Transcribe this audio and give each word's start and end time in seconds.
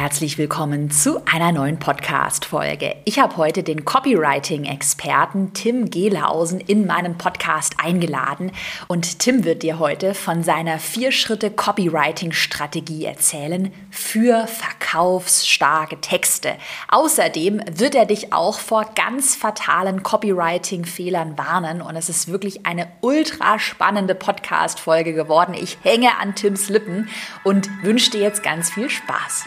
herzlich 0.00 0.38
willkommen 0.38 0.90
zu 0.90 1.20
einer 1.26 1.52
neuen 1.52 1.78
Podcast-Folge. 1.78 2.96
Ich 3.04 3.18
habe 3.18 3.36
heute 3.36 3.62
den 3.62 3.84
Copywriting-Experten 3.84 5.52
Tim 5.52 5.90
Gehlhausen 5.90 6.58
in 6.58 6.86
meinen 6.86 7.18
Podcast 7.18 7.74
eingeladen 7.76 8.50
und 8.88 9.18
Tim 9.18 9.44
wird 9.44 9.62
dir 9.62 9.78
heute 9.78 10.14
von 10.14 10.42
seiner 10.42 10.78
Vier-Schritte-Copywriting-Strategie 10.78 13.04
erzählen 13.04 13.74
für 13.90 14.46
verkaufsstarke 14.46 16.00
Texte. 16.00 16.54
Außerdem 16.88 17.60
wird 17.70 17.94
er 17.94 18.06
dich 18.06 18.32
auch 18.32 18.58
vor 18.58 18.86
ganz 18.94 19.36
fatalen 19.36 20.02
Copywriting-Fehlern 20.02 21.36
warnen 21.36 21.82
und 21.82 21.94
es 21.96 22.08
ist 22.08 22.28
wirklich 22.28 22.64
eine 22.64 22.86
ultra 23.02 23.58
spannende 23.58 24.14
Podcast-Folge 24.14 25.12
geworden. 25.12 25.52
Ich 25.52 25.76
hänge 25.82 26.16
an 26.18 26.34
Tims 26.34 26.70
Lippen 26.70 27.10
und 27.44 27.68
wünsche 27.82 28.12
dir 28.12 28.20
jetzt 28.20 28.42
ganz 28.42 28.70
viel 28.70 28.88
Spaß. 28.88 29.44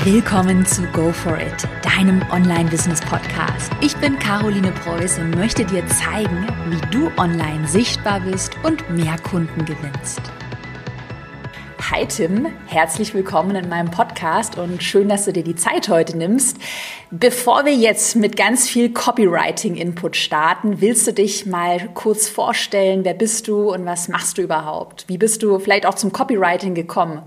Willkommen 0.00 0.64
zu 0.64 0.84
Go 0.94 1.12
For 1.12 1.38
It, 1.38 1.68
deinem 1.82 2.22
Online-Business-Podcast. 2.32 3.70
Ich 3.82 3.94
bin 3.98 4.18
Caroline 4.18 4.72
Preuß 4.72 5.18
und 5.18 5.36
möchte 5.36 5.66
dir 5.66 5.86
zeigen, 5.86 6.46
wie 6.70 6.80
du 6.90 7.10
online 7.18 7.68
sichtbar 7.68 8.20
bist 8.20 8.56
und 8.62 8.88
mehr 8.88 9.18
Kunden 9.18 9.66
gewinnst. 9.66 10.22
Hi 11.90 12.06
Tim, 12.06 12.46
herzlich 12.68 13.12
willkommen 13.12 13.54
in 13.54 13.68
meinem 13.68 13.90
Podcast 13.90 14.56
und 14.56 14.82
schön, 14.82 15.10
dass 15.10 15.26
du 15.26 15.32
dir 15.34 15.44
die 15.44 15.56
Zeit 15.56 15.90
heute 15.90 16.16
nimmst. 16.16 16.56
Bevor 17.10 17.66
wir 17.66 17.74
jetzt 17.74 18.16
mit 18.16 18.38
ganz 18.38 18.66
viel 18.66 18.94
Copywriting-Input 18.94 20.16
starten, 20.16 20.80
willst 20.80 21.06
du 21.06 21.12
dich 21.12 21.44
mal 21.44 21.90
kurz 21.92 22.30
vorstellen, 22.30 23.04
wer 23.04 23.14
bist 23.14 23.46
du 23.46 23.70
und 23.70 23.84
was 23.84 24.08
machst 24.08 24.38
du 24.38 24.42
überhaupt? 24.42 25.04
Wie 25.08 25.18
bist 25.18 25.42
du 25.42 25.58
vielleicht 25.58 25.84
auch 25.84 25.94
zum 25.94 26.12
Copywriting 26.12 26.74
gekommen? 26.74 27.24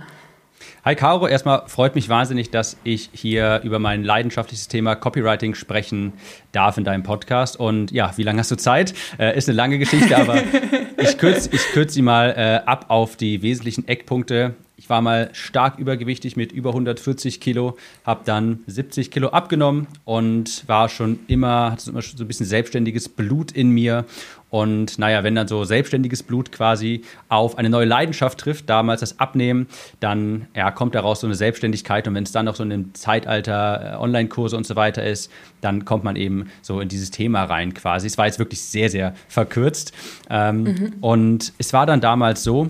Hi 0.83 0.95
Caro, 0.95 1.27
erstmal 1.27 1.67
freut 1.67 1.95
mich 1.95 2.09
wahnsinnig, 2.09 2.51
dass 2.51 2.77
ich 2.83 3.09
hier 3.11 3.61
über 3.63 3.79
mein 3.79 4.03
leidenschaftliches 4.03 4.67
Thema 4.67 4.95
Copywriting 4.95 5.55
sprechen 5.55 6.13
darf 6.51 6.77
in 6.77 6.83
deinem 6.83 7.03
Podcast. 7.03 7.59
Und 7.59 7.91
ja, 7.91 8.13
wie 8.17 8.23
lange 8.23 8.39
hast 8.39 8.51
du 8.51 8.55
Zeit? 8.55 8.93
Äh, 9.17 9.37
ist 9.37 9.49
eine 9.49 9.55
lange 9.55 9.79
Geschichte, 9.79 10.15
aber 10.15 10.41
ich 10.97 11.17
kürze 11.17 11.49
ich 11.51 11.65
kürz 11.71 11.93
sie 11.93 12.01
mal 12.01 12.35
äh, 12.37 12.67
ab 12.67 12.85
auf 12.89 13.15
die 13.15 13.41
wesentlichen 13.41 13.87
Eckpunkte. 13.87 14.55
Ich 14.77 14.89
war 14.89 15.01
mal 15.01 15.29
stark 15.33 15.79
übergewichtig 15.79 16.35
mit 16.35 16.51
über 16.51 16.71
140 16.71 17.39
Kilo, 17.39 17.77
habe 18.03 18.21
dann 18.25 18.59
70 18.67 19.09
Kilo 19.09 19.29
abgenommen 19.29 19.87
und 20.03 20.67
war 20.67 20.89
schon 20.89 21.19
immer, 21.27 21.71
hatte 21.71 21.89
immer 21.89 22.01
so 22.01 22.23
ein 22.23 22.27
bisschen 22.27 22.45
selbstständiges 22.45 23.07
Blut 23.07 23.53
in 23.53 23.69
mir. 23.69 24.05
Und 24.49 24.99
naja, 24.99 25.23
wenn 25.23 25.35
dann 25.35 25.47
so 25.47 25.63
selbstständiges 25.63 26.23
Blut 26.23 26.51
quasi 26.51 27.03
auf 27.29 27.57
eine 27.57 27.69
neue 27.69 27.85
Leidenschaft 27.85 28.39
trifft, 28.39 28.69
damals 28.69 29.01
das 29.01 29.19
Abnehmen, 29.19 29.67
dann 29.99 30.47
ja, 30.55 30.71
kommt 30.71 30.95
daraus 30.95 31.19
so 31.21 31.27
eine 31.27 31.35
Selbstständigkeit. 31.35 32.07
Und 32.07 32.15
wenn 32.15 32.23
es 32.23 32.31
dann 32.31 32.45
noch 32.45 32.55
so 32.55 32.63
in 32.63 32.69
dem 32.69 32.93
Zeitalter 32.93 33.95
äh, 33.95 33.97
Online-Kurse 33.97 34.55
und 34.55 34.65
so 34.65 34.75
weiter 34.75 35.03
ist, 35.03 35.31
dann 35.61 35.83
kommt 35.83 36.03
man 36.03 36.15
eben 36.15 36.49
so 36.61 36.79
in 36.79 36.87
dieses 36.87 37.11
Thema 37.11 37.43
rein 37.43 37.73
quasi. 37.73 38.07
Es 38.07 38.17
war 38.17 38.27
jetzt 38.27 38.39
wirklich 38.39 38.61
sehr, 38.61 38.89
sehr 38.89 39.13
verkürzt. 39.27 39.93
Ähm, 40.29 40.63
mhm. 40.63 40.93
Und 41.01 41.53
es 41.57 41.73
war 41.73 41.85
dann 41.85 41.99
damals 41.99 42.43
so, 42.43 42.69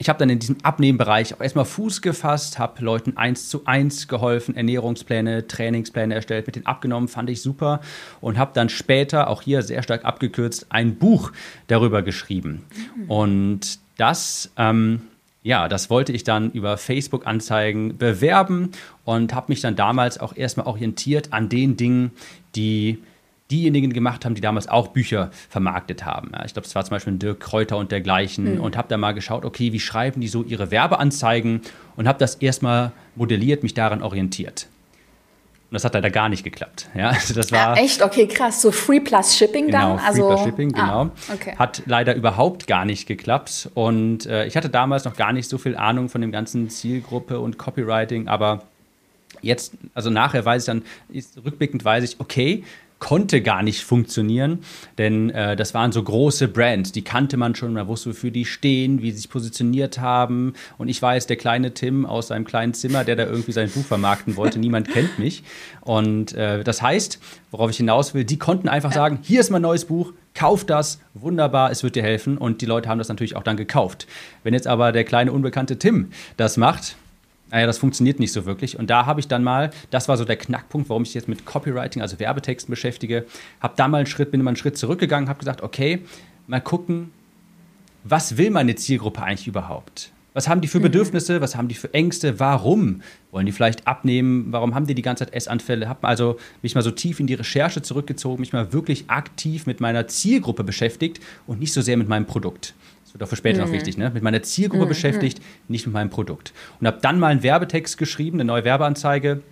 ich 0.00 0.08
habe 0.08 0.18
dann 0.18 0.30
in 0.30 0.38
diesem 0.38 0.56
Abnehmbereich 0.62 1.34
auch 1.34 1.42
erstmal 1.42 1.66
Fuß 1.66 2.00
gefasst, 2.00 2.58
habe 2.58 2.82
Leuten 2.82 3.18
eins 3.18 3.50
zu 3.50 3.66
eins 3.66 4.08
geholfen, 4.08 4.56
Ernährungspläne, 4.56 5.46
Trainingspläne 5.46 6.14
erstellt, 6.14 6.46
mit 6.46 6.56
denen 6.56 6.64
abgenommen, 6.64 7.06
fand 7.06 7.28
ich 7.28 7.42
super 7.42 7.82
und 8.22 8.38
habe 8.38 8.52
dann 8.54 8.70
später, 8.70 9.28
auch 9.28 9.42
hier 9.42 9.60
sehr 9.60 9.82
stark 9.82 10.06
abgekürzt, 10.06 10.68
ein 10.70 10.96
Buch 10.96 11.32
darüber 11.66 12.00
geschrieben. 12.00 12.64
Mhm. 12.96 13.10
Und 13.10 13.78
das, 13.98 14.50
ähm, 14.56 15.02
ja, 15.42 15.68
das 15.68 15.90
wollte 15.90 16.12
ich 16.12 16.24
dann 16.24 16.50
über 16.50 16.78
Facebook-Anzeigen 16.78 17.98
bewerben 17.98 18.70
und 19.04 19.34
habe 19.34 19.52
mich 19.52 19.60
dann 19.60 19.76
damals 19.76 20.18
auch 20.18 20.34
erstmal 20.34 20.66
orientiert 20.66 21.34
an 21.34 21.50
den 21.50 21.76
Dingen, 21.76 22.12
die 22.56 23.02
diejenigen 23.50 23.92
gemacht 23.92 24.24
haben, 24.24 24.34
die 24.34 24.40
damals 24.40 24.68
auch 24.68 24.88
Bücher 24.88 25.30
vermarktet 25.48 26.04
haben. 26.04 26.30
Ja, 26.32 26.44
ich 26.44 26.52
glaube, 26.52 26.66
es 26.66 26.74
war 26.74 26.84
zum 26.84 26.90
Beispiel 26.90 27.14
Dirk 27.14 27.40
Kräuter 27.40 27.76
und 27.76 27.92
dergleichen 27.92 28.56
mhm. 28.56 28.60
und 28.60 28.76
habe 28.76 28.88
da 28.88 28.96
mal 28.96 29.12
geschaut, 29.12 29.44
okay, 29.44 29.72
wie 29.72 29.80
schreiben 29.80 30.20
die 30.20 30.28
so 30.28 30.42
ihre 30.42 30.70
Werbeanzeigen 30.70 31.62
und 31.96 32.08
habe 32.08 32.18
das 32.18 32.36
erstmal 32.36 32.92
modelliert, 33.16 33.62
mich 33.62 33.74
daran 33.74 34.02
orientiert. 34.02 34.68
Und 35.70 35.74
das 35.74 35.84
hat 35.84 35.94
leider 35.94 36.10
gar 36.10 36.28
nicht 36.28 36.42
geklappt. 36.42 36.88
Ja, 36.96 37.08
also 37.10 37.32
das 37.32 37.52
war 37.52 37.76
ja, 37.76 37.82
echt 37.82 38.02
okay, 38.02 38.26
krass. 38.26 38.60
So 38.60 38.72
Free 38.72 38.98
Plus 38.98 39.36
Shipping 39.36 39.66
genau, 39.66 39.96
dann. 39.96 39.98
Free 39.98 40.06
also, 40.06 40.28
Plus 40.28 40.40
Shipping, 40.42 40.74
ah, 40.74 40.80
genau. 40.80 41.02
Ah, 41.28 41.34
okay. 41.34 41.54
Hat 41.56 41.82
leider 41.86 42.16
überhaupt 42.16 42.66
gar 42.66 42.84
nicht 42.84 43.06
geklappt. 43.06 43.70
Und 43.74 44.26
äh, 44.26 44.46
ich 44.46 44.56
hatte 44.56 44.68
damals 44.68 45.04
noch 45.04 45.14
gar 45.14 45.32
nicht 45.32 45.48
so 45.48 45.58
viel 45.58 45.76
Ahnung 45.76 46.08
von 46.08 46.20
dem 46.22 46.32
ganzen 46.32 46.70
Zielgruppe 46.70 47.38
und 47.38 47.56
Copywriting, 47.56 48.26
aber 48.26 48.64
jetzt, 49.42 49.74
also 49.94 50.10
nachher 50.10 50.44
weiß 50.44 50.62
ich 50.62 50.66
dann, 50.66 50.82
rückblickend 51.44 51.84
weiß 51.84 52.02
ich, 52.02 52.18
okay, 52.18 52.64
konnte 53.00 53.40
gar 53.40 53.62
nicht 53.62 53.82
funktionieren, 53.82 54.60
denn 54.98 55.30
äh, 55.30 55.56
das 55.56 55.74
waren 55.74 55.90
so 55.90 56.02
große 56.02 56.48
Brands, 56.48 56.92
die 56.92 57.02
kannte 57.02 57.36
man 57.36 57.54
schon, 57.54 57.72
man 57.72 57.88
wusste, 57.88 58.10
wofür 58.10 58.30
die 58.30 58.44
stehen, 58.44 59.02
wie 59.02 59.10
sie 59.10 59.16
sich 59.16 59.30
positioniert 59.30 59.98
haben. 59.98 60.52
Und 60.78 60.88
ich 60.88 61.02
war 61.02 61.14
jetzt 61.14 61.30
der 61.30 61.36
kleine 61.36 61.74
Tim 61.74 62.06
aus 62.06 62.28
seinem 62.28 62.44
kleinen 62.44 62.74
Zimmer, 62.74 63.02
der 63.02 63.16
da 63.16 63.24
irgendwie 63.24 63.52
sein 63.52 63.70
Buch 63.70 63.84
vermarkten 63.84 64.36
wollte. 64.36 64.58
Niemand 64.60 64.88
kennt 64.90 65.18
mich. 65.18 65.42
Und 65.80 66.34
äh, 66.34 66.62
das 66.62 66.82
heißt, 66.82 67.18
worauf 67.50 67.70
ich 67.70 67.78
hinaus 67.78 68.14
will, 68.14 68.24
die 68.24 68.38
konnten 68.38 68.68
einfach 68.68 68.92
sagen, 68.92 69.18
hier 69.22 69.40
ist 69.40 69.50
mein 69.50 69.62
neues 69.62 69.86
Buch, 69.86 70.12
kauf 70.34 70.64
das, 70.64 71.00
wunderbar, 71.14 71.70
es 71.70 71.82
wird 71.82 71.96
dir 71.96 72.02
helfen. 72.02 72.36
Und 72.36 72.60
die 72.60 72.66
Leute 72.66 72.88
haben 72.88 72.98
das 72.98 73.08
natürlich 73.08 73.34
auch 73.34 73.42
dann 73.42 73.56
gekauft. 73.56 74.06
Wenn 74.44 74.52
jetzt 74.52 74.66
aber 74.66 74.92
der 74.92 75.04
kleine 75.04 75.32
unbekannte 75.32 75.78
Tim 75.78 76.10
das 76.36 76.58
macht, 76.58 76.96
naja, 77.50 77.66
das 77.66 77.78
funktioniert 77.78 78.20
nicht 78.20 78.32
so 78.32 78.46
wirklich. 78.46 78.78
Und 78.78 78.90
da 78.90 79.06
habe 79.06 79.20
ich 79.20 79.28
dann 79.28 79.42
mal, 79.42 79.70
das 79.90 80.08
war 80.08 80.16
so 80.16 80.24
der 80.24 80.36
Knackpunkt, 80.36 80.88
warum 80.88 81.02
ich 81.02 81.14
jetzt 81.14 81.28
mit 81.28 81.44
Copywriting, 81.44 82.02
also 82.02 82.18
Werbetexten 82.18 82.70
beschäftige, 82.70 83.26
habe 83.60 83.74
da 83.76 83.88
mal 83.88 83.98
einen 83.98 84.06
Schritt, 84.06 84.30
bin 84.30 84.42
mal 84.42 84.50
einen 84.50 84.56
Schritt 84.56 84.78
zurückgegangen, 84.78 85.28
habe 85.28 85.38
gesagt, 85.38 85.62
okay, 85.62 86.00
mal 86.46 86.60
gucken, 86.60 87.10
was 88.04 88.36
will 88.36 88.50
meine 88.50 88.74
Zielgruppe 88.76 89.22
eigentlich 89.22 89.46
überhaupt? 89.48 90.12
Was 90.32 90.48
haben 90.48 90.60
die 90.60 90.68
für 90.68 90.78
mhm. 90.78 90.84
Bedürfnisse? 90.84 91.40
Was 91.40 91.56
haben 91.56 91.68
die 91.68 91.74
für 91.74 91.92
Ängste? 91.92 92.38
Warum 92.38 93.02
wollen 93.32 93.46
die 93.46 93.52
vielleicht 93.52 93.86
abnehmen? 93.86 94.46
Warum 94.50 94.74
haben 94.74 94.86
die 94.86 94.94
die 94.94 95.02
ganze 95.02 95.24
Zeit 95.24 95.34
Essanfälle? 95.34 95.88
Habe 95.88 96.06
also 96.06 96.36
mich 96.62 96.74
mal 96.74 96.82
so 96.82 96.92
tief 96.92 97.18
in 97.18 97.26
die 97.26 97.34
Recherche 97.34 97.82
zurückgezogen, 97.82 98.40
mich 98.40 98.52
mal 98.52 98.72
wirklich 98.72 99.04
aktiv 99.08 99.66
mit 99.66 99.80
meiner 99.80 100.06
Zielgruppe 100.06 100.62
beschäftigt 100.62 101.20
und 101.46 101.58
nicht 101.58 101.72
so 101.72 101.80
sehr 101.80 101.96
mit 101.96 102.08
meinem 102.08 102.26
Produkt. 102.26 102.74
Das 103.10 103.14
wird 103.14 103.24
auch 103.24 103.28
für 103.28 103.36
später 103.36 103.58
mhm. 103.58 103.66
noch 103.66 103.72
wichtig, 103.72 103.98
ne? 103.98 104.10
Mit 104.14 104.22
meiner 104.22 104.40
Zielgruppe 104.42 104.84
mhm. 104.84 104.90
beschäftigt, 104.90 105.40
nicht 105.66 105.84
mit 105.84 105.92
meinem 105.92 106.10
Produkt. 106.10 106.52
Und 106.80 106.86
habe 106.86 106.98
dann 107.02 107.18
mal 107.18 107.26
einen 107.26 107.42
Werbetext 107.42 107.98
geschrieben, 107.98 108.36
eine 108.36 108.44
neue 108.44 108.64
Werbeanzeige. 108.64 109.42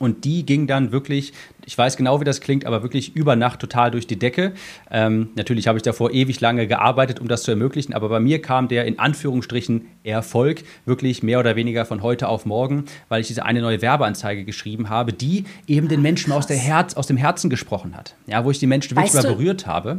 Und 0.00 0.24
die 0.24 0.44
ging 0.46 0.66
dann 0.66 0.90
wirklich, 0.92 1.34
ich 1.66 1.76
weiß 1.76 1.98
genau, 1.98 2.20
wie 2.20 2.24
das 2.24 2.40
klingt, 2.40 2.64
aber 2.64 2.82
wirklich 2.82 3.14
über 3.14 3.36
Nacht 3.36 3.60
total 3.60 3.90
durch 3.90 4.06
die 4.06 4.18
Decke. 4.18 4.54
Ähm, 4.90 5.28
natürlich 5.36 5.68
habe 5.68 5.76
ich 5.76 5.82
davor 5.82 6.10
ewig 6.10 6.40
lange 6.40 6.66
gearbeitet, 6.66 7.20
um 7.20 7.28
das 7.28 7.42
zu 7.42 7.50
ermöglichen, 7.50 7.92
aber 7.92 8.08
bei 8.08 8.18
mir 8.18 8.40
kam 8.40 8.66
der 8.66 8.86
in 8.86 8.98
Anführungsstrichen 8.98 9.86
Erfolg 10.02 10.64
wirklich 10.86 11.22
mehr 11.22 11.38
oder 11.38 11.54
weniger 11.54 11.84
von 11.84 12.02
heute 12.02 12.28
auf 12.28 12.46
morgen, 12.46 12.86
weil 13.10 13.20
ich 13.20 13.26
diese 13.26 13.44
eine 13.44 13.60
neue 13.60 13.82
Werbeanzeige 13.82 14.44
geschrieben 14.44 14.88
habe, 14.88 15.12
die 15.12 15.44
eben 15.66 15.88
den 15.88 16.00
Menschen 16.00 16.32
aus, 16.32 16.46
der 16.46 16.56
Herz, 16.56 16.94
aus 16.94 17.06
dem 17.06 17.18
Herzen 17.18 17.50
gesprochen 17.50 17.94
hat. 17.94 18.14
Ja, 18.26 18.42
wo 18.46 18.50
ich 18.50 18.58
die 18.58 18.66
Menschen 18.66 18.96
wirklich 18.96 19.12
weißt 19.14 19.24
mal 19.24 19.34
berührt 19.34 19.66
habe. 19.66 19.98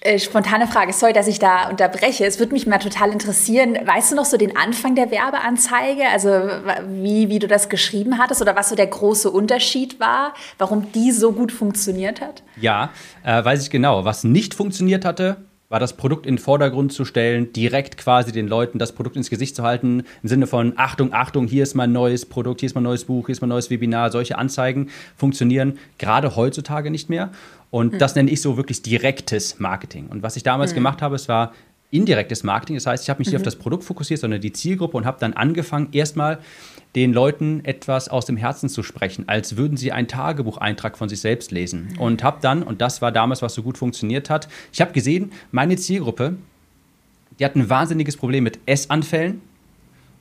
Äh, 0.00 0.18
spontane 0.18 0.66
Frage, 0.66 0.92
sorry, 0.92 1.12
dass 1.12 1.28
ich 1.28 1.38
da 1.38 1.68
unterbreche. 1.68 2.26
Es 2.26 2.38
würde 2.38 2.52
mich 2.52 2.66
mal 2.66 2.78
total 2.78 3.12
interessieren. 3.12 3.78
Weißt 3.84 4.10
du 4.10 4.16
noch 4.16 4.24
so 4.24 4.36
den 4.36 4.56
Anfang 4.56 4.94
der 4.94 5.10
Werbeanzeige? 5.10 6.08
Also 6.08 6.28
wie, 6.88 7.28
wie 7.28 7.38
du 7.38 7.46
das 7.46 7.68
geschrieben 7.68 8.18
hattest 8.18 8.42
oder 8.42 8.56
was 8.56 8.68
so 8.68 8.74
der 8.74 8.88
große 8.88 9.30
Unterschied 9.30 10.00
war, 10.00 10.34
warum 10.58 10.90
die 10.92 11.12
so 11.12 11.32
gut 11.32 11.52
funktioniert 11.52 12.20
hat? 12.20 12.42
Ja, 12.60 12.90
äh, 13.22 13.44
weiß 13.44 13.62
ich 13.62 13.70
genau. 13.70 14.04
Was 14.04 14.24
nicht 14.24 14.54
funktioniert 14.54 15.04
hatte, 15.04 15.36
war 15.70 15.78
das 15.78 15.96
Produkt 15.96 16.26
in 16.26 16.34
den 16.34 16.42
Vordergrund 16.42 16.92
zu 16.92 17.04
stellen, 17.04 17.52
direkt 17.52 17.96
quasi 17.96 18.32
den 18.32 18.48
Leuten 18.48 18.78
das 18.78 18.92
Produkt 18.92 19.16
ins 19.16 19.30
Gesicht 19.30 19.54
zu 19.54 19.62
halten, 19.62 20.02
im 20.22 20.28
Sinne 20.28 20.48
von 20.48 20.74
Achtung, 20.76 21.14
Achtung, 21.14 21.46
hier 21.46 21.62
ist 21.62 21.74
mein 21.74 21.92
neues 21.92 22.26
Produkt, 22.26 22.60
hier 22.60 22.66
ist 22.66 22.74
mein 22.74 22.82
neues 22.82 23.04
Buch, 23.04 23.26
hier 23.26 23.32
ist 23.32 23.40
mein 23.40 23.50
neues 23.50 23.70
Webinar. 23.70 24.10
Solche 24.10 24.36
Anzeigen 24.36 24.90
funktionieren 25.16 25.78
gerade 25.96 26.34
heutzutage 26.34 26.90
nicht 26.90 27.08
mehr. 27.08 27.30
Und 27.70 27.94
mhm. 27.94 27.98
das 27.98 28.16
nenne 28.16 28.30
ich 28.32 28.42
so 28.42 28.56
wirklich 28.56 28.82
direktes 28.82 29.60
Marketing. 29.60 30.08
Und 30.08 30.24
was 30.24 30.34
ich 30.34 30.42
damals 30.42 30.72
mhm. 30.72 30.76
gemacht 30.76 31.02
habe, 31.02 31.14
es 31.14 31.28
war 31.28 31.52
indirektes 31.92 32.42
Marketing. 32.42 32.74
Das 32.74 32.86
heißt, 32.86 33.04
ich 33.04 33.10
habe 33.10 33.20
mich 33.20 33.28
nicht 33.28 33.36
auf 33.36 33.42
mhm. 33.42 33.44
das 33.44 33.56
Produkt 33.56 33.84
fokussiert, 33.84 34.18
sondern 34.18 34.40
die 34.40 34.52
Zielgruppe 34.52 34.96
und 34.96 35.06
habe 35.06 35.18
dann 35.20 35.34
angefangen, 35.34 35.88
erstmal 35.92 36.40
den 36.96 37.12
Leuten 37.12 37.64
etwas 37.64 38.08
aus 38.08 38.26
dem 38.26 38.36
Herzen 38.36 38.68
zu 38.68 38.82
sprechen, 38.82 39.28
als 39.28 39.56
würden 39.56 39.76
sie 39.76 39.92
einen 39.92 40.08
Tagebucheintrag 40.08 40.98
von 40.98 41.08
sich 41.08 41.20
selbst 41.20 41.52
lesen. 41.52 41.96
Und 41.98 42.24
habe 42.24 42.38
dann, 42.40 42.62
und 42.62 42.80
das 42.80 43.00
war 43.00 43.12
damals, 43.12 43.42
was 43.42 43.54
so 43.54 43.62
gut 43.62 43.78
funktioniert 43.78 44.28
hat, 44.30 44.48
ich 44.72 44.80
habe 44.80 44.92
gesehen, 44.92 45.32
meine 45.52 45.76
Zielgruppe, 45.76 46.36
die 47.38 47.44
hat 47.44 47.54
ein 47.54 47.70
wahnsinniges 47.70 48.16
Problem 48.16 48.44
mit 48.44 48.58
Essanfällen, 48.66 49.40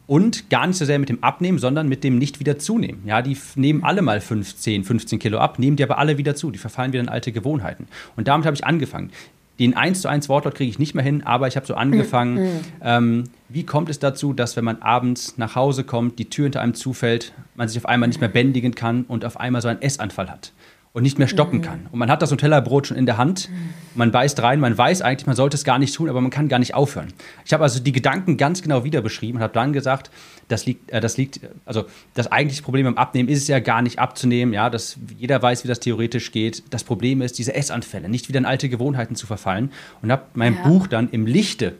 und 0.10 0.50
gar 0.50 0.66
nicht 0.66 0.78
so 0.78 0.86
sehr 0.86 0.98
mit 0.98 1.10
dem 1.10 1.24
Abnehmen, 1.24 1.60
sondern 1.60 1.88
mit 1.88 2.04
dem 2.04 2.18
nicht 2.18 2.40
wieder 2.40 2.58
zunehmen. 2.58 3.04
Ja, 3.06 3.22
die 3.22 3.38
nehmen 3.54 3.84
alle 3.84 4.02
mal 4.02 4.20
15, 4.20 4.84
15 4.84 5.20
Kilo 5.20 5.38
ab, 5.38 5.60
nehmen 5.60 5.78
die 5.78 5.84
aber 5.84 6.00
alle 6.00 6.18
wieder 6.18 6.34
zu. 6.34 6.50
Die 6.50 6.58
verfallen 6.58 6.92
wieder 6.92 7.04
in 7.04 7.10
alte 7.10 7.32
Gewohnheiten. 7.32 7.88
Und 8.16 8.28
damit 8.28 8.48
habe 8.48 8.56
ich 8.56 8.66
angefangen. 8.66 9.12
Den 9.60 9.76
1 9.76 10.02
zu 10.02 10.08
1 10.08 10.30
Wortlaut 10.30 10.56
kriege 10.56 10.70
ich 10.70 10.80
nicht 10.80 10.96
mehr 10.96 11.04
hin, 11.04 11.24
aber 11.24 11.48
ich 11.48 11.56
habe 11.56 11.66
so 11.66 11.76
angefangen, 11.76 12.36
mhm. 12.36 12.60
ähm, 12.82 13.24
wie 13.50 13.66
kommt 13.66 13.90
es 13.90 14.00
dazu, 14.00 14.34
dass 14.34 14.56
wenn 14.56 14.64
man 14.64 14.82
abends 14.82 15.38
nach 15.38 15.56
Hause 15.56 15.84
kommt, 15.84 16.18
die 16.18 16.30
Tür 16.30 16.46
hinter 16.46 16.62
einem 16.62 16.74
zufällt, 16.74 17.34
man 17.56 17.68
sich 17.68 17.78
auf 17.78 17.86
einmal 17.86 18.08
nicht 18.08 18.22
mehr 18.22 18.30
bändigen 18.30 18.74
kann 18.74 19.04
und 19.04 19.26
auf 19.26 19.40
einmal 19.40 19.62
so 19.62 19.68
einen 19.68 19.82
Essanfall 19.82 20.30
hat 20.30 20.54
und 21.00 21.04
nicht 21.04 21.18
mehr 21.18 21.30
stoppen 21.30 21.60
mhm. 21.60 21.64
kann. 21.64 21.88
Und 21.94 22.00
man 22.00 22.12
hat 22.12 22.22
das 22.22 22.30
Nutella-Brot 22.30 22.88
schon 22.88 22.98
in 22.98 23.06
der 23.06 23.18
Hand, 23.18 23.48
man 23.96 24.12
beißt 24.12 24.42
rein, 24.44 24.60
man 24.60 24.78
weiß 24.78 25.02
eigentlich, 25.02 25.28
man 25.28 25.36
sollte 25.38 25.56
es 25.56 25.64
gar 25.64 25.80
nicht 25.80 25.96
tun, 25.96 26.10
aber 26.10 26.20
man 26.20 26.30
kann 26.30 26.50
gar 26.50 26.60
nicht 26.60 26.76
aufhören. 26.76 27.08
Ich 27.46 27.54
habe 27.54 27.64
also 27.64 27.80
die 27.80 27.94
Gedanken 27.94 28.36
ganz 28.36 28.62
genau 28.62 28.84
wieder 28.84 29.02
beschrieben 29.02 29.38
und 29.38 29.44
habe 29.44 29.54
dann 29.54 29.72
gesagt, 29.72 30.12
das 30.50 30.66
liegt, 30.66 30.92
äh, 30.92 31.00
das 31.00 31.16
liegt, 31.16 31.40
also 31.66 31.86
das 32.16 32.30
eigentliche 32.30 32.64
Problem 32.64 32.84
beim 32.84 32.98
Abnehmen 32.98 33.30
ist 33.30 33.42
es 33.42 33.48
ja 33.48 33.60
gar 33.60 33.82
nicht 33.82 33.98
abzunehmen, 33.98 34.54
ja, 34.54 34.70
dass 34.70 34.98
jeder 35.18 35.42
weiß, 35.42 35.64
wie 35.64 35.70
das 35.70 35.80
theoretisch 35.80 36.34
geht. 36.34 36.64
Das 36.70 36.84
Problem 36.84 37.22
ist, 37.22 37.40
diese 37.40 37.56
Essanfälle, 37.56 38.10
nicht 38.10 38.28
wieder 38.28 38.40
in 38.40 38.46
alte 38.46 38.68
Gewohnheiten 38.68 39.16
zu 39.16 39.26
verfallen. 39.26 39.72
Und 40.02 40.12
habe 40.12 40.24
mein 40.34 40.56
ja. 40.56 40.64
Buch 40.64 40.88
dann 40.88 41.10
im 41.12 41.26
Lichte 41.26 41.76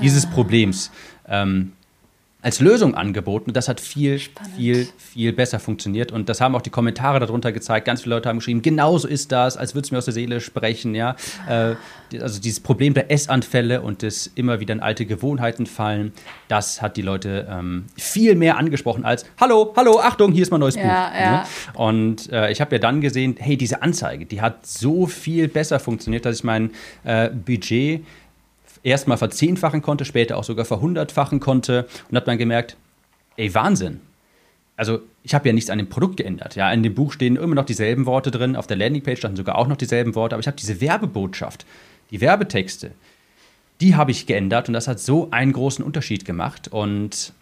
dieses 0.00 0.24
ah. 0.24 0.30
Problems 0.30 0.90
ähm, 1.28 1.72
als 2.42 2.58
Lösung 2.60 2.94
angeboten. 2.96 3.50
Und 3.50 3.56
das 3.56 3.68
hat 3.68 3.80
viel, 3.80 4.18
Spannend. 4.18 4.54
viel, 4.56 4.88
viel 4.98 5.32
besser 5.32 5.60
funktioniert. 5.60 6.10
Und 6.10 6.28
das 6.28 6.40
haben 6.40 6.54
auch 6.56 6.62
die 6.62 6.70
Kommentare 6.70 7.20
darunter 7.20 7.52
gezeigt. 7.52 7.86
Ganz 7.86 8.02
viele 8.02 8.16
Leute 8.16 8.28
haben 8.28 8.38
geschrieben, 8.38 8.62
genauso 8.62 9.06
ist 9.06 9.30
das, 9.30 9.56
als 9.56 9.74
würde 9.74 9.86
es 9.86 9.92
mir 9.92 9.98
aus 9.98 10.06
der 10.06 10.14
Seele 10.14 10.40
sprechen. 10.40 10.94
Ja? 10.96 11.14
Äh, 11.48 11.76
also 12.20 12.40
dieses 12.40 12.60
Problem 12.60 12.94
der 12.94 13.10
Essanfälle 13.10 13.80
und 13.80 14.02
des 14.02 14.26
immer 14.34 14.58
wieder 14.58 14.74
in 14.74 14.80
alte 14.80 15.06
Gewohnheiten 15.06 15.66
fallen, 15.66 16.12
das 16.48 16.82
hat 16.82 16.96
die 16.96 17.02
Leute 17.02 17.46
ähm, 17.48 17.84
viel 17.96 18.34
mehr 18.34 18.58
angesprochen 18.58 19.04
als 19.04 19.24
Hallo, 19.40 19.72
hallo, 19.76 20.00
Achtung, 20.00 20.32
hier 20.32 20.42
ist 20.42 20.50
mein 20.50 20.60
neues 20.60 20.74
ja, 20.74 20.82
Buch. 20.82 21.18
Ja. 21.18 21.30
Ne? 21.30 21.44
Und 21.74 22.30
äh, 22.32 22.50
ich 22.50 22.60
habe 22.60 22.74
ja 22.74 22.78
dann 22.80 23.00
gesehen, 23.00 23.36
hey, 23.38 23.56
diese 23.56 23.82
Anzeige, 23.82 24.26
die 24.26 24.40
hat 24.40 24.66
so 24.66 25.06
viel 25.06 25.48
besser 25.48 25.78
funktioniert, 25.78 26.26
dass 26.26 26.36
ich 26.36 26.44
mein 26.44 26.72
äh, 27.04 27.30
Budget 27.30 28.04
erstmal 28.82 29.18
verzehnfachen 29.18 29.82
konnte, 29.82 30.04
später 30.04 30.36
auch 30.36 30.44
sogar 30.44 30.64
verhundertfachen 30.64 31.40
konnte 31.40 31.86
und 32.10 32.16
hat 32.16 32.28
dann 32.28 32.38
gemerkt, 32.38 32.76
ey, 33.36 33.54
Wahnsinn. 33.54 34.00
Also 34.76 35.00
ich 35.22 35.34
habe 35.34 35.48
ja 35.48 35.52
nichts 35.52 35.70
an 35.70 35.78
dem 35.78 35.88
Produkt 35.88 36.16
geändert. 36.16 36.56
Ja, 36.56 36.72
in 36.72 36.82
dem 36.82 36.94
Buch 36.94 37.12
stehen 37.12 37.36
immer 37.36 37.54
noch 37.54 37.64
dieselben 37.64 38.06
Worte 38.06 38.30
drin, 38.30 38.56
auf 38.56 38.66
der 38.66 38.76
Landingpage 38.76 39.18
standen 39.18 39.36
sogar 39.36 39.56
auch 39.56 39.68
noch 39.68 39.76
dieselben 39.76 40.14
Worte, 40.14 40.34
aber 40.34 40.40
ich 40.40 40.46
habe 40.46 40.56
diese 40.56 40.80
Werbebotschaft, 40.80 41.66
die 42.10 42.20
Werbetexte, 42.20 42.92
die 43.80 43.96
habe 43.96 44.10
ich 44.10 44.26
geändert 44.26 44.68
und 44.68 44.74
das 44.74 44.88
hat 44.88 45.00
so 45.00 45.28
einen 45.30 45.52
großen 45.52 45.84
Unterschied 45.84 46.24
gemacht 46.24 46.68
und 46.68 47.32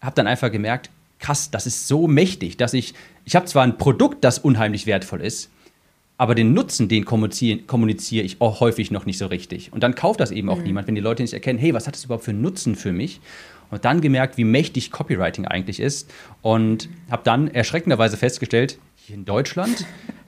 habe 0.00 0.14
dann 0.14 0.26
einfach 0.26 0.50
gemerkt, 0.50 0.90
krass, 1.18 1.50
das 1.50 1.66
ist 1.66 1.88
so 1.88 2.06
mächtig, 2.06 2.56
dass 2.56 2.74
ich, 2.74 2.94
ich 3.24 3.34
habe 3.34 3.46
zwar 3.46 3.64
ein 3.64 3.78
Produkt, 3.78 4.22
das 4.22 4.38
unheimlich 4.38 4.86
wertvoll 4.86 5.22
ist, 5.22 5.50
aber 6.18 6.34
den 6.34 6.54
Nutzen, 6.54 6.88
den 6.88 7.04
kommuniziere, 7.04 7.58
kommuniziere 7.60 8.24
ich 8.24 8.40
auch 8.40 8.60
häufig 8.60 8.90
noch 8.90 9.06
nicht 9.06 9.18
so 9.18 9.26
richtig. 9.26 9.72
Und 9.72 9.82
dann 9.82 9.94
kauft 9.94 10.20
das 10.20 10.30
eben 10.30 10.48
auch 10.48 10.58
mhm. 10.58 10.64
niemand, 10.64 10.86
wenn 10.86 10.94
die 10.94 11.00
Leute 11.00 11.22
nicht 11.22 11.34
erkennen, 11.34 11.58
hey, 11.58 11.74
was 11.74 11.86
hat 11.86 11.94
das 11.94 12.04
überhaupt 12.04 12.24
für 12.24 12.30
einen 12.30 12.42
Nutzen 12.42 12.74
für 12.74 12.92
mich? 12.92 13.20
Und 13.70 13.84
dann 13.84 14.00
gemerkt, 14.00 14.38
wie 14.38 14.44
mächtig 14.44 14.90
Copywriting 14.90 15.46
eigentlich 15.46 15.80
ist. 15.80 16.10
Und 16.42 16.88
habe 17.10 17.22
dann 17.24 17.48
erschreckenderweise 17.48 18.16
festgestellt, 18.16 18.78
hier 18.94 19.16
in 19.16 19.24
Deutschland, 19.24 19.84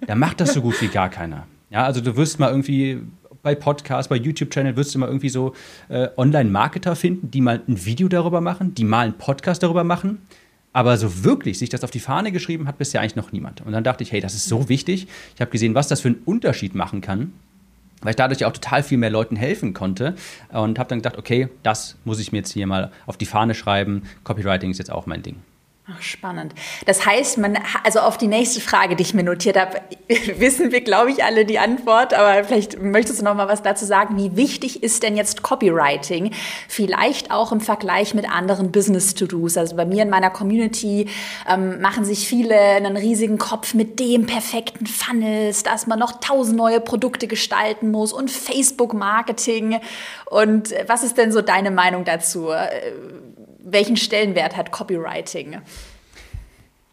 da 0.06 0.14
macht 0.14 0.40
das 0.40 0.52
so 0.52 0.61
gut 0.61 0.81
wie 0.82 0.88
gar 0.88 1.08
keiner. 1.08 1.46
Ja, 1.70 1.85
also 1.85 2.00
du 2.00 2.17
wirst 2.17 2.38
mal 2.38 2.50
irgendwie 2.50 3.00
bei 3.43 3.55
Podcasts, 3.55 4.08
bei 4.08 4.17
YouTube-Channel 4.17 4.76
wirst 4.76 4.94
du 4.94 4.99
mal 4.99 5.06
irgendwie 5.06 5.29
so 5.29 5.55
äh, 5.88 6.08
Online-Marketer 6.17 6.96
finden, 6.96 7.31
die 7.31 7.41
mal 7.41 7.62
ein 7.67 7.84
Video 7.84 8.08
darüber 8.08 8.41
machen, 8.41 8.75
die 8.75 8.84
mal 8.84 9.06
einen 9.06 9.19
Podcast 9.19 9.62
darüber 9.62 9.84
machen. 9.84 10.19
Aber 10.78 10.96
so 10.96 11.25
wirklich 11.25 11.58
sich 11.58 11.70
das 11.70 11.82
auf 11.82 11.90
die 11.90 11.98
Fahne 11.98 12.30
geschrieben 12.30 12.69
hat 12.69 12.78
bisher 12.78 13.00
eigentlich 13.00 13.16
noch 13.16 13.32
niemand. 13.32 13.62
Und 13.62 13.72
dann 13.72 13.82
dachte 13.82 14.04
ich, 14.04 14.12
hey, 14.12 14.20
das 14.20 14.34
ist 14.34 14.46
so 14.48 14.69
wichtig. 14.69 15.08
Ich 15.34 15.40
habe 15.40 15.50
gesehen, 15.50 15.75
was 15.75 15.88
das 15.88 16.00
für 16.00 16.06
einen 16.06 16.22
Unterschied 16.25 16.76
machen 16.76 17.00
kann, 17.00 17.32
weil 18.00 18.10
ich 18.10 18.16
dadurch 18.16 18.44
auch 18.44 18.52
total 18.52 18.84
viel 18.84 18.96
mehr 18.96 19.10
Leuten 19.10 19.34
helfen 19.34 19.75
konnte. 19.75 20.14
Und 20.52 20.78
habe 20.78 20.88
dann 20.88 21.00
gedacht, 21.00 21.19
okay, 21.19 21.48
das 21.64 21.96
muss 22.04 22.20
ich 22.20 22.30
mir 22.30 22.38
jetzt 22.38 22.52
hier 22.52 22.69
mal 22.69 22.92
auf 23.06 23.16
die 23.16 23.26
Fahne 23.26 23.56
schreiben. 23.56 24.04
Copywriting 24.22 24.70
ist 24.70 24.78
jetzt 24.78 24.92
auch 24.92 25.06
mein 25.06 25.25
Ding. 25.25 25.38
Ach, 25.90 26.02
spannend. 26.02 26.52
Das 26.85 27.06
heißt, 27.06 27.38
man, 27.38 27.58
also 27.82 28.00
auf 28.00 28.19
die 28.19 28.26
nächste 28.26 28.61
Frage, 28.61 28.94
die 28.94 29.02
ich 29.02 29.14
mir 29.14 29.23
notiert 29.23 29.56
habe, 29.56 29.81
wissen 30.37 30.70
wir, 30.70 30.82
glaube 30.82 31.11
ich, 31.11 31.25
alle 31.25 31.46
die 31.46 31.58
Antwort, 31.58 32.12
aber 32.12 32.44
vielleicht 32.44 32.79
möchtest 32.79 33.20
du 33.20 33.25
noch 33.25 33.35
mal 33.35 33.49
was 33.49 33.62
dazu 33.62 33.87
sagen. 33.87 34.19
Wie 34.19 34.37
wichtig 34.37 34.82
ist 34.82 35.02
denn 35.02 35.17
jetzt 35.17 35.43
Copywriting? 35.43 36.35
Vielleicht 36.69 37.31
auch 37.31 37.52
im 37.52 37.62
Vergleich 37.62 38.12
mit 38.12 38.31
anderen 38.31 38.70
Business-To-Dos. 38.70 39.56
Also 39.56 39.76
bei 39.76 39.87
mir 39.87 40.02
in 40.02 40.11
meiner 40.11 40.29
Community 40.29 41.08
ähm, 41.49 41.81
machen 41.81 42.05
sich 42.05 42.29
viele 42.29 42.58
einen 42.58 42.99
riesigen 42.99 43.38
Kopf 43.38 43.73
mit 43.73 43.99
dem 43.99 44.26
perfekten 44.26 44.87
Funnels, 44.87 45.62
dass 45.62 45.87
man 45.87 45.99
noch 45.99 46.20
tausend 46.20 46.58
neue 46.58 46.81
Produkte 46.81 47.26
gestalten 47.29 47.91
muss 47.91 48.12
und 48.12 48.31
Facebook-Marketing. 48.31 49.81
Und 50.26 50.75
was 50.87 51.02
ist 51.02 51.17
denn 51.17 51.32
so 51.32 51.41
deine 51.41 51.70
Meinung 51.70 52.05
dazu? 52.05 52.50
Welchen 53.73 53.97
Stellenwert 53.97 54.56
hat 54.56 54.73
Copywriting? 54.73 55.59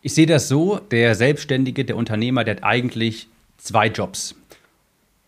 Ich 0.02 0.14
sehe 0.14 0.26
das 0.26 0.48
so, 0.48 0.78
der 0.78 1.16
Selbstständige, 1.16 1.86
der 1.86 1.98
Unternehmer, 1.98 2.44
der 2.44 2.58
hat 2.58 2.64
eigentlich 2.64 3.28
zwei 3.58 3.88
Jobs. 3.88 4.36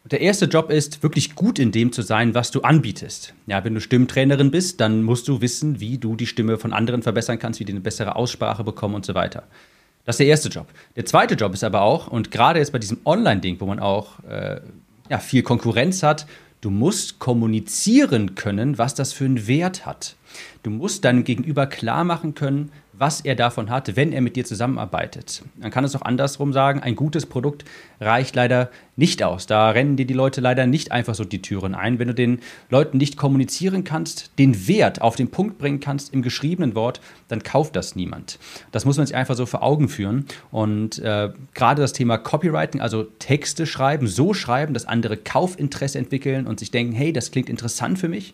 Der 0.06 0.22
erste 0.22 0.46
Job 0.46 0.70
ist, 0.70 1.04
wirklich 1.04 1.36
gut 1.36 1.60
in 1.60 1.72
dem 1.72 1.92
zu 1.92 2.02
sein, 2.02 2.34
was 2.34 2.52
du 2.52 2.62
anbietest. 2.62 3.34
Ja, 3.46 3.66
wenn 3.66 3.74
du 3.74 3.82
Stimmtrainerin 3.82 4.52
bist, 4.52 4.80
dann 4.80 5.04
musst 5.04 5.28
du 5.28 5.42
wissen, 5.42 5.82
wie 5.82 5.98
du 5.98 6.16
die 6.16 6.28
Stimme 6.28 6.58
von 6.58 6.72
anderen 6.72 7.04
verbessern 7.04 7.40
kannst, 7.40 7.60
wie 7.60 7.66
die 7.66 7.74
eine 7.74 7.82
bessere 7.82 8.16
Aussprache 8.16 8.64
bekommen 8.64 8.96
und 8.96 9.06
so 9.06 9.16
weiter. 9.16 9.44
Das 10.06 10.14
ist 10.14 10.20
der 10.20 10.28
erste 10.28 10.48
Job. 10.48 10.68
Der 10.96 11.06
zweite 11.06 11.36
Job 11.36 11.54
ist 11.54 11.66
aber 11.66 11.82
auch, 11.82 12.08
und 12.08 12.32
gerade 12.32 12.60
jetzt 12.60 12.72
bei 12.72 12.80
diesem 12.80 13.00
Online-Ding, 13.04 13.60
wo 13.60 13.66
man 13.66 13.80
auch 13.80 14.24
äh, 14.24 14.62
ja, 15.10 15.20
viel 15.20 15.44
Konkurrenz 15.44 16.04
hat, 16.04 16.26
du 16.62 16.69
musst 16.69 17.19
kommunizieren 17.19 18.36
können, 18.36 18.77
was 18.77 18.95
das 18.95 19.13
für 19.13 19.25
einen 19.25 19.48
Wert 19.48 19.86
hat. 19.86 20.15
Du 20.63 20.69
musst 20.69 21.06
deinem 21.06 21.24
Gegenüber 21.24 21.68
klar 21.68 22.04
machen 22.04 22.33
können, 22.33 22.71
was 23.00 23.22
er 23.22 23.36
davon 23.36 23.70
hat, 23.70 23.96
wenn 23.96 24.12
er 24.12 24.22
mit 24.22 24.36
dir 24.36 24.46
zusammenarbeitet. 24.46 25.44
Man 25.58 25.72
kann 25.72 25.84
es 25.84 25.96
auch 25.96 26.02
andersrum 26.02 26.54
sagen, 26.54 26.80
ein 26.80 26.96
gutes 26.96 27.26
Produkt 27.26 27.66
reicht 28.00 28.36
leider 28.36 28.70
nicht 28.96 29.22
aus. 29.24 29.46
Da 29.46 29.70
rennen 29.70 29.96
dir 29.96 30.06
die 30.06 30.14
Leute 30.14 30.42
leider 30.42 30.66
nicht 30.66 30.92
einfach 30.92 31.16
so 31.16 31.24
die 31.24 31.42
Türen 31.42 31.76
ein. 31.76 32.00
Wenn 32.00 32.08
du 32.08 32.14
den 32.14 32.40
Leuten 32.70 32.98
nicht 32.98 33.18
kommunizieren 33.18 33.84
kannst, 33.84 34.32
den 34.40 34.68
Wert 34.68 35.02
auf 35.02 35.16
den 35.16 35.30
Punkt 35.30 35.58
bringen 35.58 35.80
kannst 35.80 36.14
im 36.14 36.22
geschriebenen 36.22 36.76
Wort, 36.76 37.00
dann 37.28 37.44
kauft 37.44 37.76
das 37.76 37.96
niemand. 37.96 38.40
Das 38.72 38.86
muss 38.86 38.98
man 38.98 39.06
sich 39.06 39.16
einfach 39.16 39.36
so 39.36 39.46
vor 39.46 39.62
Augen 39.62 39.90
führen. 39.90 40.26
Und 40.52 41.00
äh, 41.00 41.30
gerade 41.54 41.82
das 41.82 41.94
Thema 41.94 42.18
Copywriting, 42.18 42.82
also 42.82 43.04
Texte 43.04 43.68
schreiben, 43.68 44.08
so 44.08 44.34
schreiben, 44.34 44.74
dass 44.74 44.86
andere 44.86 45.18
Kaufinteresse 45.18 46.00
entwickeln 46.00 46.48
und 46.48 46.60
sich 46.60 46.72
denken, 46.72 46.94
hey, 46.94 47.14
das 47.14 47.32
klingt 47.32 47.50
interessant 47.50 48.00
für 48.00 48.10
mich 48.10 48.34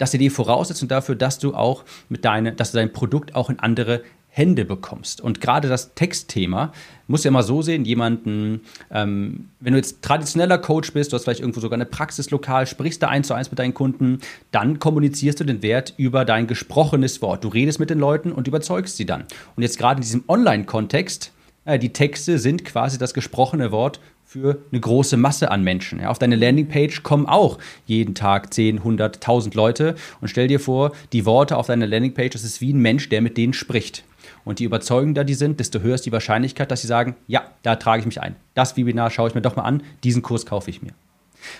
das 0.00 0.14
ist 0.14 0.20
die 0.20 0.30
Voraussetzung 0.30 0.88
dafür, 0.88 1.14
dass 1.14 1.38
du 1.38 1.54
auch 1.54 1.84
mit 2.08 2.24
deine, 2.24 2.52
dass 2.52 2.72
du 2.72 2.78
dein 2.78 2.92
Produkt 2.92 3.34
auch 3.34 3.50
in 3.50 3.58
andere 3.58 4.02
Hände 4.32 4.64
bekommst. 4.64 5.20
Und 5.20 5.40
gerade 5.40 5.68
das 5.68 5.94
Textthema 5.94 6.72
muss 7.08 7.24
ja 7.24 7.32
mal 7.32 7.42
so 7.42 7.62
sehen, 7.62 7.84
jemanden, 7.84 8.60
ähm, 8.90 9.50
wenn 9.58 9.72
du 9.72 9.78
jetzt 9.78 10.02
traditioneller 10.02 10.56
Coach 10.56 10.92
bist, 10.92 11.12
du 11.12 11.16
hast 11.16 11.24
vielleicht 11.24 11.40
irgendwo 11.40 11.60
sogar 11.60 11.76
eine 11.76 11.84
Praxis 11.84 12.30
lokal, 12.30 12.66
sprichst 12.66 13.02
da 13.02 13.08
eins 13.08 13.26
zu 13.26 13.34
eins 13.34 13.50
mit 13.50 13.58
deinen 13.58 13.74
Kunden, 13.74 14.20
dann 14.52 14.78
kommunizierst 14.78 15.40
du 15.40 15.44
den 15.44 15.62
Wert 15.62 15.94
über 15.96 16.24
dein 16.24 16.46
gesprochenes 16.46 17.20
Wort. 17.20 17.44
Du 17.44 17.48
redest 17.48 17.80
mit 17.80 17.90
den 17.90 17.98
Leuten 17.98 18.32
und 18.32 18.46
überzeugst 18.46 18.96
sie 18.96 19.04
dann. 19.04 19.24
Und 19.56 19.64
jetzt 19.64 19.78
gerade 19.78 19.98
in 19.98 20.02
diesem 20.02 20.24
Online-Kontext, 20.28 21.32
die 21.78 21.92
Texte 21.92 22.38
sind 22.38 22.64
quasi 22.64 22.98
das 22.98 23.14
gesprochene 23.14 23.72
Wort 23.72 24.00
für 24.24 24.62
eine 24.70 24.80
große 24.80 25.16
Masse 25.16 25.50
an 25.50 25.64
Menschen. 25.64 26.04
Auf 26.04 26.18
deine 26.18 26.36
Landingpage 26.36 27.02
kommen 27.02 27.26
auch 27.26 27.58
jeden 27.86 28.14
Tag 28.14 28.54
10, 28.54 28.78
100, 28.78 29.16
1000 29.16 29.54
Leute 29.56 29.96
und 30.20 30.28
stell 30.28 30.46
dir 30.46 30.60
vor, 30.60 30.92
die 31.12 31.26
Worte 31.26 31.56
auf 31.56 31.66
deiner 31.66 31.86
Landingpage, 31.86 32.30
das 32.30 32.44
ist 32.44 32.60
wie 32.60 32.72
ein 32.72 32.78
Mensch, 32.78 33.08
der 33.08 33.22
mit 33.22 33.36
denen 33.36 33.52
spricht. 33.52 34.04
Und 34.44 34.60
je 34.60 34.66
überzeugender 34.66 35.24
die 35.24 35.34
sind, 35.34 35.58
desto 35.58 35.80
höher 35.80 35.96
ist 35.96 36.06
die 36.06 36.12
Wahrscheinlichkeit, 36.12 36.70
dass 36.70 36.82
sie 36.82 36.86
sagen, 36.86 37.16
ja, 37.26 37.42
da 37.62 37.76
trage 37.76 38.00
ich 38.00 38.06
mich 38.06 38.20
ein. 38.20 38.36
Das 38.54 38.76
Webinar 38.76 39.10
schaue 39.10 39.28
ich 39.28 39.34
mir 39.34 39.42
doch 39.42 39.56
mal 39.56 39.64
an, 39.64 39.82
diesen 40.04 40.22
Kurs 40.22 40.46
kaufe 40.46 40.70
ich 40.70 40.80
mir. 40.80 40.92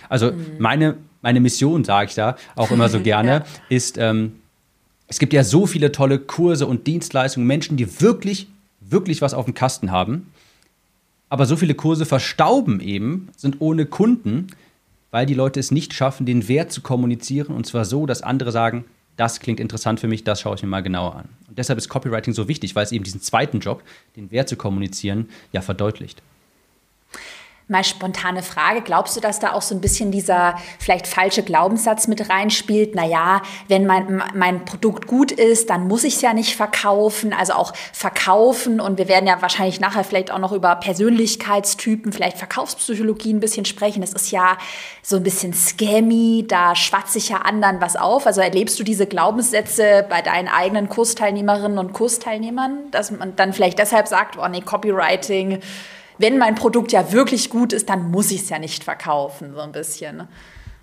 Also 0.09 0.31
mhm. 0.31 0.45
meine, 0.59 0.97
meine 1.21 1.39
Mission, 1.39 1.83
sage 1.83 2.09
ich 2.09 2.15
da 2.15 2.37
auch 2.55 2.71
immer 2.71 2.89
so 2.89 2.99
gerne, 3.03 3.29
ja. 3.29 3.45
ist, 3.69 3.97
ähm, 3.97 4.37
es 5.07 5.19
gibt 5.19 5.33
ja 5.33 5.43
so 5.43 5.65
viele 5.65 5.91
tolle 5.91 6.19
Kurse 6.19 6.65
und 6.65 6.87
Dienstleistungen, 6.87 7.45
Menschen, 7.45 7.75
die 7.75 8.01
wirklich, 8.01 8.47
wirklich 8.91 9.21
was 9.21 9.33
auf 9.33 9.45
dem 9.45 9.53
Kasten 9.53 9.91
haben 9.91 10.27
aber 11.31 11.45
so 11.45 11.55
viele 11.55 11.75
Kurse 11.75 12.05
verstauben 12.05 12.81
eben, 12.81 13.29
sind 13.37 13.61
ohne 13.61 13.85
Kunden, 13.85 14.47
weil 15.11 15.25
die 15.25 15.33
Leute 15.33 15.61
es 15.61 15.71
nicht 15.71 15.93
schaffen, 15.93 16.25
den 16.25 16.49
Wert 16.49 16.73
zu 16.73 16.81
kommunizieren. 16.81 17.55
Und 17.55 17.65
zwar 17.65 17.85
so, 17.85 18.05
dass 18.05 18.21
andere 18.21 18.51
sagen, 18.51 18.83
das 19.15 19.39
klingt 19.39 19.61
interessant 19.61 20.01
für 20.01 20.09
mich, 20.09 20.25
das 20.25 20.41
schaue 20.41 20.55
ich 20.55 20.61
mir 20.61 20.67
mal 20.67 20.83
genauer 20.83 21.15
an. 21.15 21.29
Und 21.47 21.57
deshalb 21.57 21.79
ist 21.79 21.87
Copywriting 21.87 22.33
so 22.33 22.49
wichtig, 22.49 22.75
weil 22.75 22.83
es 22.83 22.91
eben 22.91 23.05
diesen 23.05 23.21
zweiten 23.21 23.61
Job, 23.61 23.81
den 24.17 24.29
Wert 24.29 24.49
zu 24.49 24.57
kommunizieren, 24.57 25.29
ja 25.53 25.61
verdeutlicht. 25.61 26.21
Mal 27.71 27.85
spontane 27.85 28.43
Frage. 28.43 28.81
Glaubst 28.81 29.15
du, 29.15 29.21
dass 29.21 29.39
da 29.39 29.53
auch 29.53 29.61
so 29.61 29.73
ein 29.73 29.79
bisschen 29.79 30.11
dieser 30.11 30.55
vielleicht 30.77 31.07
falsche 31.07 31.41
Glaubenssatz 31.41 32.09
mit 32.09 32.29
reinspielt? 32.29 32.95
Naja, 32.95 33.41
wenn 33.69 33.85
mein, 33.85 34.21
mein 34.35 34.65
Produkt 34.65 35.07
gut 35.07 35.31
ist, 35.31 35.69
dann 35.69 35.87
muss 35.87 36.03
ich 36.03 36.15
es 36.15 36.21
ja 36.21 36.33
nicht 36.33 36.57
verkaufen. 36.57 37.31
Also 37.31 37.53
auch 37.53 37.71
verkaufen. 37.93 38.81
Und 38.81 38.97
wir 38.97 39.07
werden 39.07 39.25
ja 39.25 39.41
wahrscheinlich 39.41 39.79
nachher 39.79 40.03
vielleicht 40.03 40.31
auch 40.31 40.39
noch 40.39 40.51
über 40.51 40.75
Persönlichkeitstypen, 40.75 42.11
vielleicht 42.11 42.37
Verkaufspsychologie 42.37 43.33
ein 43.33 43.39
bisschen 43.39 43.63
sprechen. 43.63 44.01
Das 44.01 44.11
ist 44.11 44.31
ja 44.31 44.57
so 45.01 45.15
ein 45.15 45.23
bisschen 45.23 45.53
scammy. 45.53 46.43
Da 46.45 46.75
schwatze 46.75 47.19
ich 47.19 47.29
ja 47.29 47.37
anderen 47.37 47.79
was 47.79 47.95
auf. 47.95 48.27
Also 48.27 48.41
erlebst 48.41 48.77
du 48.81 48.83
diese 48.83 49.07
Glaubenssätze 49.07 50.05
bei 50.09 50.21
deinen 50.21 50.49
eigenen 50.49 50.89
Kursteilnehmerinnen 50.89 51.77
und 51.77 51.93
Kursteilnehmern, 51.93 52.91
dass 52.91 53.11
man 53.11 53.37
dann 53.37 53.53
vielleicht 53.53 53.79
deshalb 53.79 54.09
sagt, 54.09 54.37
oh 54.37 54.47
nee, 54.49 54.59
Copywriting, 54.59 55.61
wenn 56.17 56.37
mein 56.37 56.55
Produkt 56.55 56.91
ja 56.91 57.11
wirklich 57.11 57.49
gut 57.49 57.73
ist, 57.73 57.89
dann 57.89 58.11
muss 58.11 58.31
ich 58.31 58.41
es 58.41 58.49
ja 58.49 58.59
nicht 58.59 58.83
verkaufen, 58.83 59.53
so 59.53 59.61
ein 59.61 59.71
bisschen. 59.71 60.27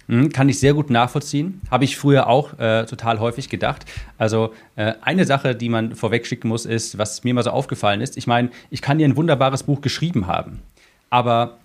Mhm, 0.08 0.30
kann 0.32 0.48
ich 0.48 0.58
sehr 0.58 0.74
gut 0.74 0.90
nachvollziehen. 0.90 1.60
Habe 1.70 1.84
ich 1.84 1.96
früher 1.96 2.28
auch 2.28 2.58
äh, 2.58 2.86
total 2.86 3.20
häufig 3.20 3.48
gedacht. 3.48 3.84
Also 4.16 4.54
äh, 4.76 4.94
eine 5.02 5.26
Sache, 5.26 5.54
die 5.54 5.68
man 5.68 5.94
vorweg 5.94 6.26
schicken 6.26 6.48
muss, 6.48 6.64
ist, 6.64 6.96
was 6.98 7.24
mir 7.24 7.34
mal 7.34 7.44
so 7.44 7.50
aufgefallen 7.50 8.00
ist. 8.00 8.16
Ich 8.16 8.26
meine, 8.26 8.50
ich 8.70 8.82
kann 8.82 8.98
dir 8.98 9.06
ein 9.06 9.16
wunderbares 9.16 9.64
Buch 9.64 9.82
geschrieben 9.82 10.26
haben, 10.26 10.62
aber 11.10 11.58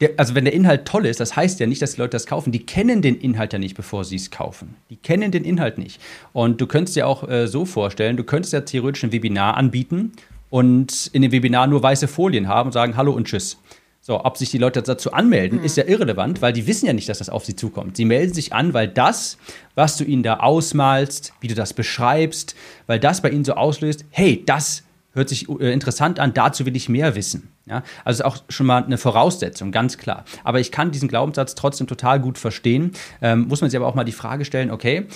der, 0.00 0.10
also 0.16 0.34
wenn 0.34 0.44
der 0.44 0.54
Inhalt 0.54 0.86
toll 0.86 1.06
ist, 1.06 1.20
das 1.20 1.36
heißt 1.36 1.60
ja 1.60 1.66
nicht, 1.66 1.80
dass 1.80 1.94
die 1.94 2.00
Leute 2.00 2.10
das 2.10 2.26
kaufen. 2.26 2.52
Die 2.52 2.64
kennen 2.64 3.02
den 3.02 3.16
Inhalt 3.16 3.52
ja 3.52 3.58
nicht, 3.58 3.76
bevor 3.76 4.04
sie 4.04 4.16
es 4.16 4.30
kaufen. 4.30 4.74
Die 4.90 4.96
kennen 4.96 5.30
den 5.30 5.44
Inhalt 5.44 5.78
nicht. 5.78 6.00
Und 6.32 6.60
du 6.60 6.66
könntest 6.66 6.96
dir 6.96 7.06
auch 7.06 7.28
äh, 7.28 7.46
so 7.46 7.64
vorstellen, 7.64 8.16
du 8.16 8.24
könntest 8.24 8.52
ja 8.52 8.62
theoretisch 8.62 9.04
ein 9.04 9.12
Webinar 9.12 9.56
anbieten 9.56 10.12
und 10.50 11.08
in 11.12 11.22
dem 11.22 11.32
Webinar 11.32 11.66
nur 11.66 11.82
weiße 11.82 12.08
Folien 12.08 12.48
haben 12.48 12.68
und 12.68 12.72
sagen 12.72 12.96
Hallo 12.96 13.12
und 13.12 13.26
Tschüss. 13.26 13.58
So, 14.00 14.24
ob 14.24 14.36
sich 14.36 14.52
die 14.52 14.58
Leute 14.58 14.82
dazu 14.82 15.12
anmelden, 15.12 15.58
mhm. 15.58 15.64
ist 15.64 15.76
ja 15.76 15.84
irrelevant, 15.84 16.40
weil 16.40 16.52
die 16.52 16.68
wissen 16.68 16.86
ja 16.86 16.92
nicht, 16.92 17.08
dass 17.08 17.18
das 17.18 17.28
auf 17.28 17.44
sie 17.44 17.56
zukommt. 17.56 17.96
Sie 17.96 18.04
melden 18.04 18.32
sich 18.32 18.52
an, 18.52 18.72
weil 18.72 18.86
das, 18.86 19.36
was 19.74 19.96
du 19.96 20.04
ihnen 20.04 20.22
da 20.22 20.34
ausmalst, 20.34 21.32
wie 21.40 21.48
du 21.48 21.56
das 21.56 21.74
beschreibst, 21.74 22.54
weil 22.86 23.00
das 23.00 23.20
bei 23.20 23.30
ihnen 23.30 23.44
so 23.44 23.54
auslöst, 23.54 24.04
hey, 24.10 24.44
das 24.46 24.84
hört 25.12 25.28
sich 25.28 25.48
äh, 25.48 25.72
interessant 25.72 26.20
an, 26.20 26.34
dazu 26.34 26.66
will 26.66 26.76
ich 26.76 26.88
mehr 26.88 27.16
wissen. 27.16 27.48
Ja, 27.68 27.82
also 28.04 28.22
ist 28.22 28.24
auch 28.24 28.44
schon 28.48 28.66
mal 28.66 28.84
eine 28.84 28.96
Voraussetzung, 28.96 29.72
ganz 29.72 29.98
klar. 29.98 30.24
Aber 30.44 30.60
ich 30.60 30.70
kann 30.70 30.92
diesen 30.92 31.08
Glaubenssatz 31.08 31.56
trotzdem 31.56 31.88
total 31.88 32.20
gut 32.20 32.38
verstehen. 32.38 32.92
Ähm, 33.20 33.48
muss 33.48 33.60
man 33.60 33.70
sich 33.70 33.76
aber 33.76 33.88
auch 33.88 33.96
mal 33.96 34.04
die 34.04 34.12
Frage 34.12 34.44
stellen, 34.44 34.70
okay, 34.70 35.06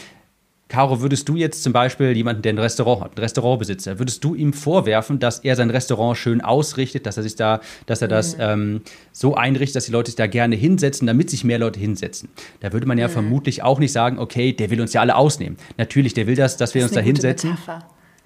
Caro, 0.71 1.01
würdest 1.01 1.29
du 1.29 1.35
jetzt 1.35 1.65
zum 1.65 1.73
Beispiel 1.73 2.17
jemanden, 2.17 2.43
der 2.43 2.53
ein 2.53 2.59
Restaurant 2.59 3.03
hat, 3.03 3.17
ein 3.17 3.21
Restaurantbesitzer, 3.21 3.99
würdest 3.99 4.23
du 4.23 4.37
ihm 4.37 4.53
vorwerfen, 4.53 5.19
dass 5.19 5.41
er 5.41 5.57
sein 5.57 5.69
Restaurant 5.69 6.17
schön 6.17 6.41
ausrichtet, 6.41 7.07
dass 7.07 7.17
er 7.17 7.25
sich 7.25 7.35
da, 7.35 7.61
dass 7.87 8.03
er 8.03 8.09
das 8.09 8.37
mhm. 8.37 8.43
ähm, 8.43 8.81
so 9.11 9.35
einrichtet, 9.35 9.77
dass 9.77 9.87
die 9.87 9.93
Leute 9.93 10.13
sich 10.13 10.17
da 10.17 10.29
gerne 10.29 10.55
hinsetzen, 10.55 11.09
damit 11.09 11.29
sich 11.29 11.43
mehr 11.43 11.59
Leute 11.59 11.81
hinsetzen? 11.81 12.29
Da 12.61 12.73
würde 12.73 12.87
man 12.87 12.99
ja 12.99 13.09
mhm. 13.09 13.13
vermutlich 13.13 13.65
auch 13.65 13.81
nicht 13.81 13.91
sagen, 13.91 14.21
okay, 14.21 14.53
der 14.53 14.71
will 14.71 14.81
uns 14.81 14.93
ja 14.93 15.01
alle 15.01 15.17
ausnehmen. 15.17 15.57
Natürlich, 15.77 16.15
der 16.15 16.29
will 16.29 16.37
das, 16.37 16.57
dass 16.57 16.75
wir 16.75 16.83
das 16.83 16.93
uns 16.93 16.95
da 16.95 17.01
hinsetzen. 17.01 17.59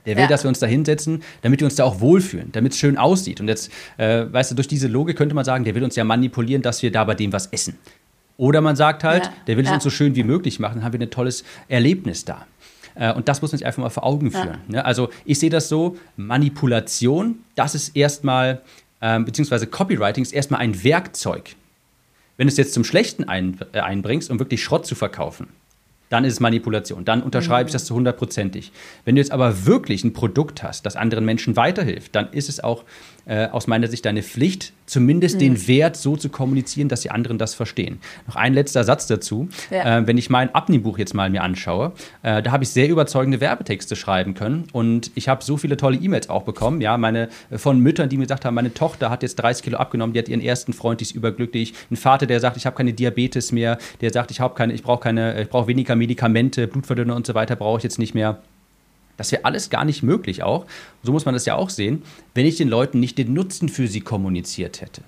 Der 0.04 0.16
will, 0.16 0.24
ja. 0.24 0.28
dass 0.28 0.44
wir 0.44 0.48
uns 0.48 0.58
da 0.58 0.66
hinsetzen, 0.66 1.22
damit 1.40 1.60
wir 1.60 1.64
uns 1.64 1.76
da 1.76 1.84
auch 1.84 2.00
wohlfühlen, 2.00 2.52
damit 2.52 2.72
es 2.72 2.78
schön 2.78 2.98
aussieht. 2.98 3.40
Und 3.40 3.48
jetzt, 3.48 3.72
äh, 3.96 4.26
weißt 4.30 4.50
du, 4.50 4.54
durch 4.54 4.68
diese 4.68 4.86
Logik 4.86 5.16
könnte 5.16 5.34
man 5.34 5.46
sagen, 5.46 5.64
der 5.64 5.74
will 5.74 5.82
uns 5.82 5.96
ja 5.96 6.04
manipulieren, 6.04 6.60
dass 6.60 6.82
wir 6.82 6.92
da 6.92 7.04
bei 7.04 7.14
dem 7.14 7.32
was 7.32 7.46
essen. 7.46 7.78
Oder 8.36 8.60
man 8.60 8.76
sagt 8.76 9.04
halt, 9.04 9.26
ja. 9.26 9.32
der 9.46 9.56
will 9.56 9.64
es 9.64 9.70
ja. 9.70 9.74
uns 9.74 9.84
so 9.84 9.90
schön 9.90 10.16
wie 10.16 10.24
möglich 10.24 10.58
machen, 10.58 10.76
dann 10.76 10.84
haben 10.84 10.92
wir 10.92 11.00
ein 11.00 11.10
tolles 11.10 11.44
Erlebnis 11.68 12.24
da. 12.24 12.46
Äh, 12.94 13.12
und 13.12 13.28
das 13.28 13.42
muss 13.42 13.52
man 13.52 13.58
sich 13.58 13.66
einfach 13.66 13.82
mal 13.82 13.90
vor 13.90 14.04
Augen 14.04 14.30
führen. 14.30 14.60
Ja. 14.68 14.76
Ne? 14.76 14.84
Also 14.84 15.10
ich 15.24 15.38
sehe 15.38 15.50
das 15.50 15.68
so, 15.68 15.96
Manipulation, 16.16 17.40
das 17.54 17.74
ist 17.74 17.96
erstmal, 17.96 18.62
ähm, 19.00 19.24
beziehungsweise 19.24 19.66
Copywriting 19.66 20.22
ist 20.22 20.32
erstmal 20.32 20.60
ein 20.60 20.82
Werkzeug. 20.82 21.54
Wenn 22.36 22.48
du 22.48 22.50
es 22.52 22.56
jetzt 22.56 22.74
zum 22.74 22.84
Schlechten 22.84 23.24
ein, 23.24 23.58
äh, 23.72 23.80
einbringst, 23.80 24.30
um 24.30 24.38
wirklich 24.38 24.62
Schrott 24.62 24.86
zu 24.86 24.94
verkaufen, 24.94 25.48
dann 26.10 26.24
ist 26.24 26.34
es 26.34 26.40
Manipulation. 26.40 27.04
Dann 27.04 27.22
unterschreibe 27.22 27.64
mhm. 27.64 27.68
ich 27.68 27.72
das 27.72 27.86
zu 27.86 27.94
hundertprozentig. 27.94 28.72
Wenn 29.04 29.14
du 29.14 29.20
jetzt 29.20 29.32
aber 29.32 29.66
wirklich 29.66 30.04
ein 30.04 30.12
Produkt 30.12 30.62
hast, 30.62 30.86
das 30.86 30.96
anderen 30.96 31.24
Menschen 31.24 31.56
weiterhilft, 31.56 32.14
dann 32.14 32.32
ist 32.32 32.48
es 32.48 32.62
auch 32.62 32.84
äh, 33.26 33.46
aus 33.48 33.66
meiner 33.66 33.88
Sicht 33.88 34.04
deine 34.04 34.22
Pflicht, 34.22 34.72
zumindest 34.86 35.36
mhm. 35.36 35.40
den 35.40 35.68
Wert 35.68 35.96
so 35.96 36.16
zu 36.16 36.28
kommunizieren, 36.28 36.88
dass 36.88 37.00
die 37.00 37.10
anderen 37.10 37.38
das 37.38 37.54
verstehen. 37.54 37.98
Noch 38.26 38.36
ein 38.36 38.54
letzter 38.54 38.84
Satz 38.84 39.06
dazu. 39.06 39.48
Ja. 39.70 39.98
Äh, 39.98 40.06
wenn 40.06 40.18
ich 40.18 40.30
mein 40.30 40.54
Abnehmbuch 40.54 40.98
jetzt 40.98 41.14
mal 41.14 41.30
mir 41.30 41.42
anschaue, 41.42 41.92
äh, 42.22 42.42
da 42.42 42.52
habe 42.52 42.64
ich 42.64 42.70
sehr 42.70 42.88
überzeugende 42.88 43.40
Werbetexte 43.40 43.96
schreiben 43.96 44.34
können 44.34 44.64
und 44.72 45.10
ich 45.14 45.28
habe 45.28 45.42
so 45.42 45.56
viele 45.56 45.76
tolle 45.76 45.96
E-Mails 45.96 46.28
auch 46.28 46.42
bekommen, 46.42 46.80
ja, 46.80 46.96
meine 46.98 47.28
äh, 47.50 47.58
von 47.58 47.80
Müttern, 47.80 48.08
die 48.08 48.16
mir 48.16 48.24
gesagt 48.24 48.44
haben, 48.44 48.54
meine 48.54 48.74
Tochter 48.74 49.10
hat 49.10 49.22
jetzt 49.22 49.36
30 49.36 49.64
Kilo 49.64 49.78
abgenommen, 49.78 50.12
die 50.12 50.18
hat 50.18 50.28
ihren 50.28 50.40
ersten 50.40 50.72
Freund, 50.72 51.00
die 51.00 51.04
ist 51.04 51.14
überglücklich, 51.14 51.74
ein 51.90 51.96
Vater, 51.96 52.26
der 52.26 52.40
sagt, 52.40 52.56
ich 52.56 52.66
habe 52.66 52.76
keine 52.76 52.92
Diabetes 52.92 53.52
mehr, 53.52 53.78
der 54.00 54.12
sagt, 54.12 54.30
ich 54.30 54.40
habe 54.40 54.54
keine, 54.54 54.72
ich 54.72 54.82
brauche 54.82 55.00
keine, 55.00 55.40
ich 55.40 55.48
brauche 55.48 55.66
weniger 55.66 55.96
Medikamente, 55.96 56.66
Blutverdünner 56.66 57.16
und 57.16 57.26
so 57.26 57.34
weiter 57.34 57.56
brauche 57.56 57.78
ich 57.78 57.84
jetzt 57.84 57.98
nicht 57.98 58.14
mehr. 58.14 58.42
Das 59.16 59.32
wäre 59.32 59.44
alles 59.44 59.70
gar 59.70 59.84
nicht 59.84 60.02
möglich 60.02 60.42
auch. 60.42 60.66
So 61.02 61.12
muss 61.12 61.24
man 61.24 61.34
das 61.34 61.46
ja 61.46 61.54
auch 61.54 61.70
sehen, 61.70 62.02
wenn 62.34 62.46
ich 62.46 62.56
den 62.56 62.68
Leuten 62.68 63.00
nicht 63.00 63.18
den 63.18 63.32
Nutzen 63.32 63.68
für 63.68 63.86
sie 63.88 64.00
kommuniziert 64.00 64.80
hätte. 64.80 65.02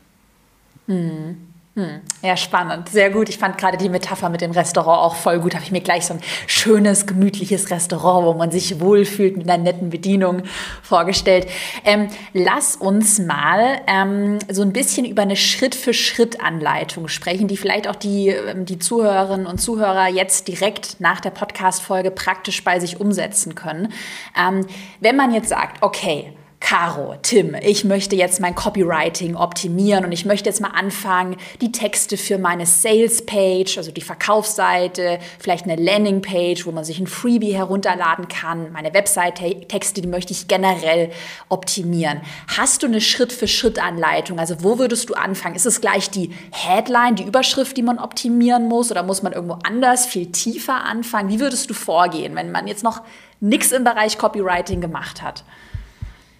Hm. 0.87 1.37
Hm. 1.77 2.01
Ja, 2.23 2.39
spannend. 2.39 2.89
Sehr 2.89 3.11
gut. 3.11 3.29
Ich 3.29 3.37
fand 3.37 3.59
gerade 3.59 3.77
die 3.77 3.91
Metapher 3.91 4.31
mit 4.31 4.41
dem 4.41 4.53
Restaurant 4.53 4.99
auch 4.99 5.15
voll 5.15 5.41
gut. 5.41 5.55
Habe 5.55 5.63
ich 5.63 5.73
mir 5.73 5.83
gleich 5.83 6.07
so 6.07 6.15
ein 6.15 6.21
schönes, 6.47 7.07
gemütliches 7.07 7.71
Restaurant, 7.71 8.25
wo 8.25 8.33
man 8.33 8.51
sich 8.51 8.81
wohlfühlt 8.81 9.37
mit 9.37 9.47
einer 9.47 9.63
netten 9.63 9.91
Bedienung 9.91 10.45
vorgestellt. 10.83 11.47
Ähm, 11.85 12.09
lass 12.33 12.77
uns 12.77 13.19
mal 13.19 13.83
ähm, 13.87 14.39
so 14.51 14.63
ein 14.63 14.73
bisschen 14.73 15.05
über 15.05 15.21
eine 15.21 15.37
Schritt-für-Schritt-Anleitung 15.37 17.09
sprechen, 17.09 17.47
die 17.47 17.59
vielleicht 17.59 17.89
auch 17.89 17.97
die, 17.97 18.29
ähm, 18.29 18.65
die 18.65 18.79
Zuhörerinnen 18.79 19.47
und 19.47 19.61
Zuhörer 19.61 20.09
jetzt 20.09 20.49
direkt 20.49 20.99
nach 20.99 21.21
der 21.21 21.31
Podcast-Folge 21.31 22.11
praktisch 22.11 22.65
bei 22.65 22.81
sich 22.81 23.01
umsetzen 23.01 23.55
können. 23.55 23.93
Ähm, 24.35 24.67
wenn 25.01 25.17
man 25.17 25.35
jetzt 25.35 25.51
sagt, 25.51 25.83
okay, 25.83 26.33
Caro, 26.69 27.15
Tim, 27.23 27.55
ich 27.55 27.85
möchte 27.85 28.17
jetzt 28.17 28.41
mein 28.41 28.57
Copywriting 28.57 29.37
optimieren 29.37 30.05
und 30.05 30.11
ich 30.11 30.25
möchte 30.25 30.49
jetzt 30.49 30.61
mal 30.61 30.73
anfangen, 30.73 31.37
die 31.61 31.71
Texte 31.71 32.17
für 32.17 32.39
meine 32.39 32.67
Sales-Page, 32.67 33.79
also 33.79 33.93
die 33.93 34.01
Verkaufsseite, 34.01 35.21
vielleicht 35.39 35.67
eine 35.67 35.81
Landing-Page, 35.81 36.67
wo 36.67 36.73
man 36.73 36.83
sich 36.83 36.99
ein 36.99 37.07
Freebie 37.07 37.55
herunterladen 37.55 38.27
kann, 38.27 38.73
meine 38.73 38.93
Website-Texte, 38.93 40.03
die 40.03 40.09
möchte 40.09 40.33
ich 40.33 40.49
generell 40.49 41.13
optimieren. 41.49 42.23
Hast 42.57 42.83
du 42.83 42.89
eine 42.89 43.01
Schritt-für-Schritt-Anleitung? 43.01 44.41
Also 44.41 44.57
wo 44.65 44.81
würdest 44.81 45.09
du 45.09 45.15
anfangen? 45.15 45.55
Ist 45.55 45.67
es 45.67 45.81
gleich 45.81 46.11
die 46.11 46.35
Headline, 46.51 47.15
die 47.15 47.23
Überschrift, 47.23 47.77
die 47.77 47.83
man 47.83 48.01
optimieren 48.01 48.67
muss 48.67 48.91
oder 48.91 49.05
muss 49.05 49.23
man 49.23 49.33
irgendwo 49.33 49.59
anders, 49.63 50.07
viel 50.07 50.33
tiefer 50.33 50.83
anfangen? 50.83 51.29
Wie 51.29 51.39
würdest 51.39 51.71
du 51.71 51.75
vorgehen, 51.75 52.35
wenn 52.35 52.51
man 52.51 52.67
jetzt 52.67 52.83
noch 52.83 53.03
nichts 53.39 53.71
im 53.71 53.85
Bereich 53.85 54.19
Copywriting 54.19 54.81
gemacht 54.81 55.23
hat? 55.23 55.45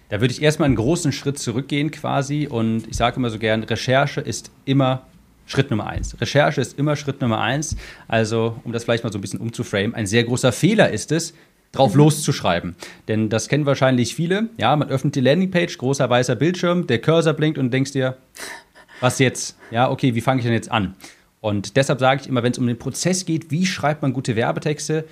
Da 0.09 0.21
würde 0.21 0.33
ich 0.33 0.41
erstmal 0.41 0.67
einen 0.67 0.75
großen 0.75 1.11
Schritt 1.11 1.37
zurückgehen 1.37 1.91
quasi 1.91 2.47
und 2.47 2.87
ich 2.87 2.95
sage 2.95 3.17
immer 3.17 3.29
so 3.29 3.39
gern, 3.39 3.63
Recherche 3.63 4.21
ist 4.21 4.51
immer 4.65 5.05
Schritt 5.45 5.69
Nummer 5.69 5.87
eins. 5.87 6.19
Recherche 6.19 6.61
ist 6.61 6.77
immer 6.77 6.95
Schritt 6.95 7.21
Nummer 7.21 7.39
eins. 7.39 7.75
Also, 8.07 8.59
um 8.63 8.71
das 8.71 8.83
vielleicht 8.83 9.03
mal 9.03 9.11
so 9.11 9.17
ein 9.17 9.21
bisschen 9.21 9.39
umzuframen, 9.39 9.95
ein 9.95 10.07
sehr 10.07 10.23
großer 10.23 10.51
Fehler 10.51 10.91
ist 10.91 11.11
es, 11.11 11.33
drauf 11.71 11.93
mhm. 11.93 11.99
loszuschreiben. 11.99 12.75
Denn 13.07 13.29
das 13.29 13.47
kennen 13.47 13.65
wahrscheinlich 13.65 14.15
viele. 14.15 14.49
Ja, 14.57 14.75
man 14.75 14.89
öffnet 14.89 15.15
die 15.15 15.21
Landingpage, 15.21 15.77
großer 15.77 16.09
weißer 16.09 16.35
Bildschirm, 16.35 16.87
der 16.87 16.99
Cursor 16.99 17.33
blinkt 17.33 17.57
und 17.57 17.71
denkst 17.71 17.91
dir, 17.93 18.17
was 18.99 19.19
jetzt? 19.19 19.57
Ja, 19.71 19.89
okay, 19.89 20.15
wie 20.15 20.21
fange 20.21 20.39
ich 20.39 20.45
denn 20.45 20.53
jetzt 20.53 20.71
an? 20.71 20.95
Und 21.39 21.77
deshalb 21.77 21.99
sage 21.99 22.21
ich 22.21 22.27
immer, 22.27 22.43
wenn 22.43 22.51
es 22.51 22.57
um 22.57 22.67
den 22.67 22.79
Prozess 22.79 23.25
geht, 23.25 23.51
wie 23.51 23.65
schreibt 23.65 24.01
man 24.01 24.11
gute 24.11 24.35
Werbetexte, 24.35 25.05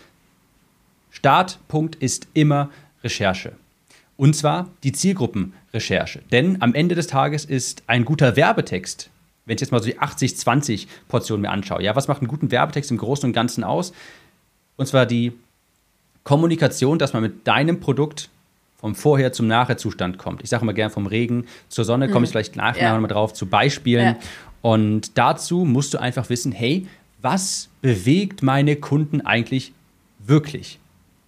Startpunkt 1.11 1.95
ist 1.95 2.27
immer 2.33 2.71
Recherche. 3.03 3.53
Und 4.17 4.35
zwar 4.35 4.69
die 4.83 4.91
Zielgruppenrecherche. 4.91 6.21
Denn 6.31 6.61
am 6.61 6.73
Ende 6.73 6.95
des 6.95 7.07
Tages 7.07 7.45
ist 7.45 7.83
ein 7.87 8.05
guter 8.05 8.35
Werbetext, 8.35 9.09
wenn 9.45 9.55
ich 9.55 9.61
jetzt 9.61 9.71
mal 9.71 9.81
so 9.81 9.89
die 9.89 9.99
80-20-Portion 9.99 11.41
mir 11.41 11.51
anschaue, 11.51 11.83
ja, 11.83 11.95
was 11.95 12.07
macht 12.07 12.21
einen 12.21 12.27
guten 12.27 12.49
Werbetext 12.51 12.91
im 12.91 12.97
Großen 12.97 13.27
und 13.27 13.33
Ganzen 13.33 13.63
aus? 13.63 13.93
Und 14.77 14.87
zwar 14.87 15.05
die 15.05 15.33
Kommunikation, 16.23 16.97
dass 16.97 17.13
man 17.13 17.21
mit 17.21 17.47
deinem 17.47 17.79
Produkt 17.79 18.29
vom 18.77 18.95
Vorher 18.95 19.31
zum 19.33 19.47
Nachher-Zustand 19.47 20.17
kommt. 20.17 20.43
Ich 20.43 20.49
sage 20.49 20.63
immer 20.63 20.73
gern 20.73 20.89
vom 20.89 21.07
Regen 21.07 21.45
zur 21.69 21.85
Sonne, 21.85 22.09
komme 22.09 22.25
ich 22.25 22.29
mhm. 22.29 22.33
vielleicht 22.33 22.55
nachher 22.55 22.83
ja. 22.83 22.93
nochmal 22.93 23.09
drauf, 23.09 23.33
zu 23.33 23.45
Beispielen. 23.45 24.05
Ja. 24.05 24.17
Und 24.61 25.17
dazu 25.17 25.65
musst 25.65 25.93
du 25.93 25.99
einfach 25.99 26.29
wissen, 26.29 26.51
hey, 26.51 26.87
was 27.21 27.69
bewegt 27.81 28.43
meine 28.43 28.75
Kunden 28.75 29.21
eigentlich 29.21 29.73
wirklich? 30.19 30.79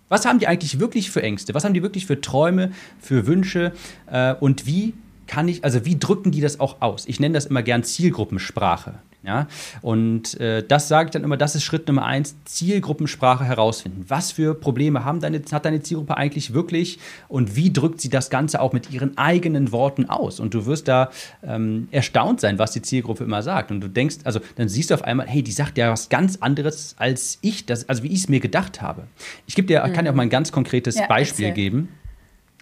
Was 0.10 0.26
haben 0.26 0.40
die 0.40 0.48
eigentlich 0.48 0.80
wirklich 0.80 1.12
für 1.12 1.22
Ängste? 1.22 1.54
Was 1.54 1.64
haben 1.64 1.74
die 1.74 1.84
wirklich 1.84 2.06
für 2.06 2.22
Träume, 2.22 2.72
für 3.00 3.28
Wünsche? 3.28 3.74
Äh, 4.12 4.36
und 4.36 4.66
wie 4.66 4.94
kann 5.28 5.48
ich, 5.48 5.64
also 5.64 5.86
wie 5.86 6.00
drücken 6.00 6.32
die 6.32 6.42
das 6.42 6.60
auch 6.60 6.82
aus? 6.82 7.06
Ich 7.08 7.20
nenne 7.20 7.34
das 7.34 7.46
immer 7.46 7.62
gern 7.62 7.84
Zielgruppensprache. 7.84 8.96
Ja? 9.28 9.48
Und 9.82 10.40
äh, 10.40 10.64
das 10.66 10.88
sage 10.88 11.08
ich 11.08 11.12
dann 11.12 11.24
immer, 11.24 11.36
das 11.36 11.54
ist 11.54 11.64
Schritt 11.64 11.88
Nummer 11.88 12.06
eins, 12.06 12.36
Zielgruppensprache 12.46 13.44
herausfinden. 13.44 14.06
Was 14.08 14.32
für 14.32 14.56
Probleme 14.56 15.04
haben 15.04 15.20
deine, 15.20 15.42
hat 15.52 15.66
deine 15.66 15.82
Zielgruppe 15.82 16.16
eigentlich 16.16 16.54
wirklich 16.54 17.00
und 17.28 17.58
wie 17.58 17.72
drückt 17.72 18.00
sie 18.00 18.10
das 18.10 18.30
Ganze 18.30 18.62
auch 18.62 18.72
mit 18.72 18.90
ihren 18.90 19.18
eigenen 19.18 19.74
Worten 19.74 20.10
aus? 20.10 20.40
Und 20.40 20.54
du 20.54 20.66
wirst 20.66 20.88
da 20.88 21.12
ähm, 21.44 21.90
erstaunt 21.92 22.40
sein, 22.40 22.58
was 22.58 22.72
die 22.72 22.82
Zielgruppe 22.82 23.26
immer 23.26 23.44
sagt. 23.44 23.70
Und 23.70 23.82
du 23.82 23.90
denkst, 23.90 24.20
also 24.24 24.40
dann 24.56 24.70
siehst 24.70 24.92
du 24.92 24.94
auf 24.94 25.04
einmal, 25.04 25.28
hey, 25.28 25.44
die 25.44 25.52
sagt 25.52 25.78
ja 25.78 25.92
was 25.92 26.08
ganz 26.08 26.38
anderes 26.38 26.96
als 26.98 27.38
ich, 27.42 27.66
das, 27.66 27.90
also 27.90 28.04
wie 28.04 28.08
ich 28.08 28.22
es 28.22 28.30
mir 28.30 28.40
gedacht 28.40 28.82
habe. 28.82 29.04
Ich 29.46 29.56
gebe 29.56 29.68
dir, 29.68 29.86
mhm. 29.86 29.92
kann 29.92 30.06
dir 30.06 30.12
auch 30.12 30.16
mal 30.16 30.24
ein 30.24 30.30
ganz 30.30 30.54
konkretes 30.54 30.96
ja, 30.96 31.08
Beispiel 31.08 31.48
erzähl. 31.48 31.64
geben. 31.64 31.90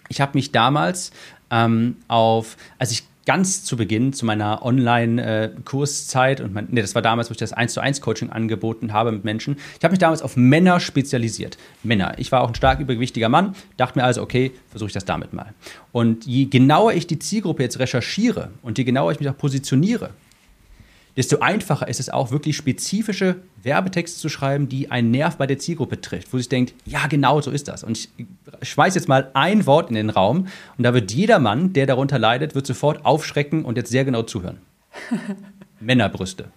Ich 0.08 0.20
habe 0.20 0.32
mich 0.34 0.50
damals 0.50 1.12
ähm, 1.50 1.96
auf, 2.08 2.56
als 2.78 2.90
ich 2.90 3.04
ganz 3.26 3.64
zu 3.64 3.76
Beginn 3.76 4.12
zu 4.12 4.24
meiner 4.24 4.64
Online-Kurszeit 4.64 6.40
und 6.40 6.54
mein, 6.54 6.68
nee, 6.70 6.80
das 6.80 6.94
war 6.94 7.02
damals, 7.02 7.28
wo 7.28 7.32
ich 7.32 7.38
das 7.38 7.52
1 7.52 7.74
zu 7.74 7.80
1 7.80 8.00
Coaching 8.00 8.30
angeboten 8.30 8.92
habe 8.92 9.12
mit 9.12 9.24
Menschen. 9.24 9.56
Ich 9.78 9.84
habe 9.84 9.92
mich 9.92 9.98
damals 9.98 10.22
auf 10.22 10.36
Männer 10.36 10.80
spezialisiert. 10.80 11.58
Männer. 11.82 12.14
Ich 12.18 12.32
war 12.32 12.42
auch 12.42 12.48
ein 12.48 12.54
stark 12.54 12.80
übergewichtiger 12.80 13.28
Mann, 13.28 13.54
dachte 13.76 13.98
mir 13.98 14.04
also, 14.04 14.22
okay, 14.22 14.52
versuche 14.70 14.88
ich 14.88 14.94
das 14.94 15.04
damit 15.04 15.32
mal. 15.32 15.52
Und 15.92 16.24
je 16.24 16.46
genauer 16.46 16.92
ich 16.94 17.06
die 17.06 17.18
Zielgruppe 17.18 17.64
jetzt 17.64 17.78
recherchiere 17.80 18.50
und 18.62 18.78
je 18.78 18.84
genauer 18.84 19.12
ich 19.12 19.20
mich 19.20 19.28
auch 19.28 19.36
positioniere, 19.36 20.10
desto 21.16 21.38
einfacher 21.38 21.88
ist 21.88 22.00
es 22.00 22.10
auch, 22.10 22.30
wirklich 22.30 22.56
spezifische 22.56 23.36
Werbetexte 23.62 24.18
zu 24.18 24.28
schreiben, 24.28 24.68
die 24.68 24.90
einen 24.90 25.10
Nerv 25.10 25.36
bei 25.36 25.46
der 25.46 25.58
Zielgruppe 25.58 26.00
trifft, 26.00 26.32
wo 26.32 26.38
sich 26.38 26.48
denkt, 26.48 26.74
ja, 26.84 27.06
genau 27.06 27.40
so 27.40 27.50
ist 27.50 27.68
das. 27.68 27.82
Und 27.82 27.98
ich 27.98 28.08
schmeiß 28.62 28.94
jetzt 28.94 29.08
mal 29.08 29.30
ein 29.34 29.66
Wort 29.66 29.88
in 29.88 29.94
den 29.94 30.10
Raum 30.10 30.48
und 30.76 30.84
da 30.84 30.92
wird 30.94 31.12
jeder 31.12 31.38
Mann, 31.38 31.72
der 31.72 31.86
darunter 31.86 32.18
leidet, 32.18 32.54
wird 32.54 32.66
sofort 32.66 33.04
aufschrecken 33.04 33.64
und 33.64 33.76
jetzt 33.76 33.90
sehr 33.90 34.04
genau 34.04 34.22
zuhören. 34.22 34.58
Männerbrüste. 35.80 36.50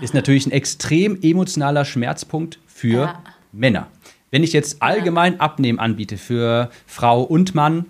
Ist 0.00 0.14
natürlich 0.14 0.46
ein 0.46 0.52
extrem 0.52 1.20
emotionaler 1.22 1.84
Schmerzpunkt 1.84 2.58
für 2.66 3.02
ja. 3.02 3.22
Männer. 3.52 3.86
Wenn 4.32 4.42
ich 4.42 4.52
jetzt 4.52 4.82
allgemein 4.82 5.38
Abnehmen 5.38 5.78
anbiete 5.78 6.16
für 6.16 6.68
Frau 6.86 7.22
und 7.22 7.54
Mann, 7.54 7.86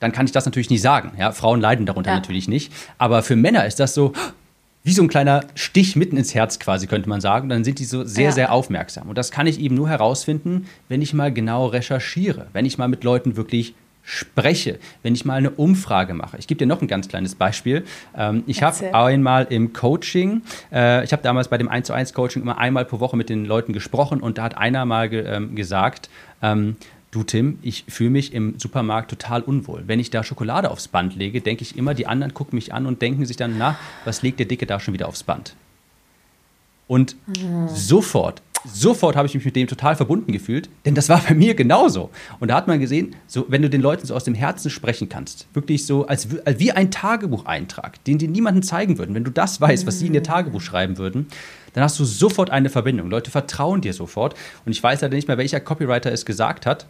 dann 0.00 0.12
kann 0.12 0.26
ich 0.26 0.32
das 0.32 0.44
natürlich 0.44 0.70
nicht 0.70 0.82
sagen. 0.82 1.12
Ja, 1.18 1.32
Frauen 1.32 1.60
leiden 1.60 1.86
darunter 1.86 2.10
ja. 2.10 2.16
natürlich 2.16 2.48
nicht. 2.48 2.72
Aber 2.98 3.22
für 3.22 3.36
Männer 3.36 3.66
ist 3.66 3.80
das 3.80 3.94
so 3.94 4.12
wie 4.84 4.92
so 4.92 5.02
ein 5.02 5.08
kleiner 5.08 5.44
Stich 5.54 5.96
mitten 5.96 6.16
ins 6.16 6.34
Herz 6.34 6.58
quasi, 6.58 6.86
könnte 6.86 7.08
man 7.08 7.20
sagen. 7.20 7.48
Dann 7.48 7.64
sind 7.64 7.78
die 7.78 7.84
so 7.84 8.04
sehr, 8.04 8.26
ja. 8.26 8.32
sehr 8.32 8.52
aufmerksam. 8.52 9.08
Und 9.08 9.18
das 9.18 9.30
kann 9.30 9.46
ich 9.46 9.60
eben 9.60 9.74
nur 9.74 9.88
herausfinden, 9.88 10.66
wenn 10.88 11.02
ich 11.02 11.12
mal 11.12 11.32
genau 11.32 11.66
recherchiere, 11.66 12.46
wenn 12.52 12.64
ich 12.64 12.78
mal 12.78 12.88
mit 12.88 13.04
Leuten 13.04 13.36
wirklich 13.36 13.74
spreche, 14.02 14.78
wenn 15.02 15.14
ich 15.14 15.26
mal 15.26 15.34
eine 15.34 15.50
Umfrage 15.50 16.14
mache. 16.14 16.38
Ich 16.38 16.46
gebe 16.46 16.58
dir 16.58 16.66
noch 16.66 16.80
ein 16.80 16.88
ganz 16.88 17.08
kleines 17.08 17.34
Beispiel. 17.34 17.84
Ähm, 18.16 18.42
ich 18.46 18.62
habe 18.62 18.94
einmal 18.94 19.46
im 19.50 19.74
Coaching, 19.74 20.40
äh, 20.72 21.04
ich 21.04 21.12
habe 21.12 21.22
damals 21.22 21.48
bei 21.48 21.58
dem 21.58 21.68
1 21.68 21.88
zu 21.88 21.92
1 21.92 22.14
Coaching 22.14 22.40
immer 22.40 22.56
einmal 22.56 22.86
pro 22.86 23.00
Woche 23.00 23.18
mit 23.18 23.28
den 23.28 23.44
Leuten 23.44 23.74
gesprochen 23.74 24.20
und 24.20 24.38
da 24.38 24.44
hat 24.44 24.56
einer 24.56 24.86
mal 24.86 25.12
ähm, 25.12 25.54
gesagt, 25.54 26.08
ähm, 26.40 26.76
Du 27.18 27.24
Tim, 27.24 27.58
ich 27.62 27.84
fühle 27.88 28.10
mich 28.10 28.32
im 28.32 28.60
Supermarkt 28.60 29.10
total 29.10 29.42
unwohl. 29.42 29.82
Wenn 29.88 29.98
ich 29.98 30.10
da 30.10 30.22
Schokolade 30.22 30.70
aufs 30.70 30.86
Band 30.86 31.16
lege, 31.16 31.40
denke 31.40 31.62
ich 31.62 31.76
immer, 31.76 31.92
die 31.92 32.06
anderen 32.06 32.32
gucken 32.32 32.54
mich 32.54 32.72
an 32.72 32.86
und 32.86 33.02
denken 33.02 33.26
sich 33.26 33.36
dann, 33.36 33.58
na, 33.58 33.76
was 34.04 34.22
legt 34.22 34.38
der 34.38 34.46
Dicke 34.46 34.66
da 34.66 34.78
schon 34.78 34.94
wieder 34.94 35.08
aufs 35.08 35.24
Band? 35.24 35.56
Und 36.86 37.16
mhm. 37.26 37.66
sofort, 37.74 38.40
sofort 38.72 39.16
habe 39.16 39.26
ich 39.26 39.34
mich 39.34 39.44
mit 39.44 39.56
dem 39.56 39.66
total 39.66 39.96
verbunden 39.96 40.30
gefühlt, 40.30 40.68
denn 40.84 40.94
das 40.94 41.08
war 41.08 41.20
bei 41.28 41.34
mir 41.34 41.56
genauso. 41.56 42.10
Und 42.38 42.52
da 42.52 42.54
hat 42.54 42.68
man 42.68 42.78
gesehen, 42.78 43.16
so, 43.26 43.46
wenn 43.48 43.62
du 43.62 43.68
den 43.68 43.80
Leuten 43.80 44.06
so 44.06 44.14
aus 44.14 44.22
dem 44.22 44.34
Herzen 44.34 44.70
sprechen 44.70 45.08
kannst, 45.08 45.48
wirklich 45.54 45.86
so 45.86 46.06
als, 46.06 46.28
als 46.44 46.60
wie 46.60 46.70
ein 46.70 46.92
Tagebucheintrag, 46.92 48.04
den 48.04 48.18
die 48.18 48.28
niemandem 48.28 48.62
zeigen 48.62 48.96
würden, 48.96 49.16
wenn 49.16 49.24
du 49.24 49.32
das 49.32 49.60
weißt, 49.60 49.88
was 49.88 49.98
sie 49.98 50.06
in 50.06 50.14
ihr 50.14 50.22
Tagebuch 50.22 50.60
schreiben 50.60 50.98
würden, 50.98 51.26
dann 51.72 51.82
hast 51.82 51.98
du 51.98 52.04
sofort 52.04 52.50
eine 52.50 52.70
Verbindung. 52.70 53.10
Leute 53.10 53.32
vertrauen 53.32 53.80
dir 53.80 53.92
sofort. 53.92 54.36
Und 54.64 54.70
ich 54.70 54.80
weiß 54.80 55.00
leider 55.00 55.16
nicht 55.16 55.26
mehr, 55.26 55.36
welcher 55.36 55.58
Copywriter 55.58 56.12
es 56.12 56.24
gesagt 56.24 56.64
hat, 56.64 56.86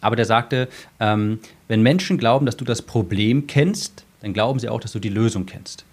aber 0.00 0.16
der 0.16 0.24
sagte, 0.24 0.68
ähm, 0.98 1.38
wenn 1.68 1.82
Menschen 1.82 2.18
glauben, 2.18 2.46
dass 2.46 2.56
du 2.56 2.64
das 2.64 2.82
Problem 2.82 3.46
kennst, 3.46 4.04
dann 4.20 4.32
glauben 4.32 4.58
sie 4.58 4.68
auch, 4.68 4.80
dass 4.80 4.92
du 4.92 4.98
die 4.98 5.08
Lösung 5.08 5.46
kennst. 5.46 5.84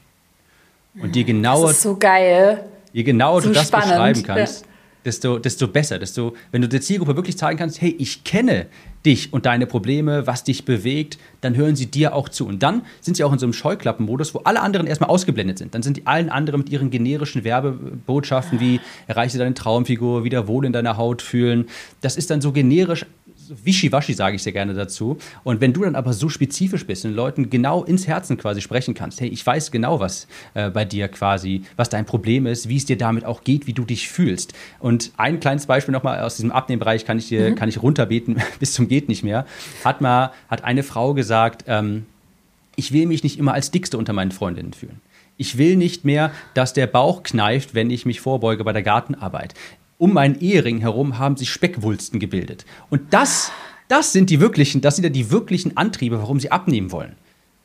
Und 0.99 1.15
je 1.15 1.23
genauer, 1.23 1.67
das 1.67 1.77
ist 1.77 1.83
so 1.83 1.95
geil. 1.95 2.63
Je 2.93 3.03
genauer 3.03 3.41
so 3.41 3.49
du 3.49 3.55
das 3.55 3.67
spannend. 3.67 3.89
beschreiben 3.89 4.23
kannst, 4.23 4.61
ja. 4.61 4.67
desto, 5.05 5.39
desto 5.39 5.67
besser. 5.67 5.99
Desto, 5.99 6.35
wenn 6.51 6.61
du 6.61 6.67
der 6.67 6.81
Zielgruppe 6.81 7.15
wirklich 7.15 7.37
zeigen 7.37 7.59
kannst, 7.59 7.81
hey, 7.81 7.95
ich 7.99 8.23
kenne 8.23 8.65
dich 9.05 9.31
und 9.31 9.45
deine 9.45 9.67
Probleme, 9.67 10.25
was 10.25 10.43
dich 10.43 10.65
bewegt, 10.65 11.19
dann 11.41 11.55
hören 11.55 11.75
sie 11.75 11.85
dir 11.85 12.15
auch 12.15 12.29
zu. 12.29 12.47
Und 12.47 12.63
dann 12.63 12.81
sind 13.01 13.15
sie 13.15 13.23
auch 13.23 13.31
in 13.31 13.39
so 13.39 13.45
einem 13.45 13.53
Scheuklappenmodus, 13.53 14.33
wo 14.33 14.39
alle 14.39 14.61
anderen 14.61 14.87
erstmal 14.87 15.09
ausgeblendet 15.09 15.59
sind. 15.59 15.75
Dann 15.75 15.83
sind 15.83 15.97
die 15.97 16.07
allen 16.07 16.29
anderen 16.29 16.61
mit 16.61 16.69
ihren 16.69 16.89
generischen 16.89 17.43
Werbebotschaften 17.43 18.59
wie 18.59 18.81
erreiche 19.05 19.37
deine 19.37 19.53
Traumfigur, 19.53 20.23
wieder 20.23 20.47
wohl 20.47 20.65
in 20.65 20.73
deiner 20.73 20.97
Haut 20.97 21.21
fühlen. 21.21 21.67
Das 22.01 22.17
ist 22.17 22.31
dann 22.31 22.41
so 22.41 22.51
generisch 22.51 23.05
wischiwaschi, 23.49 24.13
sage 24.13 24.35
ich 24.35 24.43
sehr 24.43 24.53
gerne 24.53 24.73
dazu. 24.73 25.17
Und 25.43 25.61
wenn 25.61 25.73
du 25.73 25.83
dann 25.83 25.95
aber 25.95 26.13
so 26.13 26.29
spezifisch 26.29 26.85
bist 26.85 27.05
und 27.05 27.13
Leuten 27.13 27.49
genau 27.49 27.83
ins 27.83 28.07
Herzen 28.07 28.37
quasi 28.37 28.61
sprechen 28.61 28.93
kannst, 28.93 29.21
hey, 29.21 29.27
ich 29.27 29.45
weiß 29.45 29.71
genau, 29.71 29.99
was 29.99 30.27
äh, 30.53 30.69
bei 30.69 30.85
dir 30.85 31.07
quasi, 31.07 31.63
was 31.75 31.89
dein 31.89 32.05
Problem 32.05 32.45
ist, 32.45 32.69
wie 32.69 32.77
es 32.77 32.85
dir 32.85 32.97
damit 32.97 33.25
auch 33.25 33.43
geht, 33.43 33.67
wie 33.67 33.73
du 33.73 33.85
dich 33.85 34.09
fühlst. 34.09 34.53
Und 34.79 35.11
ein 35.17 35.39
kleines 35.39 35.65
Beispiel 35.65 35.91
nochmal 35.91 36.21
aus 36.21 36.37
diesem 36.37 36.51
Abnehmbereich 36.51 37.05
kann 37.05 37.17
ich 37.17 37.27
dir, 37.29 37.51
mhm. 37.51 37.55
kann 37.55 37.69
ich 37.69 37.81
runterbeten 37.81 38.41
bis 38.59 38.73
zum 38.73 38.87
geht 38.87 39.09
nicht 39.09 39.23
mehr. 39.23 39.45
Hat 39.83 40.01
mal, 40.01 40.31
hat 40.49 40.63
eine 40.63 40.83
Frau 40.83 41.13
gesagt, 41.13 41.65
ähm, 41.67 42.05
ich 42.75 42.91
will 42.91 43.07
mich 43.07 43.23
nicht 43.23 43.39
immer 43.39 43.53
als 43.53 43.71
Dickste 43.71 43.97
unter 43.97 44.13
meinen 44.13 44.31
Freundinnen 44.31 44.73
fühlen. 44.73 45.01
Ich 45.37 45.57
will 45.57 45.75
nicht 45.75 46.03
mehr, 46.03 46.31
dass 46.53 46.73
der 46.73 46.87
Bauch 46.87 47.23
kneift, 47.23 47.75
wenn 47.75 47.91
ich 47.91 48.05
mich 48.05 48.21
vorbeuge 48.21 48.63
bei 48.63 48.73
der 48.73 48.83
Gartenarbeit 48.83 49.53
um 49.97 50.13
meinen 50.13 50.39
Ehering 50.39 50.79
herum 50.79 51.17
haben 51.17 51.37
sich 51.37 51.49
Speckwulsten 51.49 52.19
gebildet. 52.19 52.65
Und 52.89 53.13
das, 53.13 53.51
das 53.87 54.13
sind 54.13 54.29
die 54.29 54.39
wirklichen, 54.39 54.81
das 54.81 54.95
sind 54.95 55.03
ja 55.03 55.09
die 55.09 55.31
wirklichen 55.31 55.75
Antriebe, 55.77 56.19
warum 56.19 56.39
sie 56.39 56.51
abnehmen 56.51 56.91
wollen. 56.91 57.15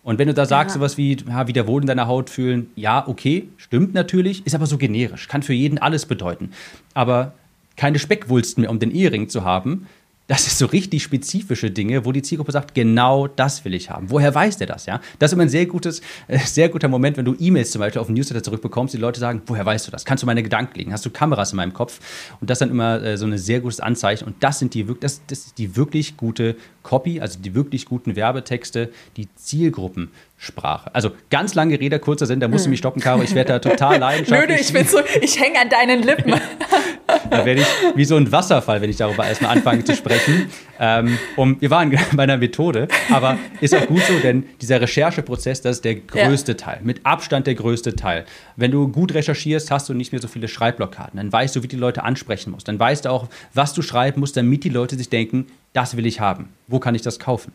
Und 0.03 0.18
wenn 0.18 0.27
du 0.27 0.35
da 0.35 0.47
sagst, 0.47 0.75
ja. 0.75 0.81
sowas 0.81 0.97
wie, 0.97 1.16
ja, 1.29 1.47
wieder 1.47 1.66
wohl 1.66 1.83
in 1.83 1.87
deiner 1.87 2.09
Haut 2.09 2.29
fühlen, 2.29 2.71
ja, 2.75 3.07
okay, 3.07 3.49
stimmt 3.57 3.95
natürlich, 3.95 4.45
ist 4.47 4.55
aber 4.55 4.66
so 4.66 4.77
generisch, 4.79 5.29
kann 5.29 5.42
für 5.42 5.53
jeden 5.53 5.79
alles 5.79 6.07
bedeuten. 6.07 6.51
Aber 6.95 7.35
keine 7.77 7.99
Speckwulsten 7.99 8.62
mehr, 8.62 8.71
um 8.71 8.81
den 8.81 8.90
Ehering 8.90 9.29
zu 9.29 9.45
haben, 9.45 9.87
das 10.29 10.47
ist 10.47 10.59
so 10.59 10.67
richtig 10.67 11.03
spezifische 11.03 11.71
Dinge, 11.71 12.05
wo 12.05 12.13
die 12.13 12.23
Zielgruppe 12.23 12.53
sagt, 12.53 12.75
genau 12.75 13.27
das 13.27 13.65
will 13.65 13.75
ich 13.75 13.91
haben. 13.91 14.11
Woher 14.11 14.35
weiß 14.35 14.57
der 14.57 14.67
das? 14.67 14.87
Ja? 14.87 15.01
Das 15.19 15.31
ist 15.31 15.35
immer 15.35 15.43
ein 15.43 15.49
sehr, 15.49 15.67
gutes, 15.67 16.01
äh, 16.29 16.39
sehr 16.39 16.69
guter 16.69 16.89
Moment, 16.89 17.17
wenn 17.17 17.25
du 17.25 17.35
E-Mails 17.39 17.73
zum 17.73 17.81
Beispiel 17.81 18.01
auf 18.01 18.07
den 18.07 18.15
Newsletter 18.15 18.43
zurückbekommst, 18.43 18.95
die 18.95 18.99
Leute 18.99 19.19
sagen, 19.19 19.43
woher 19.47 19.67
weißt 19.67 19.87
du 19.87 19.91
das? 19.91 20.05
Kannst 20.05 20.23
du 20.23 20.27
meine 20.27 20.43
Gedanken 20.43 20.79
legen? 20.79 20.93
Hast 20.93 21.05
du 21.05 21.11
Kameras 21.11 21.53
in 21.53 21.57
meinem 21.57 21.73
Kopf? 21.73 22.01
Und 22.41 22.49
das 22.49 22.57
ist 22.57 22.61
dann 22.61 22.71
immer 22.71 23.03
äh, 23.03 23.17
so 23.17 23.27
ein 23.27 23.37
sehr 23.37 23.61
gutes 23.61 23.81
Anzeichen. 23.81 24.25
Und 24.25 24.37
das 24.41 24.59
sind 24.59 24.75
die, 24.75 24.87
das, 25.01 25.23
das 25.27 25.41
ist 25.41 25.59
die 25.59 25.77
wirklich 25.77 26.17
gute 26.17 26.57
Copy, 26.83 27.21
also 27.21 27.38
die 27.38 27.55
wirklich 27.55 27.87
guten 27.87 28.16
Werbetexte, 28.16 28.90
die 29.16 29.29
Zielgruppensprache. 29.35 30.95
Also 30.95 31.12
ganz 31.31 31.55
lange 31.55 31.79
Rede, 31.79 31.99
kurzer 31.99 32.27
Sinn, 32.27 32.40
da 32.40 32.49
musst 32.49 32.66
du 32.66 32.71
mich 32.71 32.79
stoppen, 32.79 33.01
Caro. 33.01 33.23
Ich 33.23 33.35
werde 33.35 33.53
da 33.55 33.59
total 33.59 33.99
leidenschaftlich. 34.01 34.57
Nö, 34.57 34.62
ich 34.62 34.73
bin 34.73 34.87
so, 34.87 34.99
ich 35.21 35.40
hänge 35.40 35.61
an 35.61 35.68
deinen 35.68 36.03
Lippen. 36.03 36.35
da 37.31 37.45
werde 37.45 37.61
ich 37.62 37.66
wie 37.95 38.05
so 38.05 38.16
ein 38.16 38.31
Wasserfall, 38.31 38.81
wenn 38.81 38.90
ich 38.90 38.97
darüber 38.97 39.27
erstmal 39.27 39.57
anfange 39.57 39.85
zu 39.85 39.95
sprechen. 39.95 40.51
Ähm, 40.79 41.18
um, 41.37 41.61
wir 41.61 41.71
waren 41.71 41.97
bei 42.14 42.23
einer 42.25 42.37
Methode, 42.37 42.88
aber 43.11 43.38
ist 43.61 43.75
auch 43.75 43.87
gut 43.87 44.03
so, 44.03 44.18
denn 44.18 44.45
dieser 44.61 44.81
Rechercheprozess, 44.81 45.61
das 45.61 45.77
ist 45.77 45.85
der 45.85 45.97
größte 45.97 46.53
ja. 46.53 46.59
Teil, 46.59 46.81
mit 46.83 47.05
Abstand 47.05 47.47
der 47.47 47.55
größte 47.55 47.95
Teil. 47.95 48.25
Wenn 48.57 48.71
du 48.71 48.88
gut 48.88 49.14
recherchierst, 49.14 49.71
hast 49.71 49.88
du 49.88 49.95
nicht 49.95 50.12
mehr 50.12 50.21
so 50.21 50.29
viele 50.29 50.49
Schreibblockaden. 50.49 51.16
Dann 51.16 51.33
weißt 51.33 51.57
du, 51.57 51.62
wie 51.62 51.68
die 51.68 51.77
Leute 51.77 52.03
ansprechen 52.03 52.51
musst. 52.51 52.68
Dann 52.68 52.79
weißt 52.79 53.05
du 53.05 53.11
auch, 53.11 53.29
was 53.55 53.75
du 53.75 53.83
schreiben 53.83 54.21
musst, 54.21 54.37
damit 54.37 54.64
die 54.64 54.68
Leute 54.68 54.97
sich 54.97 55.09
denken, 55.09 55.47
das 55.73 55.97
will 55.97 56.07
ich 56.07 56.21
haben. 56.21 56.51
Wo 56.67 56.79
kann 56.79 56.95
ich 56.95 57.03
das 57.03 57.19
kaufen? 57.19 57.53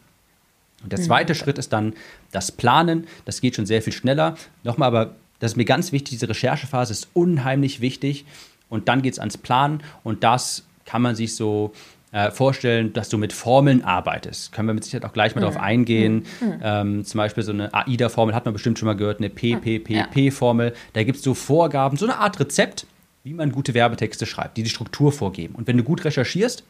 Und 0.83 0.91
der 0.91 0.99
mhm. 0.99 1.03
zweite 1.03 1.33
mhm. 1.33 1.37
Schritt 1.37 1.57
ist 1.57 1.73
dann 1.73 1.93
das 2.31 2.51
Planen. 2.51 3.07
Das 3.25 3.41
geht 3.41 3.55
schon 3.55 3.65
sehr 3.65 3.81
viel 3.81 3.93
schneller. 3.93 4.35
Nochmal, 4.63 4.87
aber 4.87 5.15
das 5.39 5.51
ist 5.51 5.57
mir 5.57 5.65
ganz 5.65 5.91
wichtig, 5.91 6.11
diese 6.11 6.29
Recherchephase 6.29 6.91
ist 6.91 7.09
unheimlich 7.13 7.81
wichtig. 7.81 8.25
Und 8.69 8.89
dann 8.89 9.01
geht 9.01 9.13
es 9.13 9.19
ans 9.19 9.37
Planen 9.37 9.81
und 10.03 10.23
das 10.23 10.63
kann 10.85 11.01
man 11.01 11.15
sich 11.15 11.35
so 11.35 11.73
äh, 12.11 12.31
vorstellen, 12.31 12.93
dass 12.93 13.09
du 13.09 13.17
mit 13.17 13.33
Formeln 13.33 13.83
arbeitest. 13.83 14.51
Können 14.51 14.67
wir 14.67 14.73
mit 14.73 14.83
Sicherheit 14.83 15.05
auch 15.05 15.13
gleich 15.13 15.35
mal 15.35 15.41
mhm. 15.41 15.45
darauf 15.45 15.57
eingehen. 15.57 16.25
Mhm. 16.41 16.47
mhm. 16.47 16.59
Ähm, 16.63 17.05
zum 17.05 17.17
Beispiel 17.17 17.43
so 17.43 17.51
eine 17.51 17.73
AIDA-Formel 17.73 18.35
hat 18.35 18.45
man 18.45 18.53
bestimmt 18.53 18.79
schon 18.79 18.87
mal 18.87 18.95
gehört, 18.95 19.19
eine 19.19 19.29
PPPP-Formel. 19.29 20.73
Da 20.93 21.03
gibt 21.03 21.17
es 21.17 21.23
so 21.23 21.33
Vorgaben, 21.33 21.97
so 21.97 22.05
eine 22.05 22.17
Art 22.17 22.39
Rezept, 22.39 22.87
wie 23.23 23.33
man 23.33 23.51
gute 23.51 23.73
Werbetexte 23.73 24.25
schreibt, 24.25 24.57
die 24.57 24.63
die 24.63 24.69
Struktur 24.69 25.11
vorgeben. 25.11 25.55
Und 25.55 25.67
wenn 25.67 25.77
du 25.77 25.83
gut 25.83 26.03
recherchierst, 26.05 26.63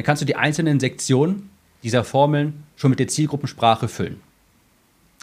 dann 0.00 0.06
kannst 0.06 0.22
du 0.22 0.26
die 0.26 0.36
einzelnen 0.36 0.80
Sektionen 0.80 1.50
dieser 1.82 2.04
Formeln 2.04 2.64
schon 2.74 2.88
mit 2.88 3.00
der 3.00 3.08
Zielgruppensprache 3.08 3.86
füllen. 3.86 4.22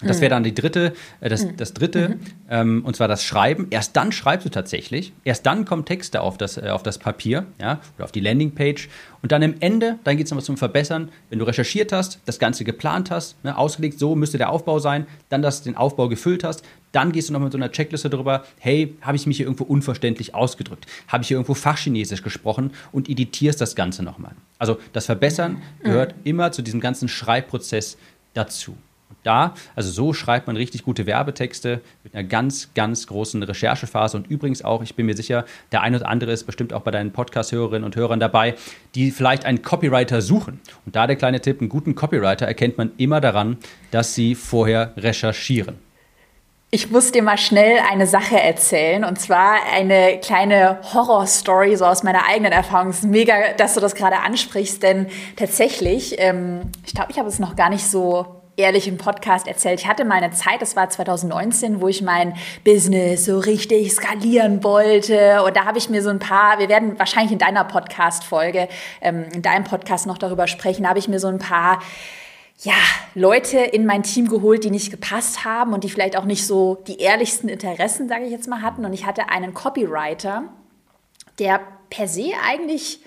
Das 0.03 0.21
wäre 0.21 0.29
dann 0.29 0.43
die 0.43 0.53
dritte, 0.53 0.93
äh, 1.21 1.29
das, 1.29 1.47
das 1.57 1.73
dritte, 1.73 2.09
mhm. 2.09 2.19
ähm, 2.51 2.85
und 2.85 2.95
zwar 2.95 3.07
das 3.07 3.23
Schreiben. 3.23 3.67
Erst 3.71 3.95
dann 3.95 4.11
schreibst 4.11 4.45
du 4.45 4.51
tatsächlich, 4.51 5.11
erst 5.23 5.47
dann 5.47 5.65
kommen 5.65 5.85
Texte 5.85 6.21
auf 6.21 6.37
das, 6.37 6.57
äh, 6.57 6.69
auf 6.69 6.83
das 6.83 6.99
Papier, 6.99 7.47
ja, 7.59 7.79
oder 7.95 8.05
auf 8.05 8.11
die 8.11 8.19
Landingpage. 8.19 8.89
Und 9.23 9.31
dann 9.31 9.41
am 9.41 9.55
Ende, 9.59 9.97
dann 10.03 10.15
geht 10.15 10.27
es 10.27 10.31
nochmal 10.31 10.45
zum 10.45 10.55
Verbessern. 10.55 11.09
Wenn 11.31 11.39
du 11.39 11.45
recherchiert 11.45 11.91
hast, 11.91 12.19
das 12.25 12.37
Ganze 12.37 12.63
geplant 12.63 13.09
hast, 13.09 13.43
ne, 13.43 13.57
ausgelegt, 13.57 13.97
so 13.97 14.13
müsste 14.13 14.37
der 14.37 14.51
Aufbau 14.51 14.77
sein, 14.77 15.07
dann 15.29 15.41
das, 15.41 15.63
den 15.63 15.75
Aufbau 15.75 16.09
gefüllt 16.09 16.43
hast, 16.43 16.63
dann 16.91 17.11
gehst 17.11 17.29
du 17.29 17.33
noch 17.33 17.39
mit 17.39 17.51
so 17.51 17.57
einer 17.57 17.71
Checkliste 17.71 18.11
drüber, 18.11 18.45
hey, 18.59 18.95
habe 19.01 19.17
ich 19.17 19.25
mich 19.25 19.37
hier 19.37 19.47
irgendwo 19.47 19.63
unverständlich 19.63 20.35
ausgedrückt? 20.35 20.85
Habe 21.07 21.23
ich 21.23 21.29
hier 21.29 21.37
irgendwo 21.37 21.55
Fachchinesisch 21.55 22.21
gesprochen? 22.21 22.71
Und 22.91 23.09
editierst 23.09 23.59
das 23.59 23.75
Ganze 23.75 24.03
nochmal. 24.03 24.35
Also 24.59 24.77
das 24.93 25.07
Verbessern 25.07 25.53
mhm. 25.53 25.83
gehört 25.83 26.15
mhm. 26.17 26.21
immer 26.23 26.51
zu 26.51 26.61
diesem 26.61 26.81
ganzen 26.81 27.07
Schreibprozess 27.07 27.97
dazu 28.35 28.77
da. 29.27 29.53
Also 29.75 29.91
so 29.91 30.13
schreibt 30.13 30.47
man 30.47 30.55
richtig 30.55 30.83
gute 30.83 31.05
Werbetexte 31.05 31.81
mit 32.03 32.15
einer 32.15 32.23
ganz, 32.23 32.73
ganz 32.73 33.07
großen 33.07 33.43
Recherchephase. 33.43 34.17
Und 34.17 34.27
übrigens 34.27 34.63
auch, 34.63 34.81
ich 34.81 34.95
bin 34.95 35.05
mir 35.05 35.15
sicher, 35.15 35.45
der 35.71 35.81
eine 35.81 35.97
oder 35.97 36.07
andere 36.07 36.31
ist 36.31 36.45
bestimmt 36.45 36.73
auch 36.73 36.81
bei 36.81 36.91
deinen 36.91 37.11
Podcast-Hörerinnen 37.11 37.83
und 37.83 37.95
Hörern 37.95 38.19
dabei, 38.19 38.55
die 38.95 39.11
vielleicht 39.11 39.45
einen 39.45 39.61
Copywriter 39.61 40.21
suchen. 40.21 40.59
Und 40.85 40.95
da 40.95 41.05
der 41.05 41.17
kleine 41.17 41.41
Tipp, 41.41 41.59
einen 41.59 41.69
guten 41.69 41.93
Copywriter 41.93 42.47
erkennt 42.47 42.77
man 42.77 42.91
immer 42.97 43.21
daran, 43.21 43.57
dass 43.91 44.15
sie 44.15 44.33
vorher 44.33 44.93
recherchieren. 44.97 45.87
Ich 46.69 46.91
muss 46.91 47.13
dir 47.13 47.23
mal 47.23 47.37
schnell 47.37 47.79
eine 47.89 48.07
Sache 48.07 48.41
erzählen 48.41 49.05
und 49.05 49.21
zwar 49.21 49.55
eine 49.73 50.19
kleine 50.19 50.79
Horror-Story 50.93 51.77
so 51.77 51.85
aus 51.85 52.03
meiner 52.03 52.25
eigenen 52.27 52.51
Erfahrung. 52.51 52.89
Es 52.89 52.99
ist 52.99 53.05
mega, 53.05 53.53
dass 53.55 53.75
du 53.75 53.79
das 53.79 53.95
gerade 53.95 54.19
ansprichst, 54.19 54.83
denn 54.83 55.07
tatsächlich, 55.37 56.15
ähm, 56.17 56.71
ich 56.85 56.93
glaube, 56.93 57.11
ich 57.11 57.19
habe 57.19 57.29
es 57.29 57.39
noch 57.39 57.55
gar 57.55 57.69
nicht 57.69 57.85
so 57.85 58.36
ehrlich 58.57 58.87
im 58.87 58.97
Podcast 58.97 59.47
erzählt. 59.47 59.79
Ich 59.79 59.87
hatte 59.87 60.03
mal 60.03 60.15
eine 60.15 60.31
Zeit, 60.31 60.61
das 60.61 60.75
war 60.75 60.89
2019, 60.89 61.79
wo 61.79 61.87
ich 61.87 62.01
mein 62.01 62.35
Business 62.63 63.25
so 63.25 63.37
richtig 63.37 63.93
skalieren 63.93 64.63
wollte. 64.63 65.43
Und 65.43 65.55
da 65.55 65.65
habe 65.65 65.77
ich 65.77 65.89
mir 65.89 66.01
so 66.01 66.09
ein 66.09 66.17
paar, 66.17 66.57
wir 66.57 66.67
werden 66.67 66.97
wahrscheinlich 66.97 67.31
in 67.31 67.37
deiner 67.37 67.63
Podcast-Folge, 67.63 68.67
ähm, 69.01 69.25
in 69.31 69.43
deinem 69.43 69.63
Podcast 69.63 70.07
noch 70.07 70.17
darüber 70.17 70.47
sprechen, 70.47 70.89
habe 70.89 70.97
ich 70.97 71.07
mir 71.07 71.19
so 71.19 71.27
ein 71.27 71.37
paar 71.37 71.81
ja, 72.63 72.73
Leute 73.13 73.59
in 73.59 73.85
mein 73.85 74.01
Team 74.01 74.27
geholt, 74.27 74.63
die 74.63 74.71
nicht 74.71 74.89
gepasst 74.89 75.45
haben 75.45 75.73
und 75.73 75.83
die 75.83 75.89
vielleicht 75.89 76.17
auch 76.17 76.25
nicht 76.25 76.47
so 76.47 76.83
die 76.87 76.97
ehrlichsten 76.97 77.49
Interessen, 77.49 78.09
sage 78.09 78.25
ich 78.25 78.31
jetzt 78.31 78.47
mal, 78.47 78.63
hatten. 78.63 78.83
Und 78.83 78.93
ich 78.93 79.05
hatte 79.05 79.29
einen 79.29 79.53
Copywriter, 79.53 80.45
der 81.37 81.61
per 81.91 82.07
se 82.07 82.31
eigentlich 82.43 83.01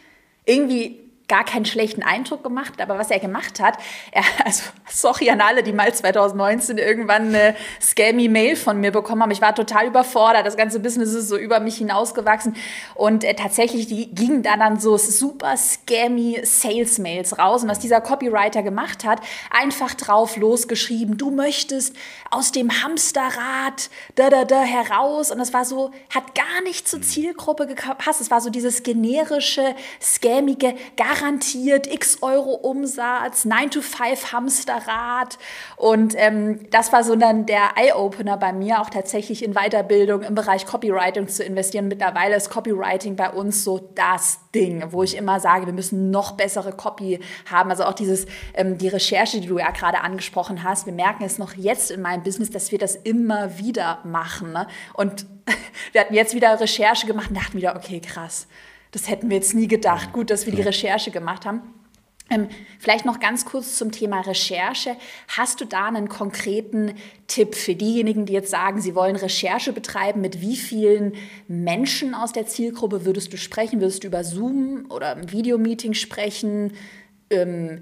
irgendwie 0.45 1.10
gar 1.31 1.45
keinen 1.45 1.65
schlechten 1.65 2.03
Eindruck 2.03 2.43
gemacht, 2.43 2.81
aber 2.81 2.99
was 2.99 3.11
er 3.11 3.21
gemacht 3.21 3.61
hat, 3.61 3.79
er, 4.13 4.25
also 4.45 4.65
sorry 4.89 5.31
an 5.31 5.41
alle, 5.41 5.63
die 5.63 5.73
mal 5.73 5.95
2019 5.95 6.77
irgendwann 6.77 7.29
eine 7.29 7.55
scammy 7.81 8.29
Mail 8.29 8.57
von 8.57 8.81
mir 8.81 8.91
bekommen 8.91 9.23
haben. 9.23 9.31
Ich 9.31 9.41
war 9.41 9.55
total 9.55 9.87
überfordert, 9.87 10.45
das 10.45 10.57
ganze 10.57 10.81
Business 10.81 11.15
ist 11.15 11.29
so 11.29 11.37
über 11.37 11.61
mich 11.61 11.77
hinausgewachsen. 11.77 12.57
Und 12.97 13.23
äh, 13.23 13.35
tatsächlich 13.35 13.87
die 13.87 14.13
gingen 14.13 14.43
da 14.43 14.57
dann 14.57 14.81
so 14.81 14.97
super 14.97 15.57
scammy 15.57 16.41
Sales 16.43 16.99
Mails 16.99 17.39
raus. 17.39 17.63
Und 17.63 17.69
was 17.69 17.79
dieser 17.79 18.01
Copywriter 18.01 18.65
gemacht 18.65 19.05
hat, 19.05 19.21
einfach 19.51 19.95
drauf 19.95 20.37
losgeschrieben, 20.37 21.17
du 21.17 21.31
möchtest 21.31 21.95
aus 22.31 22.51
dem 22.51 22.83
Hamsterrad 22.83 23.89
da 24.17 24.31
da 24.31 24.45
da 24.45 24.63
heraus. 24.63 25.31
Und 25.31 25.39
das 25.39 25.53
war 25.53 25.65
so 25.65 25.93
hat 26.13 26.35
gar 26.35 26.63
nicht 26.65 26.89
zur 26.89 27.01
Zielgruppe 27.03 27.69
gepasst. 27.69 28.21
Es 28.21 28.33
war 28.33 28.41
so 28.41 28.51
dieses 28.51 28.83
generische, 28.83 29.77
scammige, 30.01 30.75
gar 30.97 31.20
garantiert 31.21 31.87
x 31.87 32.19
Euro 32.23 32.55
Umsatz, 32.55 33.45
9 33.45 33.71
to 33.71 33.83
5 33.83 34.33
Hamsterrad. 34.33 35.39
Und 35.77 36.15
ähm, 36.17 36.71
das 36.71 36.93
war 36.93 37.05
so 37.05 37.15
dann 37.15 37.47
der 37.47 37.77
Eye-Opener 37.77 38.37
bei 38.37 38.53
mir, 38.53 38.81
auch 38.81 38.91
tatsächlich 38.91 39.45
in 39.45 39.55
Weiterbildung 39.55 40.23
im 40.23 40.35
Bereich 40.35 40.67
Copywriting 40.67 41.29
zu 41.29 41.45
investieren. 41.45 41.89
Mittlerweile 41.89 42.37
ist 42.37 42.51
Copywriting 42.51 43.17
bei 43.17 43.31
uns 43.31 43.65
so 43.65 43.91
das 43.95 44.41
Ding, 44.55 44.83
wo 44.91 45.03
ich 45.03 45.17
immer 45.17 45.41
sage, 45.41 45.67
wir 45.67 45.73
müssen 45.73 46.11
noch 46.11 46.33
bessere 46.33 46.73
Copy 46.73 47.21
haben. 47.51 47.71
Also 47.71 47.85
auch 47.85 47.95
dieses, 47.95 48.27
ähm, 48.55 48.79
die 48.79 48.89
Recherche, 48.89 49.41
die 49.41 49.47
du 49.47 49.59
ja 49.59 49.71
gerade 49.71 50.01
angesprochen 50.01 50.65
hast. 50.65 50.87
Wir 50.87 50.93
merken 50.93 51.25
es 51.25 51.39
noch 51.39 51.55
jetzt 51.55 51.91
in 51.91 52.01
meinem 52.01 52.23
Business, 52.23 52.51
dass 52.51 52.73
wir 52.73 52.79
das 52.79 52.97
immer 52.97 53.59
wieder 53.59 53.99
machen. 54.05 54.53
Ne? 54.53 54.67
Und 54.95 55.27
wir 55.93 56.01
hatten 56.01 56.15
jetzt 56.15 56.35
wieder 56.35 56.59
Recherche 56.59 57.07
gemacht 57.07 57.29
und 57.29 57.37
dachten 57.37 57.59
wieder, 57.59 57.77
okay, 57.77 58.01
krass 58.01 58.47
das 58.91 59.09
hätten 59.09 59.31
wir 59.31 59.37
jetzt 59.37 59.55
nie 59.55 59.69
gedacht. 59.69 60.13
Gut, 60.13 60.31
dass 60.31 60.47
wir 60.47 60.55
die 60.55 60.63
Recherche 60.63 61.11
gemacht 61.11 61.47
haben. 61.47 61.63
Ähm, 62.31 62.49
vielleicht 62.79 63.05
noch 63.05 63.19
ganz 63.19 63.45
kurz 63.45 63.77
zum 63.77 63.91
Thema 63.91 64.21
Recherche. 64.21 64.97
Hast 65.29 65.61
du 65.61 65.65
da 65.65 65.87
einen 65.87 66.09
konkreten 66.09 66.95
Tipp 67.27 67.57
für 67.57 67.75
diejenigen, 67.75 68.25
die 68.25 68.33
jetzt 68.33 68.51
sagen, 68.51 68.81
sie 68.81 68.95
wollen 68.95 69.17
Recherche 69.17 69.73
betreiben? 69.73 70.21
Mit 70.21 70.41
wie 70.41 70.57
vielen 70.57 71.15
Menschen 71.49 72.15
aus 72.15 72.33
der 72.33 72.47
Zielgruppe 72.47 73.05
würdest 73.05 73.33
du 73.33 73.37
sprechen? 73.37 73.81
Würdest 73.81 74.05
du 74.05 74.07
über 74.07 74.23
Zoom 74.23 74.87
oder 74.91 75.17
ein 75.17 75.33
Videomeeting 75.33 75.95
sprechen? 75.95 76.73
Ähm, 77.31 77.81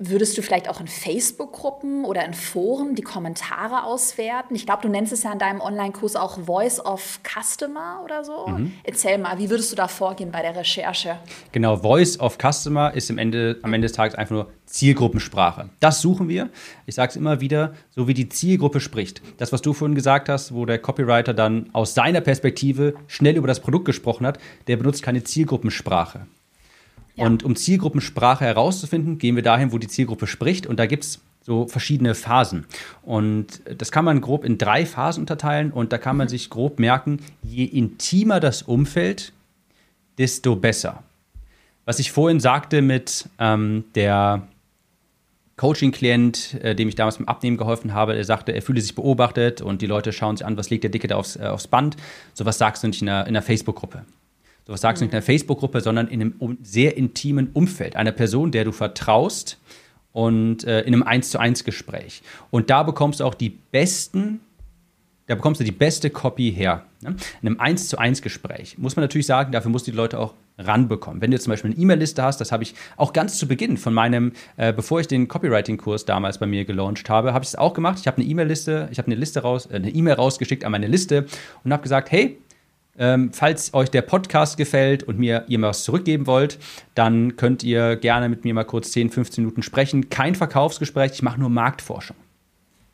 Würdest 0.00 0.38
du 0.38 0.42
vielleicht 0.42 0.68
auch 0.68 0.80
in 0.80 0.86
Facebook-Gruppen 0.86 2.04
oder 2.04 2.24
in 2.24 2.32
Foren 2.32 2.94
die 2.94 3.02
Kommentare 3.02 3.82
auswerten? 3.82 4.54
Ich 4.54 4.64
glaube, 4.64 4.82
du 4.82 4.88
nennst 4.88 5.12
es 5.12 5.24
ja 5.24 5.32
in 5.32 5.40
deinem 5.40 5.60
Online-Kurs 5.60 6.14
auch 6.14 6.38
Voice 6.38 6.78
of 6.78 7.18
Customer 7.24 8.00
oder 8.04 8.22
so. 8.22 8.46
Mhm. 8.46 8.74
Erzähl 8.84 9.18
mal, 9.18 9.38
wie 9.40 9.50
würdest 9.50 9.72
du 9.72 9.76
da 9.76 9.88
vorgehen 9.88 10.30
bei 10.30 10.40
der 10.40 10.54
Recherche? 10.54 11.18
Genau, 11.50 11.76
Voice 11.78 12.20
of 12.20 12.38
Customer 12.38 12.94
ist 12.94 13.10
am 13.10 13.18
Ende, 13.18 13.58
am 13.62 13.72
Ende 13.72 13.86
des 13.86 13.96
Tages 13.96 14.14
einfach 14.14 14.34
nur 14.34 14.52
Zielgruppensprache. 14.66 15.70
Das 15.80 16.00
suchen 16.00 16.28
wir. 16.28 16.50
Ich 16.86 16.94
sage 16.94 17.10
es 17.10 17.16
immer 17.16 17.40
wieder, 17.40 17.72
so 17.90 18.06
wie 18.06 18.14
die 18.14 18.28
Zielgruppe 18.28 18.78
spricht. 18.78 19.20
Das, 19.38 19.52
was 19.52 19.62
du 19.62 19.72
vorhin 19.72 19.96
gesagt 19.96 20.28
hast, 20.28 20.54
wo 20.54 20.64
der 20.64 20.78
Copywriter 20.78 21.34
dann 21.34 21.70
aus 21.72 21.94
seiner 21.94 22.20
Perspektive 22.20 22.94
schnell 23.08 23.36
über 23.36 23.48
das 23.48 23.58
Produkt 23.58 23.86
gesprochen 23.86 24.26
hat, 24.26 24.38
der 24.68 24.76
benutzt 24.76 25.02
keine 25.02 25.24
Zielgruppensprache. 25.24 26.28
Und 27.18 27.42
um 27.42 27.56
Zielgruppensprache 27.56 28.44
herauszufinden, 28.44 29.18
gehen 29.18 29.36
wir 29.36 29.42
dahin, 29.42 29.72
wo 29.72 29.78
die 29.78 29.88
Zielgruppe 29.88 30.26
spricht. 30.26 30.66
Und 30.66 30.78
da 30.78 30.86
gibt 30.86 31.04
es 31.04 31.20
so 31.42 31.66
verschiedene 31.66 32.14
Phasen. 32.14 32.66
Und 33.02 33.62
das 33.78 33.90
kann 33.90 34.04
man 34.04 34.20
grob 34.20 34.44
in 34.44 34.58
drei 34.58 34.84
Phasen 34.84 35.22
unterteilen. 35.22 35.72
Und 35.72 35.92
da 35.92 35.98
kann 35.98 36.16
man 36.16 36.26
mhm. 36.26 36.30
sich 36.30 36.50
grob 36.50 36.78
merken, 36.78 37.20
je 37.42 37.64
intimer 37.64 38.40
das 38.40 38.62
Umfeld, 38.62 39.32
desto 40.18 40.56
besser. 40.56 41.02
Was 41.84 41.98
ich 41.98 42.12
vorhin 42.12 42.38
sagte 42.38 42.82
mit 42.82 43.28
ähm, 43.38 43.84
der 43.94 44.46
Coaching-Klient, 45.56 46.54
äh, 46.62 46.74
dem 46.74 46.88
ich 46.88 46.94
damals 46.94 47.18
beim 47.18 47.28
Abnehmen 47.28 47.56
geholfen 47.56 47.94
habe, 47.94 48.14
der 48.14 48.24
sagte, 48.24 48.52
er 48.52 48.62
fühle 48.62 48.80
sich 48.80 48.94
beobachtet 48.94 49.60
und 49.60 49.80
die 49.80 49.86
Leute 49.86 50.12
schauen 50.12 50.36
sich 50.36 50.46
an, 50.46 50.56
was 50.56 50.70
legt 50.70 50.84
der 50.84 50.90
Dicke 50.90 51.08
da 51.08 51.16
aufs, 51.16 51.36
äh, 51.36 51.44
aufs 51.44 51.66
Band. 51.66 51.96
So 52.34 52.44
was 52.44 52.58
sagst 52.58 52.82
du 52.82 52.88
nicht 52.88 53.02
in 53.02 53.08
einer, 53.08 53.22
in 53.22 53.28
einer 53.28 53.42
Facebook-Gruppe. 53.42 54.04
Was 54.68 54.82
sagst 54.82 55.00
du 55.00 55.04
nicht 55.04 55.12
in 55.12 55.16
einer 55.16 55.24
Facebook-Gruppe, 55.24 55.80
sondern 55.80 56.08
in 56.08 56.20
einem 56.20 56.58
sehr 56.62 56.96
intimen 56.96 57.50
Umfeld. 57.54 57.96
Einer 57.96 58.12
Person, 58.12 58.50
der 58.50 58.64
du 58.64 58.72
vertraust 58.72 59.58
und 60.12 60.64
äh, 60.64 60.82
in 60.82 60.94
einem 60.94 61.02
1 61.02 61.30
zu 61.30 61.38
1 61.38 61.64
Gespräch. 61.64 62.22
Und 62.50 62.70
da 62.70 62.82
bekommst 62.82 63.20
du 63.20 63.24
auch 63.24 63.34
die 63.34 63.50
besten, 63.50 64.40
da 65.26 65.34
bekommst 65.34 65.60
du 65.60 65.64
die 65.64 65.72
beste 65.72 66.10
Copy 66.10 66.52
her. 66.52 66.84
Ne? 67.02 67.16
In 67.40 67.48
einem 67.48 67.60
1 67.60 67.88
zu 67.88 67.98
1 67.98 68.20
Gespräch. 68.20 68.76
Muss 68.78 68.96
man 68.96 69.04
natürlich 69.04 69.26
sagen, 69.26 69.52
dafür 69.52 69.70
musst 69.70 69.86
du 69.86 69.90
die 69.90 69.96
Leute 69.96 70.18
auch 70.18 70.34
ranbekommen. 70.58 71.22
Wenn 71.22 71.30
du 71.30 71.38
zum 71.38 71.52
Beispiel 71.52 71.70
eine 71.70 71.80
E-Mail-Liste 71.80 72.22
hast, 72.22 72.40
das 72.40 72.50
habe 72.52 72.62
ich 72.62 72.74
auch 72.96 73.12
ganz 73.12 73.38
zu 73.38 73.46
Beginn 73.46 73.76
von 73.76 73.94
meinem, 73.94 74.32
äh, 74.56 74.72
bevor 74.72 75.00
ich 75.00 75.06
den 75.06 75.28
Copywriting-Kurs 75.28 76.04
damals 76.04 76.38
bei 76.38 76.46
mir 76.46 76.64
gelauncht 76.64 77.08
habe, 77.08 77.32
habe 77.32 77.44
ich 77.44 77.50
es 77.50 77.56
auch 77.56 77.74
gemacht. 77.74 77.98
Ich 78.00 78.06
habe 78.06 78.18
eine 78.20 78.26
E-Mail-Liste, 78.26 78.88
ich 78.90 78.98
habe 78.98 79.06
eine 79.06 79.14
Liste 79.14 79.40
raus, 79.40 79.66
äh, 79.66 79.76
eine 79.76 79.90
E-Mail 79.90 80.14
rausgeschickt 80.14 80.64
an 80.64 80.72
meine 80.72 80.88
Liste 80.88 81.26
und 81.62 81.72
habe 81.72 81.82
gesagt, 81.82 82.10
hey, 82.10 82.38
ähm, 82.98 83.32
falls 83.32 83.72
euch 83.74 83.90
der 83.90 84.02
Podcast 84.02 84.56
gefällt 84.56 85.02
und 85.02 85.18
mir 85.18 85.44
ihr 85.48 85.58
mal 85.58 85.68
was 85.68 85.84
zurückgeben 85.84 86.26
wollt, 86.26 86.58
dann 86.94 87.36
könnt 87.36 87.62
ihr 87.62 87.96
gerne 87.96 88.28
mit 88.28 88.44
mir 88.44 88.54
mal 88.54 88.64
kurz 88.64 88.90
10, 88.92 89.10
15 89.10 89.44
Minuten 89.44 89.62
sprechen. 89.62 90.10
Kein 90.10 90.34
Verkaufsgespräch, 90.34 91.12
ich 91.12 91.22
mache 91.22 91.40
nur 91.40 91.50
Marktforschung. 91.50 92.16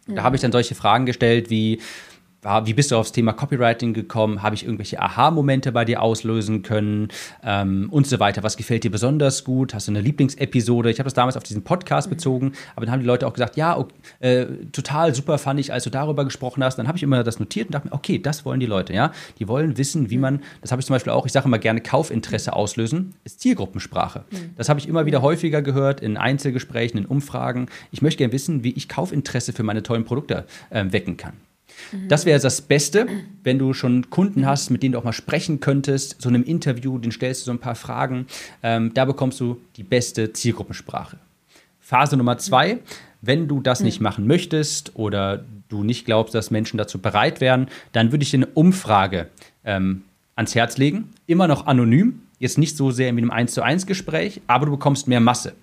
Mhm. 0.07 0.17
Da 0.17 0.23
habe 0.23 0.37
ich 0.37 0.43
dann 0.43 0.53
solche 0.53 0.75
Fragen 0.75 1.07
gestellt 1.07 1.51
wie, 1.51 1.81
wie 2.45 2.75
bist 2.75 2.91
du 2.91 2.97
aufs 2.97 3.13
Thema 3.13 3.33
Copywriting 3.33 3.95
gekommen? 3.95 4.43
Habe 4.43 4.55
ich 4.55 4.65
irgendwelche 4.65 5.01
Aha-Momente 5.01 5.73
bei 5.73 5.85
dir 5.85 6.03
auslösen 6.03 6.63
können? 6.63 7.09
Ähm, 7.43 7.89
und 7.91 8.07
so 8.07 8.21
weiter. 8.21 8.43
Was 8.43 8.57
gefällt 8.57 8.85
dir 8.85 8.91
besonders 8.91 9.45
gut? 9.45 9.75
Hast 9.75 9.89
du 9.89 9.93
eine 9.93 10.01
Lieblingsepisode? 10.01 10.91
Ich 10.91 10.99
habe 10.99 11.07
das 11.07 11.15
damals 11.15 11.37
auf 11.37 11.43
diesen 11.43 11.65
Podcast 11.65 12.09
mhm. 12.09 12.11
bezogen, 12.15 12.53
aber 12.77 12.87
dann 12.87 12.93
haben 12.93 13.01
die 13.01 13.07
Leute 13.07 13.27
auch 13.27 13.33
gesagt, 13.33 13.57
ja, 13.57 13.77
okay, 13.77 13.95
äh, 14.21 14.47
total 14.73 15.15
super 15.15 15.39
fand 15.39 15.61
ich, 15.61 15.73
als 15.73 15.85
du 15.85 15.91
darüber 15.91 16.25
gesprochen 16.25 16.63
hast. 16.63 16.77
Dann 16.77 16.89
habe 16.89 16.99
ich 16.99 17.03
immer 17.03 17.25
das 17.25 17.39
notiert 17.39 17.69
und 17.69 17.75
dachte 17.75 17.89
mir, 17.89 17.95
okay, 17.95 18.19
das 18.19 18.45
wollen 18.45 18.61
die 18.61 18.67
Leute, 18.67 18.93
ja. 18.93 19.13
Die 19.39 19.49
wollen 19.49 19.79
wissen, 19.79 20.11
wie 20.11 20.17
mhm. 20.17 20.23
man, 20.23 20.43
das 20.61 20.71
habe 20.71 20.81
ich 20.81 20.87
zum 20.87 20.95
Beispiel 20.95 21.13
auch, 21.13 21.27
ich 21.27 21.33
sage 21.33 21.47
immer 21.47 21.59
gerne 21.59 21.81
Kaufinteresse 21.81 22.53
auslösen, 22.53 23.15
ist 23.25 23.41
Zielgruppensprache. 23.41 24.25
Mhm. 24.31 24.51
Das 24.57 24.69
habe 24.69 24.81
ich 24.81 24.89
immer 24.89 25.07
wieder 25.07 25.23
häufiger 25.23 25.63
gehört 25.63 26.01
in 26.01 26.17
Einzelgesprächen, 26.17 26.99
in 26.99 27.07
Umfragen. 27.07 27.69
Ich 27.91 28.03
möchte 28.03 28.19
gerne 28.19 28.33
wissen, 28.33 28.65
wie 28.65 28.73
ich 28.73 28.89
Kaufinteresse 28.89 29.53
für 29.53 29.63
meine 29.63 29.83
tollen 29.83 30.05
Produkte 30.05 30.45
äh, 30.71 30.85
wecken 30.91 31.17
kann. 31.17 31.35
Das 32.09 32.27
wäre 32.27 32.41
das 32.41 32.63
Beste, 32.63 33.07
wenn 33.43 33.59
du 33.59 33.73
schon 33.73 34.11
Kunden 34.11 34.47
hast, 34.47 34.71
mit 34.71 34.83
denen 34.83 34.93
du 34.93 34.99
auch 34.99 35.05
mal 35.05 35.13
sprechen 35.13 35.61
könntest, 35.61 36.21
so 36.21 36.29
in 36.29 36.35
einem 36.35 36.45
Interview, 36.45 36.99
den 36.99 37.13
stellst 37.13 37.43
du 37.43 37.45
so 37.47 37.53
ein 37.53 37.59
paar 37.59 37.75
Fragen. 37.75 38.27
Ähm, 38.63 38.93
da 38.95 39.05
bekommst 39.05 39.41
du 39.41 39.61
die 39.77 39.83
beste 39.83 40.33
Zielgruppensprache. 40.33 41.19
Phase 41.81 42.17
Nummer 42.17 42.39
zwei, 42.39 42.79
Wenn 43.21 43.49
du 43.49 43.61
das 43.61 43.81
mhm. 43.81 43.87
nicht 43.87 44.01
machen 44.01 44.27
möchtest 44.27 44.97
oder 44.97 45.45
du 45.69 45.83
nicht 45.83 46.05
glaubst, 46.05 46.35
dass 46.35 46.51
Menschen 46.51 46.77
dazu 46.77 46.99
bereit 46.99 47.41
wären, 47.41 47.69
dann 47.93 48.13
würde 48.13 48.23
ich 48.23 48.31
dir 48.31 48.39
eine 48.39 48.47
Umfrage 48.47 49.29
ähm, 49.65 50.03
ans 50.37 50.55
Herz 50.55 50.77
legen. 50.77 51.11
Immer 51.27 51.49
noch 51.49 51.67
anonym, 51.67 52.21
jetzt 52.39 52.59
nicht 52.59 52.77
so 52.77 52.91
sehr 52.91 53.15
wie 53.15 53.19
einem 53.19 53.31
1 53.31 53.55
zu 53.55 53.63
1 53.63 53.87
Gespräch, 53.87 54.41
aber 54.47 54.67
du 54.67 54.73
bekommst 54.73 55.09
mehr 55.09 55.21
Masse. 55.21 55.55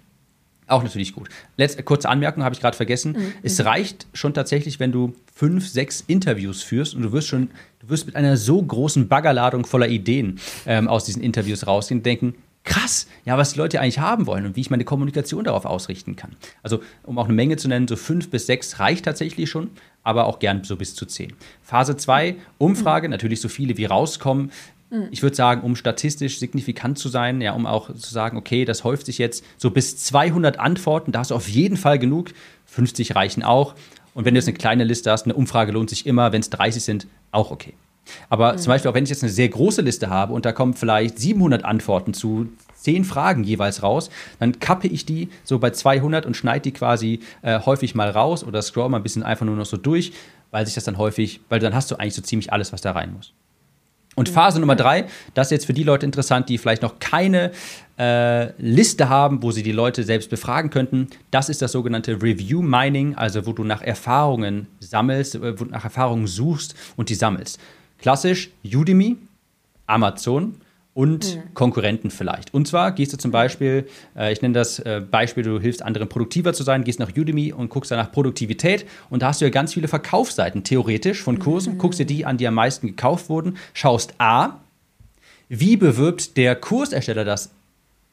Auch 0.72 0.84
natürlich 0.84 1.14
gut. 1.14 1.28
Letzte 1.58 1.84
kurze 1.84 2.08
Anmerkung 2.08 2.46
habe 2.46 2.56
ich 2.56 2.62
gerade 2.62 2.78
vergessen. 2.78 3.12
Mhm. 3.12 3.34
Es 3.44 3.66
reicht 3.66 4.08
schon 4.14 4.34
tatsächlich, 4.34 4.80
wenn 4.80 4.94
du 4.94 5.14
fünf, 5.36 5.68
sechs 5.68 6.02
Interviews 6.08 6.64
führst 6.64 6.96
und 6.96 7.02
du 7.02 7.12
wirst 7.12 7.28
schon, 7.28 7.50
du 7.82 7.90
wirst 7.90 8.06
mit 8.06 8.16
einer 8.16 8.38
so 8.38 8.62
großen 8.62 9.10
Baggerladung 9.10 9.66
voller 9.66 9.90
Ideen 9.90 10.40
ähm, 10.66 10.88
aus 10.88 11.04
diesen 11.04 11.22
Interviews 11.22 11.68
rausgehen 11.68 12.00
und 12.00 12.06
denken, 12.06 12.36
krass, 12.64 13.08
ja, 13.26 13.38
was 13.38 13.52
die 13.52 13.60
Leute 13.60 13.82
eigentlich 13.82 14.00
haben 14.00 14.28
wollen 14.28 14.46
und 14.46 14.56
wie 14.56 14.62
ich 14.62 14.70
meine 14.70 14.86
Kommunikation 14.86 15.44
darauf 15.44 15.66
ausrichten 15.66 16.16
kann. 16.16 16.38
Also, 16.64 16.82
um 17.04 17.18
auch 17.18 17.26
eine 17.26 17.34
Menge 17.34 17.58
zu 17.58 17.68
nennen, 17.68 17.90
so 17.90 17.98
fünf 17.98 18.30
bis 18.30 18.46
sechs 18.46 18.80
reicht 18.80 19.04
tatsächlich 19.04 19.50
schon, 19.50 19.72
aber 20.04 20.26
auch 20.26 20.40
gern 20.40 20.64
so 20.64 20.78
bis 20.78 20.96
zu 20.96 21.06
zehn. 21.06 21.34
Phase 21.64 21.98
zwei 21.98 22.36
Umfrage, 22.58 23.08
mhm. 23.10 23.12
natürlich 23.12 23.42
so 23.42 23.50
viele 23.50 23.76
wie 23.76 23.86
rauskommen. 23.86 24.52
Mhm. 24.92 25.08
Ich 25.10 25.24
würde 25.24 25.36
sagen, 25.36 25.62
um 25.62 25.76
statistisch 25.76 26.38
signifikant 26.38 27.00
zu 27.00 27.10
sein, 27.10 27.42
ja, 27.42 27.54
um 27.54 27.66
auch 27.66 27.94
zu 27.94 28.14
sagen, 28.14 28.38
okay, 28.38 28.66
das 28.66 28.84
häuft 28.84 29.08
sich 29.08 29.18
jetzt 29.18 29.44
so 29.58 29.72
bis 29.72 29.98
200 29.98 30.60
Antworten, 30.60 31.12
da 31.12 31.20
hast 31.20 31.32
du 31.32 31.36
auf 31.36 31.48
jeden 31.48 31.78
Fall 31.78 31.98
genug. 31.98 32.32
50 32.66 33.16
reichen 33.16 33.44
auch. 33.44 33.74
Und 34.14 34.26
wenn 34.26 34.34
du 34.34 34.40
jetzt 34.40 34.48
eine 34.48 34.58
kleine 34.58 34.84
Liste 34.84 35.12
hast, 35.12 35.26
eine 35.26 35.34
Umfrage 35.34 35.72
lohnt 35.72 35.90
sich 35.90 36.06
immer, 36.06 36.32
wenn 36.32 36.42
es 36.42 36.50
30 36.50 36.84
sind, 36.84 37.08
auch 37.32 37.52
okay. 37.52 37.74
Aber 38.30 38.54
mhm. 38.54 38.58
zum 38.58 38.68
Beispiel 38.68 38.92
auch 38.92 38.96
wenn 38.96 39.06
ich 39.06 39.10
jetzt 39.10 39.24
eine 39.24 39.32
sehr 39.32 39.50
große 39.50 39.82
Liste 39.82 40.10
habe 40.10 40.34
und 40.34 40.46
da 40.46 40.52
kommen 40.52 40.74
vielleicht 40.74 41.20
700 41.20 41.64
Antworten 41.64 42.14
zu 42.14 42.50
zehn 42.76 43.06
Fragen 43.06 43.44
jeweils 43.44 43.84
raus, 43.84 44.10
dann 44.40 44.60
kappe 44.60 44.88
ich 44.88 45.06
die 45.06 45.30
so 45.44 45.60
bei 45.60 45.70
200 45.70 46.26
und 46.26 46.36
schneide 46.36 46.62
die 46.62 46.72
quasi 46.72 47.20
äh, 47.44 47.60
häufig 47.60 47.96
mal 47.96 48.10
raus 48.10 48.44
oder 48.44 48.62
scroll 48.62 48.90
mal 48.90 48.98
ein 48.98 49.04
bisschen 49.04 49.24
einfach 49.24 49.46
nur 49.46 49.56
noch 49.56 49.66
so 49.66 49.78
durch, 49.78 50.14
weil 50.50 50.66
sich 50.66 50.76
das 50.76 50.84
dann 50.84 50.98
häufig, 50.98 51.42
weil 51.48 51.60
dann 51.60 51.76
hast 51.76 51.92
du 51.92 51.96
eigentlich 51.96 52.16
so 52.16 52.24
ziemlich 52.24 52.52
alles, 52.52 52.74
was 52.74 52.82
da 52.82 52.92
rein 52.92 53.14
muss. 53.14 53.34
Und 54.16 54.28
Phase 54.28 54.60
Nummer 54.60 54.76
drei, 54.76 55.06
das 55.34 55.48
ist 55.48 55.52
jetzt 55.52 55.66
für 55.66 55.74
die 55.74 55.84
Leute 55.84 56.06
interessant, 56.06 56.50
die 56.50 56.58
vielleicht 56.58 56.82
noch 56.82 57.00
keine 57.00 57.52
äh, 57.98 58.52
Liste 58.62 59.08
haben, 59.08 59.42
wo 59.42 59.52
sie 59.52 59.64
die 59.64 59.72
Leute 59.72 60.04
selbst 60.04 60.30
befragen 60.30 60.70
könnten. 60.70 61.08
Das 61.32 61.48
ist 61.48 61.62
das 61.62 61.72
sogenannte 61.72 62.22
Review 62.22 62.62
Mining, 62.62 63.16
also 63.16 63.46
wo 63.46 63.54
du 63.54 63.64
nach 63.64 63.82
Erfahrungen 63.82 64.68
sammelst, 64.80 65.36
äh, 65.36 65.60
wo 65.60 65.64
du 65.64 65.72
nach 65.72 65.86
Erfahrungen 65.86 66.28
suchst 66.28 66.76
und 66.98 67.10
die 67.10 67.16
sammelst. 67.16 67.60
Klassisch 68.00 68.50
Udemy, 68.66 69.18
Amazon 69.88 70.56
und 70.94 71.36
mhm. 71.36 71.54
Konkurrenten 71.54 72.12
vielleicht. 72.12 72.54
Und 72.54 72.68
zwar 72.68 72.92
gehst 72.92 73.14
du 73.14 73.18
zum 73.18 73.32
Beispiel, 73.32 73.88
äh, 74.16 74.34
ich 74.34 74.42
nenne 74.42 74.54
das 74.54 74.80
äh, 74.80 75.02
Beispiel, 75.10 75.44
du 75.44 75.60
hilfst 75.60 75.84
anderen 75.84 76.10
produktiver 76.10 76.54
zu 76.54 76.64
sein, 76.64 76.84
gehst 76.84 77.00
nach 77.00 77.16
Udemy 77.16 77.54
und 77.54 77.70
guckst 77.70 77.92
dann 77.92 78.00
nach 78.00 78.12
Produktivität 78.12 78.86
und 79.10 79.22
da 79.22 79.28
hast 79.28 79.42
du 79.42 79.46
ja 79.46 79.52
ganz 79.52 79.74
viele 79.74 79.88
Verkaufsseiten, 79.88 80.64
theoretisch 80.64 81.22
von 81.22 81.40
Kursen, 81.40 81.74
mhm. 81.74 81.78
guckst 81.78 82.00
dir 82.00 82.06
die 82.06 82.26
an, 82.26 82.38
die 82.38 82.48
am 82.48 82.56
meisten 82.56 82.88
gekauft 82.88 83.30
wurden, 83.30 83.58
schaust 83.74 84.16
A, 84.18 84.60
wie 85.48 85.78
bewirbt 85.78 86.36
der 86.36 86.56
Kursersteller 86.56 87.24
das 87.24 87.52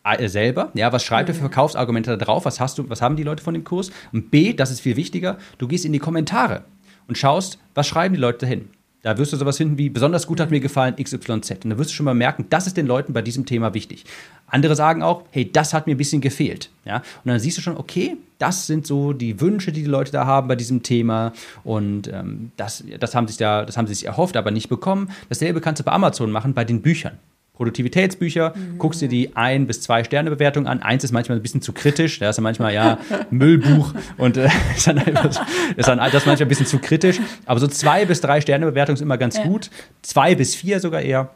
äh, 0.04 0.28
selber, 0.28 0.70
ja, 0.74 0.92
was 0.92 1.02
schreibt 1.02 1.28
er 1.28 1.34
für 1.34 1.40
mhm. 1.40 1.46
Verkaufsargumente 1.46 2.16
da 2.16 2.24
drauf, 2.24 2.44
was 2.44 2.60
hast 2.60 2.78
du, 2.78 2.88
was 2.88 3.02
haben 3.02 3.16
die 3.16 3.24
Leute 3.24 3.42
von 3.42 3.54
dem 3.54 3.64
Kurs? 3.64 3.90
Und 4.12 4.30
B, 4.30 4.52
das 4.52 4.70
ist 4.70 4.80
viel 4.80 4.96
wichtiger, 4.96 5.38
du 5.58 5.66
gehst 5.66 5.84
in 5.84 5.92
die 5.92 5.98
Kommentare 5.98 6.64
und 7.08 7.18
schaust, 7.18 7.58
was 7.74 7.88
schreiben 7.88 8.14
die 8.14 8.20
Leute 8.20 8.38
dahin. 8.38 8.70
Da 9.02 9.16
wirst 9.16 9.32
du 9.32 9.37
sowas 9.37 9.56
finden 9.56 9.78
wie, 9.78 9.90
besonders 9.90 10.26
gut 10.26 10.40
hat 10.40 10.50
mir 10.50 10.61
gefallen 10.61 10.96
XYZ. 10.96 11.30
Und 11.30 11.70
da 11.70 11.78
wirst 11.78 11.90
du 11.90 11.94
schon 11.94 12.04
mal 12.04 12.14
merken, 12.14 12.46
das 12.50 12.66
ist 12.66 12.76
den 12.76 12.87
Leuten 12.87 13.12
bei 13.12 13.22
diesem 13.22 13.46
Thema 13.46 13.72
wichtig. 13.74 14.04
Andere 14.48 14.74
sagen 14.74 15.02
auch, 15.02 15.22
hey, 15.30 15.50
das 15.50 15.72
hat 15.72 15.87
mir 15.87 15.94
ein 15.94 15.98
bisschen 15.98 16.20
gefehlt. 16.20 16.70
Ja? 16.84 16.96
Und 16.96 17.26
dann 17.30 17.38
siehst 17.38 17.58
du 17.58 17.62
schon, 17.62 17.76
okay, 17.76 18.16
das 18.38 18.66
sind 18.66 18.87
so 18.87 19.12
die 19.12 19.40
Wünsche, 19.40 19.70
die 19.70 19.82
die 19.82 19.88
Leute 19.88 20.11
da 20.11 20.26
haben 20.26 20.48
bei 20.48 20.56
diesem 20.56 20.82
Thema. 20.82 21.32
Und 21.62 22.08
ähm, 22.08 22.50
das, 22.56 22.82
das, 22.98 23.14
haben 23.14 23.28
sich 23.28 23.37
da, 23.37 23.64
das 23.64 23.76
haben 23.76 23.87
sie 23.87 23.94
sich 23.94 24.06
erhofft, 24.06 24.37
aber 24.37 24.50
nicht 24.50 24.68
bekommen. 24.68 25.11
Dasselbe 25.28 25.61
kannst 25.61 25.80
du 25.80 25.84
bei 25.84 25.92
Amazon 25.92 26.32
machen, 26.32 26.54
bei 26.54 26.64
den 26.64 26.82
Büchern. 26.82 27.18
Produktivitätsbücher, 27.58 28.54
mhm. 28.54 28.78
guckst 28.78 29.02
dir 29.02 29.08
die 29.08 29.36
ein 29.36 29.66
bis 29.66 29.82
zwei 29.82 30.04
Sterne 30.04 30.30
Bewertung 30.30 30.68
an. 30.68 30.80
Eins 30.80 31.02
ist 31.02 31.10
manchmal 31.10 31.38
ein 31.38 31.42
bisschen 31.42 31.60
zu 31.60 31.72
kritisch, 31.72 32.20
da 32.20 32.30
ist 32.30 32.36
ja 32.36 32.42
manchmal 32.42 32.72
ja 32.72 32.98
Müllbuch 33.30 33.92
und 34.16 34.36
äh, 34.36 34.48
ist, 34.76 34.86
dann 34.86 34.98
einfach, 34.98 35.44
ist 35.76 35.88
dann 35.88 35.98
das 35.98 36.24
manchmal 36.24 36.42
ein 36.42 36.48
bisschen 36.48 36.66
zu 36.66 36.78
kritisch. 36.78 37.20
Aber 37.46 37.58
so 37.58 37.66
zwei 37.66 38.06
bis 38.06 38.20
drei 38.20 38.40
Sterne 38.40 38.64
Bewertung 38.64 38.94
ist 38.94 39.02
immer 39.02 39.18
ganz 39.18 39.36
ja. 39.38 39.42
gut. 39.44 39.70
Zwei 40.02 40.36
bis 40.36 40.54
vier 40.54 40.78
sogar 40.78 41.02
eher. 41.02 41.30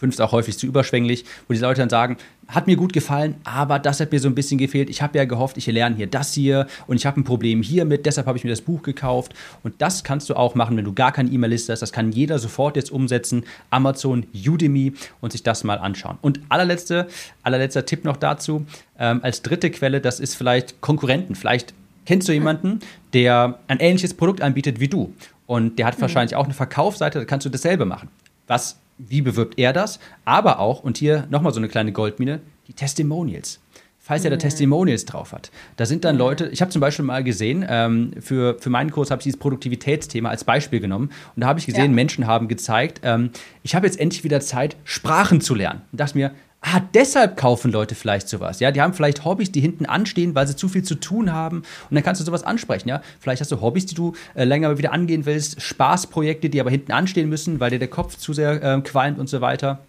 Fünf 0.00 0.14
ist 0.14 0.20
auch 0.20 0.32
häufig 0.32 0.56
zu 0.56 0.66
überschwänglich, 0.66 1.26
wo 1.46 1.52
die 1.52 1.60
Leute 1.60 1.82
dann 1.82 1.90
sagen, 1.90 2.16
hat 2.48 2.66
mir 2.66 2.76
gut 2.76 2.94
gefallen, 2.94 3.34
aber 3.44 3.78
das 3.78 4.00
hat 4.00 4.12
mir 4.12 4.18
so 4.18 4.28
ein 4.28 4.34
bisschen 4.34 4.56
gefehlt. 4.56 4.88
Ich 4.88 5.02
habe 5.02 5.18
ja 5.18 5.26
gehofft, 5.26 5.58
ich 5.58 5.66
lerne 5.66 5.94
hier 5.94 6.06
das 6.06 6.32
hier 6.32 6.66
und 6.86 6.96
ich 6.96 7.04
habe 7.04 7.20
ein 7.20 7.24
Problem 7.24 7.60
hiermit, 7.60 8.06
deshalb 8.06 8.26
habe 8.26 8.38
ich 8.38 8.42
mir 8.42 8.48
das 8.48 8.62
Buch 8.62 8.82
gekauft. 8.82 9.34
Und 9.62 9.74
das 9.82 10.02
kannst 10.02 10.30
du 10.30 10.36
auch 10.36 10.54
machen, 10.54 10.74
wenn 10.78 10.86
du 10.86 10.94
gar 10.94 11.12
keine 11.12 11.30
E-Mail-Liste 11.30 11.70
hast. 11.72 11.80
Das 11.80 11.92
kann 11.92 12.12
jeder 12.12 12.38
sofort 12.38 12.76
jetzt 12.76 12.90
umsetzen. 12.90 13.44
Amazon, 13.68 14.24
Udemy 14.34 14.94
und 15.20 15.32
sich 15.32 15.42
das 15.42 15.64
mal 15.64 15.76
anschauen. 15.76 16.16
Und 16.22 16.40
allerletzte, 16.48 17.06
allerletzter 17.42 17.84
Tipp 17.84 18.06
noch 18.06 18.16
dazu, 18.16 18.64
ähm, 18.98 19.20
als 19.22 19.42
dritte 19.42 19.70
Quelle, 19.70 20.00
das 20.00 20.18
ist 20.18 20.34
vielleicht 20.34 20.80
Konkurrenten. 20.80 21.34
Vielleicht 21.34 21.74
kennst 22.06 22.26
du 22.26 22.32
jemanden, 22.32 22.80
der 23.12 23.58
ein 23.68 23.80
ähnliches 23.80 24.14
Produkt 24.14 24.40
anbietet 24.40 24.80
wie 24.80 24.88
du. 24.88 25.12
Und 25.46 25.78
der 25.78 25.84
hat 25.84 25.98
mhm. 25.98 26.02
wahrscheinlich 26.02 26.36
auch 26.36 26.44
eine 26.44 26.54
Verkaufsseite, 26.54 27.18
da 27.18 27.24
kannst 27.26 27.44
du 27.44 27.50
dasselbe 27.50 27.84
machen. 27.84 28.08
Was 28.46 28.78
wie 29.08 29.22
bewirbt 29.22 29.58
er 29.58 29.72
das? 29.72 30.00
Aber 30.24 30.58
auch, 30.58 30.82
und 30.82 30.98
hier 30.98 31.26
nochmal 31.30 31.52
so 31.52 31.60
eine 31.60 31.68
kleine 31.68 31.92
Goldmine, 31.92 32.40
die 32.66 32.72
Testimonials. 32.72 33.60
Falls 34.02 34.24
er 34.24 34.30
da. 34.30 34.38
Testimonials 34.38 35.04
drauf 35.04 35.32
hat. 35.32 35.50
Da 35.76 35.86
sind 35.86 36.04
dann 36.04 36.16
Leute, 36.16 36.48
ich 36.48 36.62
habe 36.62 36.70
zum 36.70 36.80
Beispiel 36.80 37.04
mal 37.04 37.22
gesehen, 37.22 37.64
ähm, 37.68 38.12
für, 38.18 38.58
für 38.58 38.70
meinen 38.70 38.90
Kurs 38.90 39.10
habe 39.10 39.20
ich 39.20 39.24
dieses 39.24 39.38
Produktivitätsthema 39.38 40.30
als 40.30 40.42
Beispiel 40.42 40.80
genommen. 40.80 41.10
Und 41.36 41.42
da 41.42 41.46
habe 41.46 41.60
ich 41.60 41.66
gesehen, 41.66 41.90
ja. 41.92 41.94
Menschen 41.94 42.26
haben 42.26 42.48
gezeigt, 42.48 43.02
ähm, 43.04 43.30
ich 43.62 43.74
habe 43.74 43.86
jetzt 43.86 44.00
endlich 44.00 44.24
wieder 44.24 44.40
Zeit, 44.40 44.76
Sprachen 44.84 45.40
zu 45.40 45.54
lernen. 45.54 45.82
Und 45.92 46.00
dachte 46.00 46.16
mir, 46.16 46.32
Ah, 46.62 46.80
deshalb 46.92 47.38
kaufen 47.38 47.72
Leute 47.72 47.94
vielleicht 47.94 48.28
sowas. 48.28 48.60
Ja, 48.60 48.70
die 48.70 48.82
haben 48.82 48.92
vielleicht 48.92 49.24
Hobbys, 49.24 49.50
die 49.50 49.62
hinten 49.62 49.86
anstehen, 49.86 50.34
weil 50.34 50.46
sie 50.46 50.56
zu 50.56 50.68
viel 50.68 50.82
zu 50.82 50.94
tun 50.94 51.32
haben. 51.32 51.58
Und 51.58 51.94
dann 51.94 52.02
kannst 52.02 52.20
du 52.20 52.24
sowas 52.24 52.44
ansprechen. 52.44 52.88
Ja, 52.88 53.00
vielleicht 53.18 53.40
hast 53.40 53.50
du 53.50 53.62
Hobbys, 53.62 53.86
die 53.86 53.94
du 53.94 54.12
äh, 54.34 54.44
länger 54.44 54.76
wieder 54.76 54.92
angehen 54.92 55.24
willst, 55.24 55.62
Spaßprojekte, 55.62 56.50
die 56.50 56.60
aber 56.60 56.70
hinten 56.70 56.92
anstehen 56.92 57.30
müssen, 57.30 57.60
weil 57.60 57.70
dir 57.70 57.78
der 57.78 57.88
Kopf 57.88 58.16
zu 58.16 58.34
sehr 58.34 58.62
äh, 58.62 58.80
qualmt 58.82 59.18
und 59.18 59.28
so 59.28 59.40
weiter. 59.40 59.80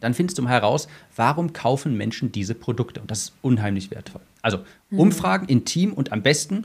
Dann 0.00 0.14
findest 0.14 0.38
du 0.38 0.42
mal 0.42 0.50
heraus, 0.50 0.88
warum 1.14 1.52
kaufen 1.52 1.96
Menschen 1.96 2.32
diese 2.32 2.54
Produkte. 2.54 3.00
Und 3.00 3.10
das 3.10 3.20
ist 3.20 3.32
unheimlich 3.42 3.90
wertvoll. 3.90 4.22
Also 4.40 4.60
mhm. 4.88 5.00
Umfragen 5.00 5.46
in 5.46 5.66
Team 5.66 5.92
und 5.92 6.12
am 6.12 6.22
besten 6.22 6.64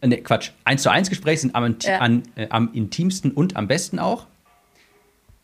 äh, 0.00 0.06
Ne, 0.06 0.16
Quatsch. 0.22 0.52
Eins 0.64 0.82
zu 0.82 0.90
eins 0.90 1.10
Gespräche 1.10 1.42
sind 1.42 1.54
am, 1.54 1.76
ja. 1.82 1.98
an, 1.98 2.22
äh, 2.36 2.46
am 2.48 2.70
intimsten 2.72 3.32
und 3.32 3.56
am 3.56 3.68
besten 3.68 3.98
auch. 3.98 4.26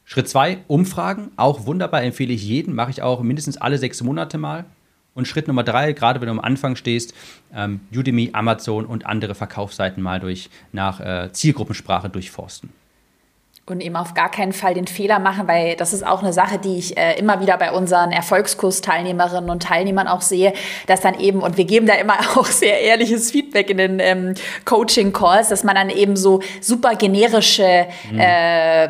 Schritt 0.08 0.28
zwei, 0.28 0.58
Umfragen. 0.68 1.32
Auch 1.36 1.66
wunderbar, 1.66 2.02
empfehle 2.02 2.32
ich 2.32 2.44
jeden. 2.44 2.74
Mache 2.74 2.92
ich 2.92 3.02
auch 3.02 3.22
mindestens 3.22 3.56
alle 3.58 3.76
sechs 3.76 4.02
Monate 4.02 4.38
mal. 4.38 4.64
Und 5.14 5.26
Schritt 5.26 5.48
Nummer 5.48 5.64
drei, 5.64 5.92
gerade 5.92 6.20
wenn 6.20 6.26
du 6.26 6.32
am 6.32 6.40
Anfang 6.40 6.76
stehst, 6.76 7.12
ähm, 7.52 7.80
Udemy, 7.94 8.30
Amazon 8.32 8.86
und 8.86 9.04
andere 9.04 9.34
Verkaufsseiten 9.34 10.02
mal 10.02 10.20
durch 10.20 10.48
nach 10.72 11.00
äh, 11.00 11.32
Zielgruppensprache 11.32 12.08
durchforsten. 12.08 12.70
Und 13.68 13.80
eben 13.80 13.96
auf 13.96 14.14
gar 14.14 14.30
keinen 14.30 14.52
Fall 14.52 14.74
den 14.74 14.86
Fehler 14.86 15.18
machen, 15.18 15.48
weil 15.48 15.74
das 15.74 15.92
ist 15.92 16.06
auch 16.06 16.22
eine 16.22 16.32
Sache, 16.32 16.56
die 16.56 16.78
ich 16.78 16.96
äh, 16.96 17.18
immer 17.18 17.40
wieder 17.40 17.58
bei 17.58 17.72
unseren 17.72 18.12
Erfolgskursteilnehmerinnen 18.12 19.50
und 19.50 19.64
Teilnehmern 19.64 20.06
auch 20.06 20.20
sehe, 20.20 20.52
dass 20.86 21.00
dann 21.00 21.18
eben, 21.18 21.40
und 21.40 21.56
wir 21.56 21.64
geben 21.64 21.84
da 21.84 21.94
immer 21.94 22.14
auch 22.36 22.46
sehr 22.46 22.80
ehrliches 22.80 23.32
Feedback 23.32 23.68
in 23.68 23.78
den 23.78 23.98
ähm, 23.98 24.34
Coaching-Calls, 24.66 25.48
dass 25.48 25.64
man 25.64 25.74
dann 25.74 25.90
eben 25.90 26.14
so 26.16 26.42
super 26.60 26.94
generische 26.94 27.88
mhm. 28.08 28.20
äh, 28.20 28.88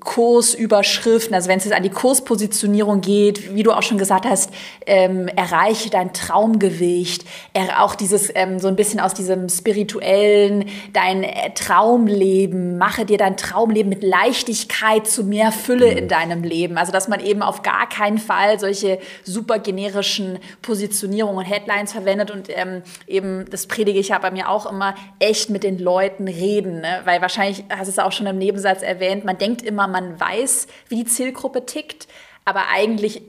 Kursüberschriften, 0.00 1.34
also 1.34 1.50
wenn 1.50 1.58
es 1.58 1.66
jetzt 1.66 1.76
an 1.76 1.82
die 1.82 1.90
Kurspositionierung 1.90 3.02
geht, 3.02 3.54
wie 3.54 3.64
du 3.64 3.72
auch 3.72 3.82
schon 3.82 3.98
gesagt 3.98 4.24
hast, 4.24 4.50
ähm, 4.86 5.28
erreiche 5.28 5.90
dein 5.90 6.14
Traumgewicht, 6.14 7.26
er, 7.52 7.82
auch 7.82 7.94
dieses 7.94 8.32
ähm, 8.34 8.60
so 8.60 8.68
ein 8.68 8.76
bisschen 8.76 8.98
aus 8.98 9.12
diesem 9.12 9.50
spirituellen, 9.50 10.70
dein 10.94 11.22
äh, 11.22 11.50
Traumleben, 11.54 12.78
mache 12.78 13.04
dir 13.04 13.18
dein 13.18 13.36
Traumleben 13.36 13.90
mit 13.90 14.05
Leichtigkeit 14.06 15.06
zu 15.06 15.24
mehr 15.24 15.52
Fülle 15.52 15.88
in 15.88 16.04
mhm. 16.04 16.08
deinem 16.08 16.42
Leben. 16.42 16.78
Also 16.78 16.92
dass 16.92 17.08
man 17.08 17.20
eben 17.20 17.42
auf 17.42 17.62
gar 17.62 17.88
keinen 17.88 18.18
Fall 18.18 18.58
solche 18.58 18.98
super 19.24 19.58
generischen 19.58 20.38
Positionierungen 20.62 21.38
und 21.38 21.44
Headlines 21.44 21.92
verwendet 21.92 22.30
und 22.30 22.48
ähm, 22.48 22.82
eben, 23.06 23.44
das 23.50 23.66
predige 23.66 23.98
ich 23.98 24.08
ja 24.08 24.18
bei 24.18 24.30
mir 24.30 24.48
auch 24.48 24.70
immer, 24.70 24.94
echt 25.18 25.50
mit 25.50 25.62
den 25.62 25.78
Leuten 25.78 26.28
reden. 26.28 26.80
Ne? 26.80 27.00
Weil 27.04 27.20
wahrscheinlich, 27.20 27.64
hast 27.68 27.86
du 27.86 27.90
es 27.90 27.98
auch 27.98 28.12
schon 28.12 28.26
im 28.26 28.38
Nebensatz 28.38 28.82
erwähnt, 28.82 29.24
man 29.24 29.38
denkt 29.38 29.62
immer, 29.62 29.88
man 29.88 30.18
weiß, 30.18 30.66
wie 30.88 30.96
die 30.96 31.04
Zielgruppe 31.04 31.66
tickt. 31.66 32.06
Aber 32.48 32.68
eigentlich 32.72 33.22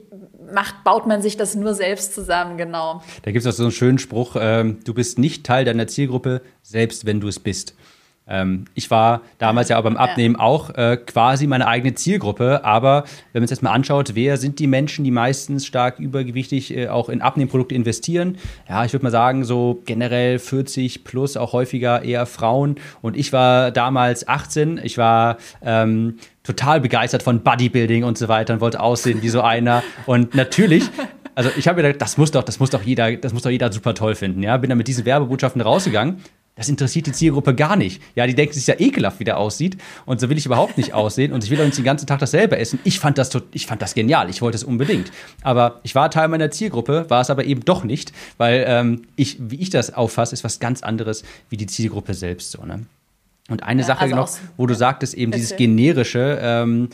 macht, 0.52 0.84
baut 0.84 1.08
man 1.08 1.22
sich 1.22 1.36
das 1.36 1.56
nur 1.56 1.74
selbst 1.74 2.14
zusammen, 2.14 2.56
genau. 2.56 3.02
Da 3.22 3.32
gibt 3.32 3.44
es 3.44 3.52
auch 3.52 3.56
so 3.56 3.64
einen 3.64 3.72
schönen 3.72 3.98
Spruch, 3.98 4.36
äh, 4.36 4.64
du 4.84 4.94
bist 4.94 5.18
nicht 5.18 5.44
Teil 5.44 5.64
deiner 5.64 5.88
Zielgruppe, 5.88 6.40
selbst 6.62 7.04
wenn 7.04 7.20
du 7.20 7.26
es 7.26 7.40
bist. 7.40 7.74
Ähm, 8.28 8.66
ich 8.74 8.90
war 8.90 9.22
damals 9.38 9.68
ja 9.68 9.78
auch 9.78 9.82
beim 9.82 9.96
Abnehmen 9.96 10.36
ja. 10.36 10.40
auch 10.40 10.70
äh, 10.70 10.96
quasi 10.96 11.46
meine 11.46 11.66
eigene 11.66 11.94
Zielgruppe, 11.94 12.64
aber 12.64 13.04
wenn 13.32 13.42
man 13.42 13.48
sich 13.48 13.56
jetzt 13.56 13.62
mal 13.62 13.72
anschaut, 13.72 14.14
wer 14.14 14.36
sind 14.36 14.58
die 14.58 14.66
Menschen, 14.66 15.04
die 15.04 15.10
meistens 15.10 15.66
stark 15.66 15.98
übergewichtig 15.98 16.76
äh, 16.76 16.88
auch 16.88 17.08
in 17.08 17.22
Abnehmprodukte 17.22 17.74
investieren? 17.74 18.36
Ja, 18.68 18.84
ich 18.84 18.92
würde 18.92 19.04
mal 19.04 19.10
sagen, 19.10 19.44
so 19.44 19.82
generell 19.86 20.38
40 20.38 21.04
plus, 21.04 21.36
auch 21.36 21.52
häufiger 21.52 22.02
eher 22.02 22.26
Frauen. 22.26 22.76
Und 23.00 23.16
ich 23.16 23.32
war 23.32 23.70
damals 23.70 24.28
18, 24.28 24.80
ich 24.82 24.98
war 24.98 25.38
ähm, 25.62 26.18
total 26.42 26.80
begeistert 26.80 27.22
von 27.22 27.42
Bodybuilding 27.42 28.04
und 28.04 28.18
so 28.18 28.28
weiter 28.28 28.54
und 28.54 28.60
wollte 28.60 28.80
aussehen 28.80 29.22
wie 29.22 29.28
so 29.28 29.40
einer. 29.40 29.82
Und 30.06 30.34
natürlich 30.34 30.90
also 31.34 31.50
ich 31.56 31.68
habe 31.68 31.80
mir 31.80 31.86
gedacht, 31.86 32.02
das 32.02 32.18
muss 32.18 32.32
doch, 32.32 32.42
das 32.42 32.58
muss 32.58 32.70
doch 32.70 32.82
jeder, 32.82 33.14
das 33.16 33.32
muss 33.32 33.42
doch 33.42 33.50
jeder 33.50 33.70
super 33.72 33.94
toll 33.94 34.16
finden. 34.16 34.42
Ja, 34.42 34.56
bin 34.56 34.70
dann 34.70 34.76
mit 34.76 34.88
diesen 34.88 35.04
Werbebotschaften 35.04 35.60
rausgegangen 35.60 36.20
das 36.58 36.68
interessiert 36.68 37.06
die 37.06 37.12
Zielgruppe 37.12 37.54
gar 37.54 37.76
nicht. 37.76 38.02
Ja, 38.16 38.26
die 38.26 38.34
denken, 38.34 38.50
es 38.50 38.56
ist 38.56 38.66
ja 38.66 38.74
ekelhaft, 38.80 39.20
wie 39.20 39.24
der 39.24 39.38
aussieht. 39.38 39.78
Und 40.06 40.20
so 40.20 40.28
will 40.28 40.36
ich 40.36 40.44
überhaupt 40.44 40.76
nicht 40.76 40.92
aussehen. 40.92 41.32
Und 41.32 41.44
ich 41.44 41.50
will 41.50 41.60
auch 41.60 41.64
nicht 41.64 41.78
den 41.78 41.84
ganzen 41.84 42.08
Tag 42.08 42.18
dasselbe 42.18 42.58
essen. 42.58 42.80
Ich 42.82 42.98
fand 42.98 43.16
das, 43.16 43.30
ich 43.52 43.68
fand 43.68 43.80
das 43.80 43.94
genial. 43.94 44.28
Ich 44.28 44.42
wollte 44.42 44.56
es 44.56 44.64
unbedingt. 44.64 45.12
Aber 45.42 45.78
ich 45.84 45.94
war 45.94 46.10
Teil 46.10 46.26
meiner 46.26 46.50
Zielgruppe, 46.50 47.06
war 47.08 47.20
es 47.20 47.30
aber 47.30 47.44
eben 47.44 47.64
doch 47.64 47.84
nicht, 47.84 48.12
weil 48.38 48.64
ähm, 48.66 49.02
ich, 49.14 49.36
wie 49.38 49.54
ich 49.60 49.70
das 49.70 49.94
auffasse, 49.94 50.34
ist 50.34 50.42
was 50.42 50.58
ganz 50.58 50.82
anderes 50.82 51.22
wie 51.48 51.56
die 51.56 51.66
Zielgruppe 51.66 52.12
selbst. 52.12 52.50
So, 52.50 52.64
ne? 52.64 52.86
Und 53.48 53.62
eine 53.62 53.82
ja, 53.82 53.86
Sache 53.86 54.00
also 54.00 54.16
noch, 54.16 54.28
wo 54.56 54.66
du 54.66 54.74
sagtest, 54.74 55.14
eben 55.14 55.30
dieses 55.30 55.54
generische, 55.54 56.40
ähm, 56.42 56.88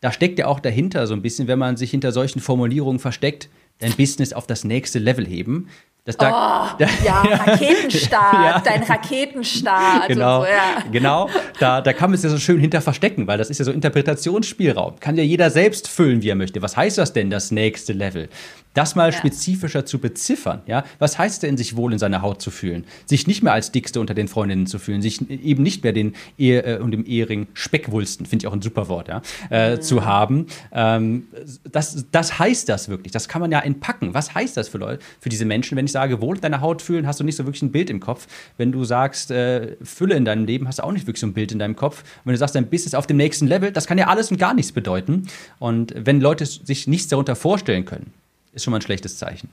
da 0.00 0.12
steckt 0.12 0.38
ja 0.38 0.46
auch 0.46 0.60
dahinter 0.60 1.08
so 1.08 1.14
ein 1.14 1.22
bisschen, 1.22 1.48
wenn 1.48 1.58
man 1.58 1.76
sich 1.76 1.90
hinter 1.90 2.12
solchen 2.12 2.38
Formulierungen 2.38 3.00
versteckt, 3.00 3.48
dein 3.80 3.94
Business 3.94 4.32
auf 4.32 4.46
das 4.46 4.62
nächste 4.62 5.00
Level 5.00 5.26
heben. 5.26 5.68
Das 6.08 6.16
da, 6.16 6.72
oh, 6.72 6.76
da, 6.78 6.86
ja, 7.04 7.20
Raketenstart, 7.46 8.32
ja. 8.32 8.62
dein 8.64 8.82
Raketenstart. 8.82 10.08
Genau, 10.08 10.40
so, 10.40 10.46
ja. 10.46 10.82
genau. 10.90 11.28
Da, 11.60 11.82
da 11.82 11.92
kann 11.92 12.08
man 12.08 12.14
es 12.14 12.22
ja 12.22 12.30
so 12.30 12.38
schön 12.38 12.58
hinter 12.58 12.80
verstecken, 12.80 13.26
weil 13.26 13.36
das 13.36 13.50
ist 13.50 13.58
ja 13.58 13.66
so 13.66 13.72
Interpretationsspielraum. 13.72 15.00
Kann 15.00 15.18
ja 15.18 15.22
jeder 15.22 15.50
selbst 15.50 15.86
füllen, 15.86 16.22
wie 16.22 16.30
er 16.30 16.34
möchte. 16.34 16.62
Was 16.62 16.78
heißt 16.78 16.96
das 16.96 17.12
denn, 17.12 17.28
das 17.28 17.50
nächste 17.50 17.92
Level? 17.92 18.30
Das 18.78 18.94
mal 18.94 19.10
ja. 19.10 19.18
spezifischer 19.18 19.84
zu 19.86 19.98
beziffern. 19.98 20.62
Ja? 20.66 20.84
Was 20.98 21.18
heißt 21.18 21.42
denn, 21.42 21.56
sich 21.56 21.76
wohl 21.76 21.92
in 21.92 21.98
seiner 21.98 22.22
Haut 22.22 22.40
zu 22.40 22.50
fühlen? 22.50 22.84
Sich 23.06 23.26
nicht 23.26 23.42
mehr 23.42 23.52
als 23.52 23.72
Dickste 23.72 23.98
unter 23.98 24.14
den 24.14 24.28
Freundinnen 24.28 24.66
zu 24.66 24.78
fühlen, 24.78 25.02
sich 25.02 25.28
eben 25.28 25.62
nicht 25.62 25.82
mehr 25.82 25.92
den 25.92 26.14
Ehe, 26.38 26.62
äh, 26.62 26.78
und 26.78 26.92
dem 26.92 27.04
Ehering 27.04 27.48
Speckwulsten, 27.54 28.24
finde 28.24 28.44
ich 28.44 28.46
auch 28.46 28.52
ein 28.52 28.62
super 28.62 28.88
Wort, 28.88 29.08
ja? 29.08 29.20
Äh, 29.50 29.76
mhm. 29.76 29.82
zu 29.82 30.04
haben. 30.04 30.46
Ähm, 30.70 31.24
das, 31.70 32.06
das 32.12 32.38
heißt 32.38 32.68
das 32.68 32.88
wirklich. 32.88 33.12
Das 33.12 33.26
kann 33.26 33.40
man 33.40 33.50
ja 33.50 33.58
entpacken. 33.58 34.14
Was 34.14 34.34
heißt 34.34 34.56
das 34.56 34.68
für 34.68 34.78
Leute, 34.78 35.02
für 35.18 35.28
diese 35.28 35.44
Menschen, 35.44 35.76
wenn 35.76 35.86
ich 35.86 35.92
sage, 35.98 36.20
wohl 36.20 36.36
in 36.36 36.42
deiner 36.42 36.60
Haut 36.60 36.80
fühlen, 36.80 37.06
hast 37.08 37.18
du 37.18 37.24
nicht 37.24 37.34
so 37.34 37.44
wirklich 37.44 37.62
ein 37.62 37.72
Bild 37.72 37.90
im 37.90 37.98
Kopf. 37.98 38.28
Wenn 38.56 38.70
du 38.70 38.84
sagst, 38.84 39.32
äh, 39.32 39.76
Fülle 39.82 40.14
in 40.14 40.24
deinem 40.24 40.44
Leben, 40.44 40.68
hast 40.68 40.78
du 40.78 40.84
auch 40.84 40.92
nicht 40.92 41.06
wirklich 41.08 41.20
so 41.20 41.26
ein 41.26 41.34
Bild 41.34 41.50
in 41.50 41.58
deinem 41.58 41.74
Kopf. 41.74 42.02
Und 42.02 42.26
wenn 42.26 42.32
du 42.34 42.38
sagst, 42.38 42.54
dein 42.54 42.70
Business 42.70 42.94
auf 42.94 43.08
dem 43.08 43.16
nächsten 43.16 43.48
Level, 43.48 43.72
das 43.72 43.86
kann 43.86 43.98
ja 43.98 44.06
alles 44.06 44.30
und 44.30 44.38
gar 44.38 44.54
nichts 44.54 44.70
bedeuten. 44.70 45.26
Und 45.58 45.92
wenn 45.96 46.20
Leute 46.20 46.46
sich 46.46 46.86
nichts 46.86 47.08
darunter 47.08 47.34
vorstellen 47.34 47.84
können, 47.84 48.12
ist 48.52 48.62
schon 48.64 48.70
mal 48.70 48.78
ein 48.78 48.82
schlechtes 48.82 49.18
Zeichen. 49.18 49.50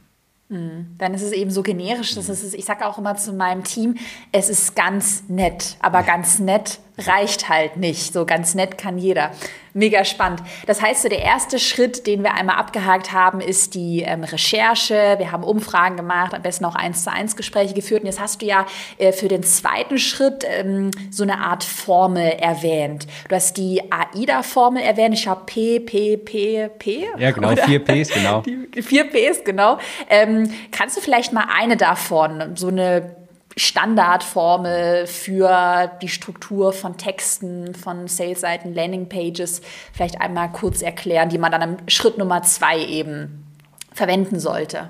Hm. 0.49 0.85
Dann 0.99 1.15
ist 1.15 1.23
es 1.23 1.31
eben 1.31 1.49
so 1.49 1.63
generisch. 1.63 2.13
Das 2.13 2.29
ist, 2.29 2.53
ich 2.53 2.65
sage 2.65 2.85
auch 2.85 2.99
immer 2.99 3.15
zu 3.15 3.33
meinem 3.33 3.63
Team, 3.63 3.95
es 4.31 4.49
ist 4.49 4.75
ganz 4.75 5.23
nett, 5.27 5.75
aber 5.79 6.03
ganz 6.03 6.37
nett 6.37 6.79
reicht 6.99 7.49
halt 7.49 7.77
nicht. 7.77 8.13
So 8.13 8.25
ganz 8.25 8.53
nett 8.53 8.77
kann 8.77 8.99
jeder. 8.99 9.31
Mega 9.77 10.05
spannend. 10.05 10.41
Das 10.67 10.81
heißt, 10.81 11.01
so 11.01 11.09
der 11.09 11.19
erste 11.19 11.59
Schritt, 11.59 12.07
den 12.07 12.23
wir 12.23 12.33
einmal 12.33 12.55
abgehakt 12.55 13.11
haben, 13.11 13.41
ist 13.41 13.75
die 13.75 14.03
ähm, 14.03 14.23
Recherche. 14.23 15.15
Wir 15.17 15.33
haben 15.33 15.43
Umfragen 15.43 15.97
gemacht, 15.97 16.33
am 16.33 16.41
besten 16.41 16.63
auch 16.63 16.75
eins 16.75 17.03
zu 17.03 17.11
eins 17.11 17.35
Gespräche 17.35 17.73
geführt. 17.73 17.99
Und 17.99 18.07
jetzt 18.07 18.21
hast 18.21 18.41
du 18.41 18.45
ja 18.45 18.65
äh, 18.99 19.11
für 19.11 19.27
den 19.27 19.43
zweiten 19.43 19.97
Schritt 19.97 20.45
ähm, 20.47 20.91
so 21.11 21.23
eine 21.23 21.39
Art 21.39 21.65
Formel 21.65 22.25
erwähnt. 22.39 23.05
Du 23.27 23.35
hast 23.35 23.57
die 23.57 23.81
AIDA-Formel 23.91 24.81
erwähnt. 24.81 25.13
Ich 25.13 25.27
habe 25.27 25.41
P, 25.45 25.81
P, 25.81 26.15
P, 26.15 26.69
P. 26.79 27.07
Ja, 27.17 27.31
genau, 27.31 27.51
oder? 27.51 27.65
vier 27.65 27.83
Ps, 27.83 28.13
genau. 28.13 28.41
Die, 28.45 28.81
vier 28.81 29.09
Ps, 29.09 29.43
genau. 29.43 29.77
Ähm, 30.09 30.53
kannst 30.71 30.95
du 30.95 31.01
vielleicht 31.01 31.33
mal 31.33 31.49
eine 31.53 31.75
davon, 31.75 32.55
so 32.55 32.69
eine 32.69 33.24
Standardformel 33.57 35.07
für 35.07 35.91
die 36.01 36.09
Struktur 36.09 36.73
von 36.73 36.97
Texten, 36.97 37.73
von 37.73 38.07
Sales-Seiten, 38.07 38.73
Landing-Pages 38.73 39.61
vielleicht 39.93 40.19
einmal 40.19 40.51
kurz 40.51 40.81
erklären, 40.81 41.29
die 41.29 41.37
man 41.37 41.51
dann 41.51 41.61
im 41.61 41.77
Schritt 41.87 42.17
Nummer 42.17 42.43
zwei 42.43 42.79
eben 42.79 43.45
verwenden 43.93 44.39
sollte. 44.39 44.89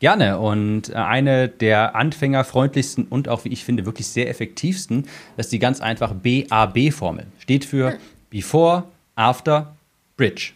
Gerne. 0.00 0.40
Und 0.40 0.88
äh, 0.88 0.94
eine 0.94 1.48
der 1.48 1.94
anfängerfreundlichsten 1.94 3.04
und 3.04 3.28
auch, 3.28 3.44
wie 3.44 3.50
ich 3.50 3.64
finde, 3.64 3.86
wirklich 3.86 4.08
sehr 4.08 4.28
effektivsten, 4.28 5.06
ist 5.36 5.52
die 5.52 5.60
ganz 5.60 5.80
einfache 5.80 6.14
BAB-Formel. 6.14 7.26
Steht 7.38 7.64
für 7.64 7.92
hm. 7.92 7.98
Before, 8.28 8.84
After, 9.14 9.76
Bridge. 10.16 10.54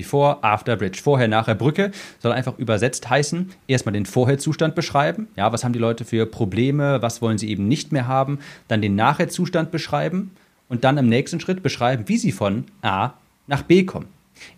Before, 0.00 0.38
After 0.42 0.76
Bridge. 0.76 1.00
Vorher, 1.02 1.28
nachher 1.28 1.54
Brücke 1.54 1.90
soll 2.20 2.32
einfach 2.32 2.58
übersetzt 2.58 3.10
heißen, 3.10 3.50
erstmal 3.68 3.92
den 3.92 4.06
Vorherzustand 4.06 4.74
beschreiben. 4.74 5.28
Ja, 5.36 5.52
was 5.52 5.62
haben 5.62 5.74
die 5.74 5.78
Leute 5.78 6.06
für 6.06 6.24
Probleme, 6.24 7.02
was 7.02 7.20
wollen 7.20 7.36
sie 7.36 7.50
eben 7.50 7.68
nicht 7.68 7.92
mehr 7.92 8.06
haben. 8.06 8.38
Dann 8.68 8.80
den 8.80 8.94
Nachherzustand 8.94 9.70
beschreiben 9.70 10.30
und 10.70 10.84
dann 10.84 10.96
im 10.96 11.08
nächsten 11.08 11.38
Schritt 11.38 11.62
beschreiben, 11.62 12.04
wie 12.06 12.16
sie 12.16 12.32
von 12.32 12.64
A 12.80 13.12
nach 13.46 13.60
B 13.62 13.84
kommen. 13.84 14.08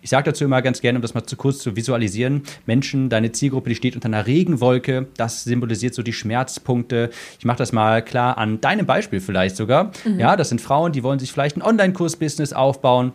Ich 0.01 0.09
sage 0.09 0.31
dazu 0.31 0.45
immer 0.45 0.61
ganz 0.61 0.79
gerne, 0.79 0.97
um 0.97 1.01
das 1.01 1.13
mal 1.13 1.25
zu 1.25 1.35
kurz 1.35 1.59
zu 1.59 1.75
visualisieren, 1.75 2.43
Menschen, 2.65 3.09
deine 3.09 3.33
Zielgruppe, 3.33 3.69
die 3.69 3.75
steht 3.75 3.95
unter 3.95 4.07
einer 4.07 4.25
Regenwolke, 4.25 5.07
das 5.17 5.43
symbolisiert 5.43 5.93
so 5.93 6.03
die 6.03 6.13
Schmerzpunkte. 6.13 7.09
Ich 7.37 7.43
mache 7.43 7.57
das 7.57 7.73
mal 7.73 8.01
klar 8.01 8.37
an 8.37 8.61
deinem 8.61 8.85
Beispiel 8.85 9.19
vielleicht 9.19 9.57
sogar. 9.57 9.91
Mhm. 10.05 10.19
Ja, 10.19 10.37
das 10.37 10.49
sind 10.49 10.61
Frauen, 10.61 10.93
die 10.93 11.03
wollen 11.03 11.19
sich 11.19 11.33
vielleicht 11.33 11.57
ein 11.57 11.61
Online-Kurs-Business 11.61 12.53
aufbauen, 12.53 13.11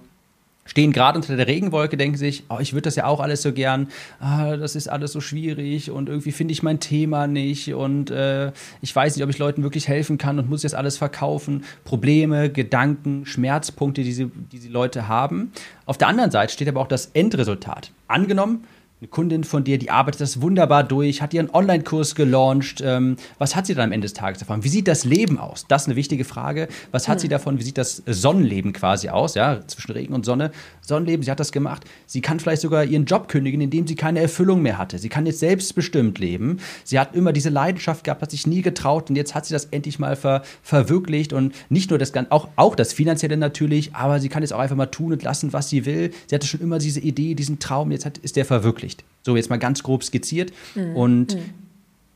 stehen 0.69 0.93
gerade 0.93 1.19
unter 1.19 1.37
der 1.37 1.49
Regenwolke, 1.49 1.97
denken 1.97 2.17
sich, 2.17 2.45
oh, 2.49 2.59
ich 2.61 2.73
würde 2.75 2.83
das 2.83 2.97
ja 2.97 3.07
auch 3.07 3.21
alles 3.21 3.43
so 3.43 3.53
gern, 3.53 3.89
ah, 4.21 4.57
das 4.57 4.77
ist 4.77 4.89
alles 4.89 5.13
so 5.13 5.21
schwierig 5.21 5.91
und 5.91 6.09
irgendwie 6.09 6.31
finde 6.31 6.53
ich 6.53 6.63
mein 6.63 6.79
Thema 6.79 7.27
nicht 7.27 7.75
und 7.75 8.11
äh, 8.11 8.53
ich 8.83 8.95
weiß 8.95 9.17
nicht, 9.17 9.25
ob 9.25 9.31
ich 9.31 9.39
Leuten 9.39 9.63
wirklich 9.63 9.89
helfen 9.89 10.19
kann 10.19 10.39
und 10.39 10.49
muss 10.49 10.63
jetzt 10.63 10.75
alles 10.75 10.99
verkaufen. 10.99 11.65
Probleme, 11.85 12.51
Gedanken, 12.51 13.27
Schmerzpunkte, 13.27 14.03
die, 14.03 14.13
sie, 14.13 14.31
die 14.53 14.61
die 14.61 14.69
Leute 14.69 15.09
haben. 15.09 15.53
Auf 15.87 15.99
der 15.99 16.09
anderen 16.09 16.31
Seite 16.31 16.53
steht 16.53 16.69
aber 16.69 16.81
auch 16.81 16.89
das 16.89 17.07
Endresultat. 17.07 17.91
Angenommen, 18.07 18.65
eine 19.01 19.09
Kundin 19.09 19.45
von 19.45 19.63
dir, 19.63 19.79
die 19.79 19.91
arbeitet 19.91 20.21
das 20.21 20.41
wunderbar 20.43 20.83
durch, 20.83 21.23
hat 21.23 21.33
ihren 21.33 21.51
Online-Kurs 21.51 22.17
gelauncht. 22.17 22.83
Ähm, 22.85 23.15
was 23.39 23.55
hat 23.55 23.67
sie 23.67 23.75
dann 23.75 23.87
am 23.87 23.93
Ende 23.93 24.07
des 24.07 24.13
Tages 24.13 24.41
davon? 24.41 24.65
Wie 24.65 24.69
sieht 24.69 24.89
das 24.89 25.05
Leben 25.05 25.39
aus? 25.39 25.67
Das 25.69 25.83
ist 25.83 25.89
eine 25.89 25.95
wichtige 25.95 26.25
Frage. 26.25 26.67
Was 26.91 27.07
hat 27.07 27.19
hm. 27.19 27.21
sie 27.21 27.29
davon? 27.29 27.59
Wie 27.61 27.63
sieht 27.63 27.79
das 27.79 28.03
Sonnenleben 28.07 28.73
quasi 28.73 29.09
aus? 29.09 29.37
Ja, 29.37 29.65
zwischen 29.69 29.93
Regen 29.93 30.15
und 30.15 30.25
Sonne. 30.25 30.51
Sonnenleben, 30.81 31.23
sie 31.23 31.31
hat 31.31 31.39
das 31.39 31.53
gemacht. 31.53 31.85
Sie 32.07 32.21
kann 32.21 32.41
vielleicht 32.41 32.63
sogar 32.63 32.85
ihren 32.85 33.05
Job 33.05 33.29
kündigen, 33.29 33.61
indem 33.61 33.87
sie 33.87 33.95
keine 33.95 34.19
Erfüllung 34.19 34.63
mehr 34.63 34.79
hatte. 34.79 34.99
Sie 34.99 35.09
kann 35.09 35.27
jetzt 35.27 35.39
selbstbestimmt 35.39 36.19
leben. 36.19 36.59
Sie 36.83 36.99
hat 36.99 37.15
immer 37.15 37.33
diese 37.33 37.51
Leidenschaft 37.51 38.03
gehabt, 38.03 38.23
hat 38.23 38.33
sich 38.33 38.49
nie 38.49 38.63
getraut 38.63 39.11
und 39.11 39.17
jetzt 39.17 39.37
hat 39.37 39.47
sie 39.47 39.55
das 39.55 39.67
endlich 39.67 40.01
mal 40.01 40.17
ver 40.17 40.43
verwirklicht 40.63 41.33
und 41.33 41.55
nicht 41.69 41.91
nur 41.91 41.99
das 41.99 42.13
auch, 42.31 42.49
auch 42.57 42.75
das 42.75 42.93
Finanzielle 42.93 43.37
natürlich, 43.37 43.95
aber 43.95 44.19
sie 44.19 44.29
kann 44.29 44.43
jetzt 44.43 44.53
auch 44.53 44.59
einfach 44.59 44.77
mal 44.77 44.87
tun 44.87 45.13
und 45.13 45.23
lassen, 45.23 45.53
was 45.53 45.69
sie 45.69 45.87
will. 45.87 46.11
Sie 46.27 46.35
hatte 46.35 46.47
schon 46.47 46.61
immer 46.61 46.79
diese 46.79 47.01
Idee, 47.01 47.35
diesen 47.35 47.59
Traum, 47.59 47.93
jetzt 47.93 48.05
hat, 48.05 48.19
ist 48.19 48.37
der 48.37 48.45
verwirklicht. 48.45 48.88
So, 49.23 49.37
jetzt 49.37 49.51
mal 49.51 49.59
ganz 49.59 49.83
grob 49.83 50.05
skizziert. 50.05 50.53
Mhm. 50.75 50.97
Und 50.97 51.35
mhm. 51.35 51.41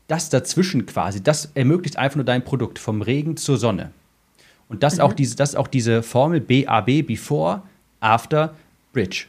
das 0.07 0.29
dazwischen 0.29 0.85
quasi, 0.85 1.21
das 1.21 1.51
ermöglicht 1.53 1.97
einfach 1.97 2.17
nur 2.17 2.25
dein 2.25 2.43
Produkt 2.43 2.79
vom 2.79 3.01
Regen 3.01 3.37
zur 3.37 3.57
Sonne. 3.57 3.91
Und 4.69 4.83
das, 4.83 4.95
mhm. 4.97 5.01
auch 5.01 5.13
diese, 5.13 5.35
das 5.35 5.51
ist 5.51 5.55
auch 5.55 5.67
diese 5.67 6.03
Formel 6.03 6.41
BAB, 6.41 7.05
Before, 7.05 7.61
After, 7.99 8.55
Bridge. 8.91 9.25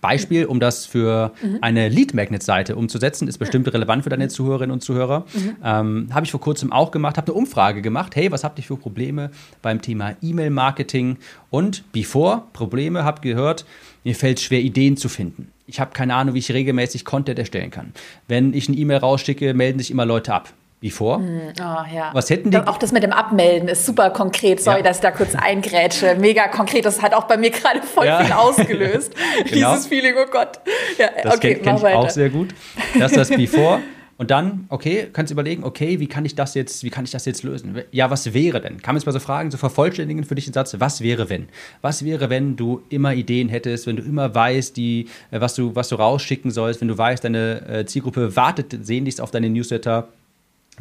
Beispiel, 0.00 0.46
um 0.46 0.60
das 0.60 0.86
für 0.86 1.32
mhm. 1.42 1.58
eine 1.60 1.88
Lead-Magnet-Seite 1.88 2.76
umzusetzen, 2.76 3.26
ist 3.26 3.38
bestimmt 3.38 3.72
relevant 3.72 4.04
für 4.04 4.10
deine 4.10 4.28
Zuhörerinnen 4.28 4.72
und 4.72 4.80
Zuhörer. 4.80 5.24
Mhm. 5.34 5.56
Ähm, 5.64 6.08
habe 6.12 6.24
ich 6.24 6.30
vor 6.30 6.40
kurzem 6.40 6.72
auch 6.72 6.90
gemacht, 6.90 7.16
habe 7.16 7.32
eine 7.32 7.34
Umfrage 7.34 7.82
gemacht. 7.82 8.14
Hey, 8.14 8.30
was 8.30 8.44
habt 8.44 8.58
ihr 8.58 8.64
für 8.64 8.76
Probleme 8.76 9.30
beim 9.60 9.82
Thema 9.82 10.14
E-Mail-Marketing? 10.22 11.16
Und 11.50 11.84
bevor 11.92 12.46
Probleme, 12.52 13.04
habt 13.04 13.22
gehört, 13.22 13.64
mir 14.04 14.14
fällt 14.14 14.38
es 14.38 14.44
schwer, 14.44 14.60
Ideen 14.60 14.96
zu 14.96 15.08
finden. 15.08 15.48
Ich 15.66 15.80
habe 15.80 15.92
keine 15.92 16.14
Ahnung, 16.14 16.34
wie 16.34 16.40
ich 16.40 16.52
regelmäßig 16.52 17.04
Content 17.04 17.38
erstellen 17.38 17.70
kann. 17.70 17.92
Wenn 18.28 18.52
ich 18.52 18.68
eine 18.68 18.76
E-Mail 18.76 18.98
rausschicke, 18.98 19.54
melden 19.54 19.78
sich 19.78 19.90
immer 19.90 20.04
Leute 20.04 20.34
ab 20.34 20.52
wie 20.82 20.90
vor. 20.90 21.20
Oh, 21.20 21.94
ja. 21.94 22.10
Was 22.12 22.28
hätten 22.28 22.50
die? 22.50 22.58
Auch 22.58 22.76
das 22.76 22.90
mit 22.90 23.04
dem 23.04 23.12
Abmelden 23.12 23.68
ist 23.68 23.86
super 23.86 24.10
konkret. 24.10 24.60
Sorry, 24.60 24.78
ja. 24.78 24.82
dass 24.82 24.96
ich 24.96 25.02
da 25.02 25.12
kurz 25.12 25.36
eingrätsche. 25.36 26.16
Mega 26.16 26.48
konkret. 26.48 26.84
Das 26.84 27.00
hat 27.00 27.14
auch 27.14 27.24
bei 27.24 27.36
mir 27.36 27.50
gerade 27.50 27.82
voll 27.82 28.06
ja. 28.06 28.24
viel 28.24 28.32
ausgelöst. 28.32 29.14
genau. 29.48 29.74
Dieses 29.74 29.86
Feeling, 29.86 30.14
oh 30.20 30.28
Gott. 30.28 30.58
Ja, 30.98 31.08
das 31.22 31.36
okay, 31.36 31.54
kenne 31.54 31.64
kenn 31.64 31.76
ich 31.76 31.82
weiter. 31.82 31.98
auch 31.98 32.10
sehr 32.10 32.30
gut. 32.30 32.48
Das 32.98 33.12
ist 33.12 33.16
das 33.16 33.28
Before. 33.28 33.80
Und 34.18 34.30
dann, 34.30 34.66
okay, 34.68 35.08
kannst 35.12 35.30
du 35.30 35.34
überlegen, 35.34 35.64
okay, 35.64 35.98
wie 35.98 36.06
kann 36.06 36.24
ich 36.24 36.34
das 36.34 36.54
jetzt, 36.54 36.84
wie 36.84 36.90
kann 36.90 37.04
ich 37.04 37.10
das 37.10 37.24
jetzt 37.24 37.42
lösen? 37.42 37.82
Ja, 37.90 38.10
was 38.10 38.34
wäre 38.34 38.60
denn? 38.60 38.80
Kann 38.82 38.94
man 38.94 39.00
jetzt 39.00 39.06
mal 39.06 39.12
so 39.12 39.18
fragen, 39.18 39.50
so 39.50 39.56
vervollständigen 39.56 40.24
für 40.24 40.34
dich 40.34 40.44
den 40.44 40.52
Satz, 40.54 40.76
was 40.78 41.00
wäre 41.00 41.28
wenn? 41.28 41.48
Was 41.80 42.04
wäre, 42.04 42.30
wenn 42.30 42.56
du 42.56 42.82
immer 42.88 43.14
Ideen 43.14 43.48
hättest, 43.48 43.86
wenn 43.86 43.96
du 43.96 44.02
immer 44.02 44.34
weißt, 44.34 44.76
die, 44.76 45.08
äh, 45.30 45.40
was 45.40 45.54
du, 45.54 45.74
was 45.74 45.88
du 45.88 45.96
rausschicken 45.96 46.50
sollst, 46.50 46.80
wenn 46.80 46.88
du 46.88 46.98
weißt, 46.98 47.24
deine 47.24 47.66
äh, 47.68 47.86
Zielgruppe 47.86 48.36
wartet 48.36 48.86
sehnlichst 48.86 49.20
auf 49.20 49.30
deine 49.30 49.50
Newsletter, 49.50 50.08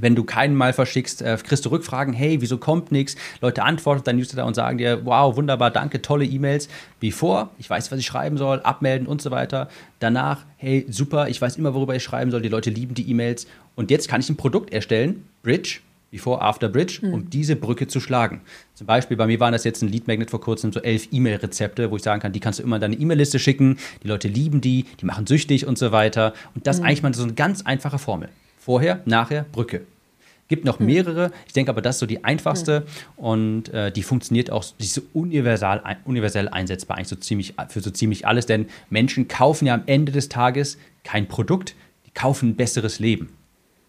wenn 0.02 0.16
du 0.16 0.24
keinen 0.24 0.56
mal 0.56 0.74
verschickst, 0.74 1.22
äh, 1.22 1.38
kriegst 1.42 1.66
du 1.66 1.70
Rückfragen, 1.70 2.14
hey, 2.14 2.42
wieso 2.42 2.58
kommt 2.58 2.92
nichts? 2.92 3.16
Leute 3.40 3.64
antworten 3.64 4.02
dein 4.04 4.18
Newsletter 4.18 4.46
und 4.46 4.56
sagen 4.56 4.78
dir, 4.78 5.06
wow, 5.06 5.36
wunderbar, 5.36 5.72
danke, 5.72 6.02
tolle 6.02 6.26
E-Mails. 6.26 6.68
Bevor, 7.00 7.52
ich 7.58 7.70
weiß, 7.70 7.92
was 7.92 8.00
ich 8.00 8.06
schreiben 8.06 8.38
soll, 8.38 8.60
abmelden 8.62 9.08
und 9.08 9.22
so 9.22 9.32
weiter. 9.32 9.70
Danach, 10.00 10.46
hey, 10.58 10.86
super, 10.90 11.30
ich 11.30 11.42
weiß 11.42 11.58
immer, 11.58 11.74
worüber 11.74 11.96
ich 11.96 12.04
schreiben 12.04 12.32
soll, 12.32 12.42
die 12.42 12.50
Leute 12.50 12.70
lieben 12.70 12.96
die 12.96 13.10
E-Mails. 13.10 13.48
Und 13.76 13.92
jetzt 13.92 14.10
kann 14.10 14.22
ich 14.22 14.30
ein 14.30 14.38
Produkt 14.38 14.74
erstellen, 14.74 15.26
Bridge, 15.44 15.80
Before, 16.12 16.42
After 16.42 16.68
Bridge, 16.68 17.00
mhm. 17.02 17.14
um 17.14 17.30
diese 17.30 17.56
Brücke 17.56 17.88
zu 17.88 18.02
schlagen. 18.02 18.42
Zum 18.74 18.86
Beispiel, 18.86 19.16
bei 19.16 19.28
mir 19.28 19.40
waren 19.40 19.54
das 19.54 19.64
jetzt 19.64 19.82
ein 19.82 19.88
Lead 19.88 20.08
Magnet 20.08 20.30
vor 20.30 20.42
kurzem, 20.42 20.74
so 20.74 20.82
elf 20.82 21.08
E-Mail-Rezepte, 21.12 21.90
wo 21.90 21.96
ich 21.96 22.04
sagen 22.04 22.22
kann, 22.22 22.34
die 22.34 22.42
kannst 22.42 22.60
du 22.60 22.64
immer 22.64 22.76
in 22.76 22.82
deine 22.82 22.96
E-Mail-Liste 22.96 23.40
schicken, 23.40 23.78
die 24.04 24.08
Leute 24.08 24.28
lieben 24.28 24.60
die, 24.60 24.86
die 25.00 25.06
machen 25.06 25.26
süchtig 25.26 25.66
und 25.66 25.78
so 25.78 25.94
weiter. 25.94 26.34
Und 26.54 26.68
das 26.68 26.78
ist 26.78 26.82
mhm. 26.82 26.88
eigentlich 26.88 27.04
mal 27.04 27.14
so 27.14 27.24
eine 27.24 27.34
ganz 27.34 27.62
einfache 27.62 27.98
Formel. 27.98 28.30
Vorher, 28.58 29.02
nachher, 29.06 29.46
Brücke. 29.52 29.82
Gibt 30.52 30.66
noch 30.66 30.80
hm. 30.80 30.86
mehrere. 30.86 31.32
Ich 31.48 31.54
denke 31.54 31.72
aber, 31.72 31.82
das 31.82 31.96
ist 31.96 32.00
so 32.02 32.06
die 32.06 32.26
einfachste 32.26 32.82
mhm. 32.82 33.24
und 33.24 33.70
äh, 33.70 33.90
die 33.90 34.04
funktioniert 34.04 34.52
auch, 34.52 34.66
die 34.78 34.84
ist 34.84 34.96
so 34.96 35.02
universal, 35.14 35.82
universell 36.04 36.50
einsetzbar 36.50 36.98
eigentlich 36.98 37.08
so 37.08 37.16
ziemlich, 37.16 37.54
für 37.70 37.80
so 37.80 37.90
ziemlich 37.90 38.28
alles, 38.28 38.48
denn 38.48 38.66
Menschen 38.90 39.30
kaufen 39.30 39.68
ja 39.68 39.74
am 39.74 39.84
Ende 39.86 40.12
des 40.12 40.28
Tages 40.28 40.78
kein 41.06 41.30
Produkt, 41.30 41.74
die 42.06 42.12
kaufen 42.12 42.50
ein 42.50 42.56
besseres 42.58 43.00
Leben. 43.00 43.30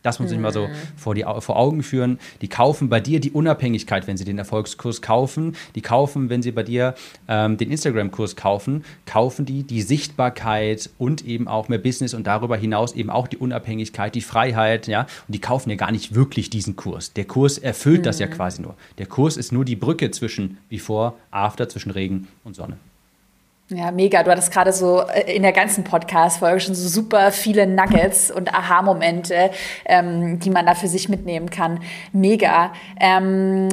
Das 0.02 0.18
muss 0.18 0.32
ich 0.32 0.38
mal 0.38 0.52
so 0.52 0.66
mhm. 0.66 0.72
vor, 0.96 1.14
die, 1.14 1.24
vor 1.38 1.56
Augen 1.56 1.82
führen. 1.82 2.18
Die 2.40 2.48
kaufen 2.48 2.88
bei 2.88 3.00
dir 3.00 3.20
die 3.20 3.30
Unabhängigkeit, 3.30 4.06
wenn 4.06 4.16
sie 4.16 4.24
den 4.24 4.38
Erfolgskurs 4.38 5.00
kaufen. 5.00 5.56
Die 5.74 5.80
kaufen, 5.80 6.28
wenn 6.28 6.42
sie 6.42 6.50
bei 6.50 6.64
dir 6.64 6.94
ähm, 7.28 7.56
den 7.56 7.70
Instagram-Kurs 7.70 8.36
kaufen, 8.36 8.84
kaufen 9.06 9.46
die 9.46 9.62
die 9.62 9.82
Sichtbarkeit 9.82 10.90
und 10.98 11.24
eben 11.24 11.46
auch 11.46 11.68
mehr 11.68 11.78
Business 11.78 12.14
und 12.14 12.26
darüber 12.26 12.56
hinaus 12.56 12.94
eben 12.94 13.10
auch 13.10 13.28
die 13.28 13.36
Unabhängigkeit, 13.36 14.14
die 14.14 14.20
Freiheit. 14.20 14.88
Ja? 14.88 15.02
Und 15.02 15.34
die 15.34 15.40
kaufen 15.40 15.70
ja 15.70 15.76
gar 15.76 15.92
nicht 15.92 16.14
wirklich 16.14 16.50
diesen 16.50 16.76
Kurs. 16.76 17.12
Der 17.12 17.24
Kurs 17.24 17.58
erfüllt 17.58 18.00
mhm. 18.00 18.04
das 18.04 18.18
ja 18.18 18.26
mhm. 18.26 18.32
quasi 18.32 18.62
nur. 18.62 18.74
Der 18.98 19.06
Kurs 19.06 19.36
ist 19.36 19.52
nur 19.52 19.64
die 19.64 19.76
Brücke 19.76 20.10
zwischen 20.10 20.58
Before, 20.68 21.14
After, 21.30 21.68
zwischen 21.68 21.92
Regen 21.92 22.28
und 22.44 22.56
Sonne. 22.56 22.76
Ja, 23.74 23.90
mega. 23.90 24.22
Du 24.22 24.30
hattest 24.30 24.52
gerade 24.52 24.72
so 24.72 25.00
äh, 25.00 25.34
in 25.34 25.42
der 25.42 25.52
ganzen 25.52 25.82
Podcast-Folge 25.82 26.60
schon 26.60 26.74
so 26.74 26.88
super 26.88 27.32
viele 27.32 27.66
Nuggets 27.66 28.30
und 28.30 28.52
Aha-Momente, 28.52 29.50
ähm, 29.86 30.38
die 30.40 30.50
man 30.50 30.66
da 30.66 30.74
für 30.74 30.88
sich 30.88 31.08
mitnehmen 31.08 31.48
kann. 31.48 31.80
Mega. 32.12 32.72
Ähm, 33.00 33.70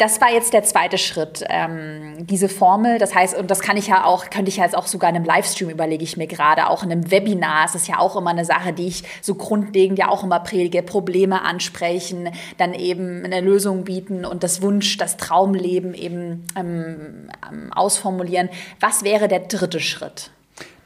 das 0.00 0.18
war 0.20 0.32
jetzt 0.32 0.54
der 0.54 0.62
zweite 0.62 0.96
Schritt, 0.96 1.44
ähm, 1.50 2.26
diese 2.26 2.48
Formel. 2.48 2.98
Das 2.98 3.14
heißt, 3.14 3.36
und 3.36 3.50
das 3.50 3.60
kann 3.60 3.76
ich 3.76 3.88
ja 3.88 4.04
auch, 4.04 4.30
könnte 4.30 4.48
ich 4.48 4.56
ja 4.56 4.64
jetzt 4.64 4.76
auch 4.76 4.86
sogar 4.86 5.10
in 5.10 5.16
einem 5.16 5.26
Livestream 5.26 5.68
überlege 5.68 6.02
ich 6.02 6.16
mir 6.16 6.26
gerade, 6.26 6.68
auch 6.68 6.82
in 6.82 6.90
einem 6.90 7.10
Webinar. 7.10 7.66
Es 7.66 7.74
ist 7.74 7.86
ja 7.86 7.98
auch 7.98 8.16
immer 8.16 8.30
eine 8.30 8.46
Sache, 8.46 8.72
die 8.72 8.88
ich 8.88 9.04
so 9.20 9.34
grundlegend 9.34 9.98
ja 9.98 10.08
auch 10.08 10.24
immer 10.24 10.40
predige. 10.40 10.82
Probleme 10.82 11.42
ansprechen, 11.42 12.30
dann 12.56 12.72
eben 12.72 13.24
eine 13.24 13.42
Lösung 13.42 13.84
bieten 13.84 14.24
und 14.24 14.42
das 14.42 14.62
Wunsch, 14.62 14.96
das 14.96 15.18
Traumleben 15.18 15.92
eben 15.92 16.46
ähm, 16.56 17.28
ausformulieren. 17.70 18.48
Was 18.80 19.04
wäre 19.04 19.28
der 19.28 19.40
dritte 19.40 19.80
Schritt? 19.80 20.30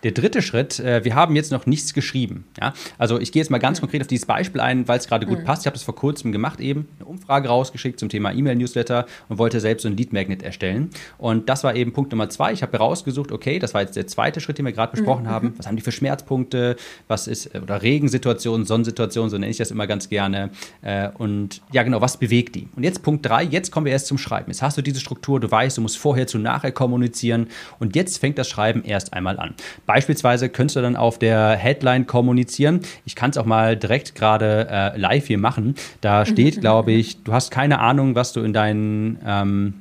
Der 0.05 0.13
dritte 0.13 0.43
Schritt, 0.43 0.79
äh, 0.81 1.05
wir 1.05 1.15
haben 1.15 1.35
jetzt 1.35 1.51
noch 1.51 1.67
nichts 1.67 1.95
geschrieben. 1.95 2.45
Ja? 2.61 2.75
Also 2.99 3.19
ich 3.19 3.33
gehe 3.33 3.41
jetzt 3.41 3.51
mal 3.51 3.59
ganz 3.59 3.79
mhm. 3.79 3.83
konkret 3.83 4.03
auf 4.03 4.07
dieses 4.07 4.27
Beispiel 4.27 4.61
ein, 4.61 4.87
weil 4.87 4.99
es 4.99 5.09
gerade 5.09 5.27
gut 5.27 5.41
mhm. 5.41 5.45
passt. 5.45 5.63
Ich 5.63 5.67
habe 5.67 5.75
das 5.75 5.83
vor 5.83 5.97
kurzem 5.97 6.31
gemacht, 6.31 6.61
eben 6.61 6.87
eine 6.99 7.09
Umfrage 7.09 7.49
rausgeschickt 7.49 7.99
zum 7.99 8.11
Thema 8.11 8.33
E-Mail-Newsletter 8.33 9.07
und 9.29 9.39
wollte 9.39 9.61
selbst 9.61 9.83
so 9.83 9.89
ein 9.89 9.97
Lead-Magnet 9.97 10.43
erstellen. 10.43 10.91
Und 11.17 11.49
das 11.49 11.65
war 11.65 11.75
eben 11.75 11.93
Punkt 11.93 12.13
Nummer 12.13 12.29
zwei. 12.29 12.53
Ich 12.53 12.63
habe 12.63 12.73
herausgesucht, 12.73 13.33
okay, 13.33 13.59
das 13.59 13.73
war 13.73 13.81
jetzt 13.81 13.97
der 13.97 14.07
zweite 14.07 14.41
Schritt, 14.41 14.59
den 14.59 14.67
wir 14.67 14.73
gerade 14.73 14.93
besprochen 14.93 15.25
mhm. 15.25 15.31
haben. 15.31 15.55
Was 15.57 15.67
haben 15.67 15.77
die 15.77 15.83
für 15.83 15.93
Schmerzpunkte? 15.93 16.77
Was 17.09 17.27
ist, 17.27 17.55
äh, 17.55 17.61
oder 17.61 17.83
Regensituationen, 17.83 18.67
Sonnensituationen, 18.67 19.31
so 19.31 19.39
nenne 19.39 19.51
ich 19.51 19.57
das 19.57 19.71
immer 19.71 19.87
ganz 19.87 20.11
gerne. 20.11 20.51
Äh, 20.83 21.09
und 21.17 21.63
ja, 21.73 21.83
genau, 21.83 22.03
was 22.03 22.19
bewegt 22.19 22.55
die? 22.57 22.69
Und 22.77 22.85
jetzt 22.85 23.03
Punkt 23.03 23.25
drei, 23.25 23.43
jetzt 23.43 23.73
kommen 23.73 23.87
wir 23.87 23.93
erst 23.93 24.09
zum 24.09 24.19
Schreiben. 24.19 24.51
Jetzt 24.51 24.61
hast 24.61 24.77
du 24.77 24.83
diese 24.83 25.01
Struktur, 25.01 25.41
du 25.41 25.51
weißt, 25.51 25.79
du 25.79 25.81
musst 25.81 25.97
vorher 25.97 26.27
zu 26.27 26.39
nachher 26.39 26.73
kommunizieren 26.73 27.49
und 27.79 27.97
jetzt 27.97 28.19
fängt 28.19 28.37
das 28.37 28.49
Schreiben 28.51 28.85
erst 28.85 29.15
einmal 29.15 29.39
an. 29.39 29.55
Beispielsweise 29.95 30.49
könntest 30.49 30.75
du 30.75 30.81
dann 30.81 30.97
auf 30.97 31.21
der 31.21 31.51
Headline 31.51 32.09
kommunizieren. 32.09 32.81
Ich 33.05 33.15
kann 33.15 33.31
es 33.31 33.39
auch 33.39 33.45
mal 33.45 33.77
direkt 33.77 34.17
gerade 34.17 34.67
äh, 34.69 34.99
live 34.99 35.29
hier 35.29 35.39
machen. 35.39 35.77
Da 36.01 36.23
mhm. 36.23 36.33
steht, 36.33 36.61
glaube 36.61 36.91
ich, 36.91 37.23
du 37.23 37.33
hast 37.33 37.53
keine 37.53 37.79
Ahnung, 37.79 38.17
was 38.17 38.33
du 38.33 38.41
in 38.41 38.53
deinen, 38.53 39.21
ähm, 39.25 39.75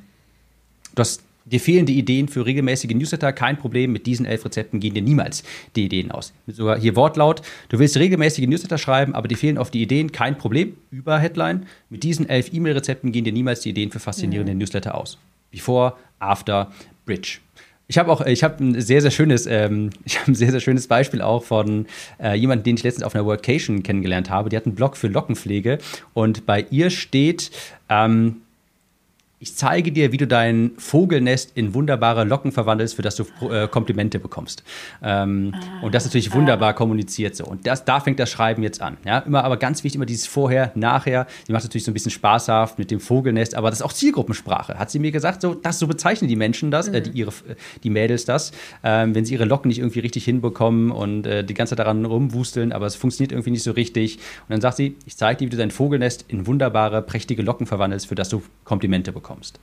du 0.94 1.00
hast 1.00 1.24
Dir 1.46 1.60
fehlen 1.60 1.84
die 1.84 1.98
Ideen 1.98 2.28
für 2.28 2.46
regelmäßige 2.46 2.94
Newsletter, 2.94 3.30
kein 3.32 3.58
Problem. 3.58 3.92
Mit 3.92 4.06
diesen 4.06 4.24
elf 4.24 4.46
Rezepten 4.46 4.80
gehen 4.80 4.94
dir 4.94 5.02
niemals 5.02 5.42
die 5.76 5.84
Ideen 5.84 6.10
aus. 6.10 6.32
Sogar 6.46 6.78
hier 6.78 6.96
Wortlaut. 6.96 7.42
Du 7.68 7.78
willst 7.78 7.98
regelmäßige 7.98 8.46
Newsletter 8.46 8.78
schreiben, 8.78 9.14
aber 9.14 9.28
dir 9.28 9.36
fehlen 9.36 9.58
oft 9.58 9.74
die 9.74 9.82
Ideen, 9.82 10.10
kein 10.10 10.38
Problem. 10.38 10.74
Über 10.90 11.18
Headline. 11.18 11.66
Mit 11.90 12.02
diesen 12.02 12.28
elf 12.28 12.50
E-Mail-Rezepten 12.50 13.12
gehen 13.12 13.24
dir 13.24 13.32
niemals 13.32 13.60
die 13.60 13.70
Ideen 13.70 13.90
für 13.90 13.98
faszinierende 13.98 14.54
mhm. 14.54 14.60
Newsletter 14.60 14.94
aus. 14.94 15.18
Before, 15.50 15.94
After, 16.18 16.72
Bridge. 17.04 17.40
Ich 17.86 17.98
habe 17.98 18.10
auch, 18.10 18.22
ich 18.22 18.42
habe 18.42 18.64
ein 18.64 18.80
sehr, 18.80 19.02
sehr 19.02 19.10
schönes, 19.10 19.46
ähm, 19.46 19.90
ich 20.04 20.18
habe 20.18 20.32
ein 20.32 20.34
sehr, 20.34 20.50
sehr 20.50 20.60
schönes 20.60 20.86
Beispiel 20.86 21.20
auch 21.20 21.44
von 21.44 21.86
äh, 22.22 22.34
jemandem, 22.34 22.64
den 22.64 22.76
ich 22.76 22.82
letztens 22.82 23.04
auf 23.04 23.14
einer 23.14 23.26
Workation 23.26 23.82
kennengelernt 23.82 24.30
habe. 24.30 24.48
Die 24.48 24.56
hat 24.56 24.66
einen 24.66 24.74
Blog 24.74 24.96
für 24.96 25.08
Lockenpflege 25.08 25.78
und 26.14 26.46
bei 26.46 26.66
ihr 26.70 26.90
steht, 26.90 27.50
ähm, 27.88 28.42
ich 29.40 29.56
zeige 29.56 29.92
dir, 29.92 30.12
wie 30.12 30.16
du 30.16 30.26
dein 30.26 30.70
Vogelnest 30.78 31.52
in 31.54 31.74
wunderbare 31.74 32.24
Locken 32.24 32.52
verwandelst, 32.52 32.94
für 32.94 33.02
das 33.02 33.16
du 33.16 33.24
äh, 33.50 33.66
Komplimente 33.68 34.20
bekommst. 34.20 34.62
Ähm, 35.02 35.52
ah, 35.54 35.84
und 35.84 35.94
das 35.94 36.04
ist 36.04 36.10
natürlich 36.10 36.32
ah. 36.32 36.36
wunderbar 36.36 36.72
kommuniziert 36.72 37.34
so. 37.34 37.44
Und 37.44 37.66
das, 37.66 37.84
da 37.84 38.00
fängt 38.00 38.20
das 38.20 38.30
Schreiben 38.30 38.62
jetzt 38.62 38.80
an. 38.80 38.96
Ja? 39.04 39.18
Immer 39.18 39.44
aber 39.44 39.56
ganz 39.56 39.82
wichtig, 39.82 39.96
immer 39.96 40.06
dieses 40.06 40.26
Vorher, 40.26 40.72
Nachher. 40.76 41.26
Die 41.48 41.52
macht 41.52 41.64
natürlich 41.64 41.84
so 41.84 41.90
ein 41.90 41.94
bisschen 41.94 42.12
spaßhaft 42.12 42.78
mit 42.78 42.90
dem 42.90 43.00
Vogelnest, 43.00 43.54
aber 43.56 43.70
das 43.70 43.80
ist 43.80 43.84
auch 43.84 43.92
Zielgruppensprache. 43.92 44.78
Hat 44.78 44.90
sie 44.90 45.00
mir 45.00 45.10
gesagt, 45.10 45.42
so, 45.42 45.54
das, 45.54 45.78
so 45.80 45.88
bezeichnen 45.88 46.28
die 46.28 46.36
Menschen 46.36 46.70
das, 46.70 46.88
mhm. 46.88 46.94
äh, 46.94 47.02
die, 47.02 47.10
mhm. 47.10 47.16
ihre, 47.16 47.32
die 47.82 47.90
Mädels 47.90 48.24
das, 48.24 48.52
ähm, 48.84 49.14
wenn 49.14 49.24
sie 49.24 49.34
ihre 49.34 49.44
Locken 49.44 49.68
nicht 49.68 49.78
irgendwie 49.78 50.00
richtig 50.00 50.24
hinbekommen 50.24 50.90
und 50.92 51.26
äh, 51.26 51.44
die 51.44 51.54
ganze 51.54 51.72
Zeit 51.72 51.80
daran 51.80 52.04
rumwusteln, 52.04 52.72
aber 52.72 52.86
es 52.86 52.94
funktioniert 52.94 53.32
irgendwie 53.32 53.50
nicht 53.50 53.64
so 53.64 53.72
richtig. 53.72 54.16
Und 54.16 54.50
dann 54.50 54.60
sagt 54.60 54.76
sie, 54.76 54.96
ich 55.06 55.16
zeige 55.16 55.38
dir, 55.38 55.46
wie 55.46 55.50
du 55.50 55.56
dein 55.56 55.72
Vogelnest 55.72 56.24
in 56.28 56.46
wunderbare, 56.46 57.02
prächtige 57.02 57.42
Locken 57.42 57.66
verwandelst, 57.66 58.06
für 58.06 58.14
das 58.14 58.28
du 58.28 58.42
Komplimente 58.64 59.12
bekommst 59.12 59.23
bekommst. 59.24 59.58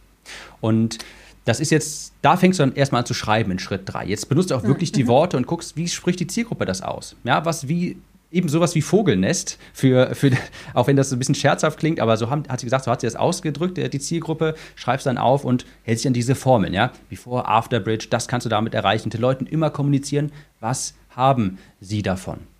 Und 0.59 0.97
das 1.45 1.59
ist 1.59 1.71
jetzt, 1.71 2.13
da 2.21 2.35
fängst 2.35 2.59
du 2.59 2.63
dann 2.63 2.75
erstmal 2.75 2.99
an 2.99 3.05
zu 3.05 3.13
schreiben 3.13 3.51
in 3.51 3.59
Schritt 3.59 3.81
3. 3.85 4.05
Jetzt 4.05 4.27
benutzt 4.29 4.51
du 4.51 4.55
auch 4.55 4.63
wirklich 4.63 4.91
mhm. 4.91 4.95
die 4.95 5.07
Worte 5.07 5.37
und 5.37 5.47
guckst, 5.47 5.77
wie 5.77 5.87
spricht 5.87 6.19
die 6.19 6.27
Zielgruppe 6.27 6.65
das 6.65 6.81
aus? 6.81 7.15
Ja, 7.23 7.45
was, 7.45 7.67
wie, 7.67 7.97
eben 8.31 8.47
sowas 8.47 8.75
wie 8.75 8.81
Vogelnest, 8.81 9.57
für, 9.73 10.13
für, 10.13 10.31
auch 10.73 10.87
wenn 10.87 10.95
das 10.95 11.09
so 11.09 11.15
ein 11.15 11.19
bisschen 11.19 11.35
scherzhaft 11.35 11.79
klingt, 11.79 11.99
aber 11.99 12.17
so 12.17 12.29
haben, 12.29 12.43
hat 12.47 12.59
sie 12.59 12.65
gesagt, 12.65 12.85
so 12.85 12.91
hat 12.91 13.01
sie 13.01 13.07
das 13.07 13.15
ausgedrückt, 13.15 13.77
die 13.77 13.99
Zielgruppe, 13.99 14.55
schreibst 14.75 15.05
dann 15.05 15.17
auf 15.17 15.43
und 15.43 15.65
hältst 15.83 16.03
sich 16.03 16.07
an 16.07 16.13
diese 16.13 16.35
Formeln, 16.35 16.73
ja, 16.73 16.91
Before, 17.09 17.47
After 17.47 17.79
Bridge, 17.79 18.07
das 18.09 18.27
kannst 18.27 18.45
du 18.45 18.49
damit 18.49 18.73
erreichen, 18.73 19.09
den 19.09 19.21
Leuten 19.21 19.45
immer 19.45 19.69
kommunizieren, 19.69 20.31
was 20.59 20.93
haben 21.09 21.57
sie 21.79 22.03
davon. 22.03 22.50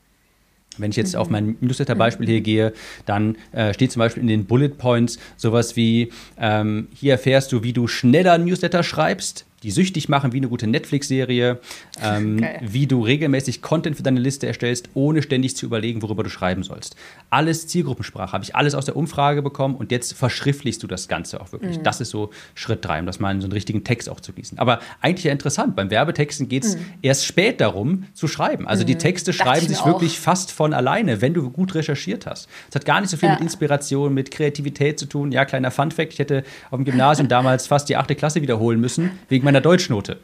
Wenn 0.78 0.92
ich 0.92 0.98
jetzt 0.98 1.16
auf 1.16 1.30
mein 1.30 1.58
Newsletter-Beispiel 1.60 2.28
hier 2.28 2.42
gehe, 2.42 2.74
dann 3.06 3.36
äh, 3.52 3.74
steht 3.74 3.92
zum 3.92 4.00
Beispiel 4.00 4.22
in 4.22 4.28
den 4.28 4.46
Bullet 4.46 4.70
Points 4.70 5.20
sowas 5.36 5.76
wie, 5.76 6.12
ähm, 6.40 6.88
hier 6.96 7.14
erfährst 7.14 7.52
du, 7.52 7.62
wie 7.64 7.74
du 7.74 7.88
schneller 7.88 8.38
Newsletter 8.38 8.82
schreibst, 8.82 9.46
die 9.64 9.72
süchtig 9.72 10.10
machen 10.10 10.34
wie 10.34 10.38
eine 10.38 10.48
gute 10.48 10.68
Netflix-Serie, 10.68 11.60
ähm, 12.02 12.44
wie 12.62 12.88
du 12.88 13.04
regelmäßig 13.04 13.62
Content 13.62 13.96
für 13.98 14.04
deine 14.04 14.20
Liste 14.20 14.48
erstellst, 14.48 14.90
ohne 14.94 15.22
ständig 15.22 15.56
zu 15.56 15.66
überlegen, 15.66 16.02
worüber 16.02 16.24
du 16.24 16.30
schreiben 16.30 16.64
sollst. 16.64 16.96
Alles 17.30 17.68
Zielgruppensprache, 17.68 18.34
habe 18.34 18.44
ich 18.44 18.56
alles 18.56 18.76
aus 18.76 18.86
der 18.86 18.96
Umfrage 18.96 19.42
bekommen 19.42 19.76
und 19.76 19.92
jetzt 19.92 20.14
verschriftlichst 20.14 20.82
du 20.82 20.88
das 20.88 21.08
Ganze 21.08 21.42
auch 21.42 21.52
wirklich. 21.52 21.78
Mhm. 21.78 21.84
Das 21.84 22.02
ist 22.02 22.10
so 22.10 22.32
Schritt 22.56 22.84
drei, 22.84 23.00
um 23.00 23.06
das 23.06 23.20
mal 23.20 23.32
in 23.32 23.42
so 23.42 23.46
einen 23.46 23.54
richtigen 23.54 23.84
Text 23.84 24.10
auch 24.10 24.20
zu 24.20 24.34
gießen. 24.34 24.58
Aber 24.58 24.80
eigentlich 25.00 25.26
ja 25.26 25.32
interessant, 25.32 25.76
beim 25.76 25.90
Werbetexten 25.92 26.50
geht 26.50 26.64
es 26.64 26.76
mhm. 26.76 26.86
erst 27.02 27.26
spät 27.26 27.62
darum, 27.62 28.06
zu 28.14 28.28
schreiben. 28.28 28.68
Also 28.68 28.84
mhm. 28.84 28.88
die 28.88 28.96
Texte 28.96 29.34
schreiben 29.34 29.68
sich 29.68 29.86
wirklich 29.86 30.20
fast 30.20 30.52
von 30.52 30.74
alleine, 30.74 31.22
wenn 31.22 31.34
du 31.34 31.50
gut 31.52 31.76
recherchiert 31.76 32.26
hast. 32.26 32.50
Es 32.70 32.76
hat 32.76 32.86
gar 32.86 33.02
nicht 33.02 33.10
so 33.10 33.18
viel 33.18 33.30
ja. 33.30 33.36
mit 33.36 33.42
Inspiration, 33.42 34.14
mit 34.14 34.32
Kreativität 34.32 34.98
zu 34.98 35.06
tun. 35.06 35.32
Ja, 35.32 35.46
kleiner 35.46 35.72
Fun-Fact, 35.72 36.14
ich 36.14 36.20
hätte 36.20 36.44
auf 36.70 36.78
dem 36.78 36.86
Gymnasium 36.86 37.28
damals 37.28 37.68
fast 37.68 37.90
die 37.90 37.98
achte 37.98 38.16
Klasse 38.16 38.42
wiederholen 38.42 38.80
müssen, 38.80 39.12
wegen 39.30 39.46
meiner 39.46 39.51
meiner 39.52 39.62
Deutschnote. 39.62 40.18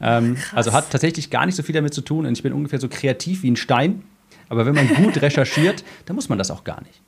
Ähm, 0.00 0.36
also 0.54 0.72
hat 0.72 0.90
tatsächlich 0.90 1.30
gar 1.30 1.46
nicht 1.46 1.56
so 1.56 1.62
viel 1.62 1.74
damit 1.74 1.94
zu 1.94 2.02
tun 2.02 2.26
und 2.26 2.32
ich 2.32 2.42
bin 2.42 2.52
ungefähr 2.52 2.80
so 2.80 2.88
kreativ 2.88 3.42
wie 3.42 3.50
ein 3.50 3.56
Stein. 3.56 4.02
Aber 4.48 4.64
wenn 4.64 4.74
man 4.74 4.88
gut 4.88 5.20
recherchiert, 5.22 5.84
dann 6.06 6.16
muss 6.16 6.28
man 6.28 6.38
das 6.38 6.50
auch 6.50 6.64
gar 6.64 6.80
nicht. 6.82 7.00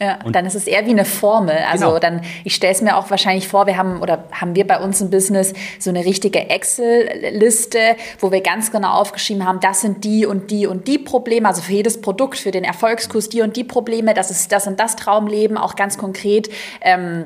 Ja, 0.00 0.20
und 0.24 0.36
dann 0.36 0.46
ist 0.46 0.54
es 0.54 0.68
eher 0.68 0.86
wie 0.86 0.90
eine 0.90 1.04
Formel. 1.04 1.56
Also 1.68 1.86
genau. 1.86 1.98
dann, 1.98 2.20
ich 2.44 2.54
stelle 2.54 2.72
es 2.72 2.80
mir 2.80 2.96
auch 2.96 3.10
wahrscheinlich 3.10 3.48
vor, 3.48 3.66
wir 3.66 3.76
haben 3.76 4.00
oder 4.00 4.24
haben 4.30 4.54
wir 4.54 4.64
bei 4.64 4.78
uns 4.78 5.00
im 5.00 5.10
Business 5.10 5.54
so 5.80 5.90
eine 5.90 6.04
richtige 6.04 6.48
Excel-Liste, 6.50 7.96
wo 8.20 8.30
wir 8.30 8.40
ganz 8.40 8.70
genau 8.70 8.92
aufgeschrieben 8.92 9.44
haben, 9.44 9.58
das 9.58 9.80
sind 9.80 10.04
die 10.04 10.24
und 10.24 10.52
die 10.52 10.68
und 10.68 10.86
die 10.86 10.98
Probleme, 10.98 11.48
also 11.48 11.62
für 11.62 11.72
jedes 11.72 12.00
Produkt, 12.00 12.38
für 12.38 12.52
den 12.52 12.62
Erfolgskurs 12.62 13.28
die 13.28 13.42
und 13.42 13.56
die 13.56 13.64
Probleme, 13.64 14.14
das 14.14 14.30
ist 14.30 14.52
das 14.52 14.68
und 14.68 14.78
das 14.78 14.94
Traumleben, 14.94 15.58
auch 15.58 15.74
ganz 15.74 15.98
konkret. 15.98 16.48
Ähm, 16.80 17.24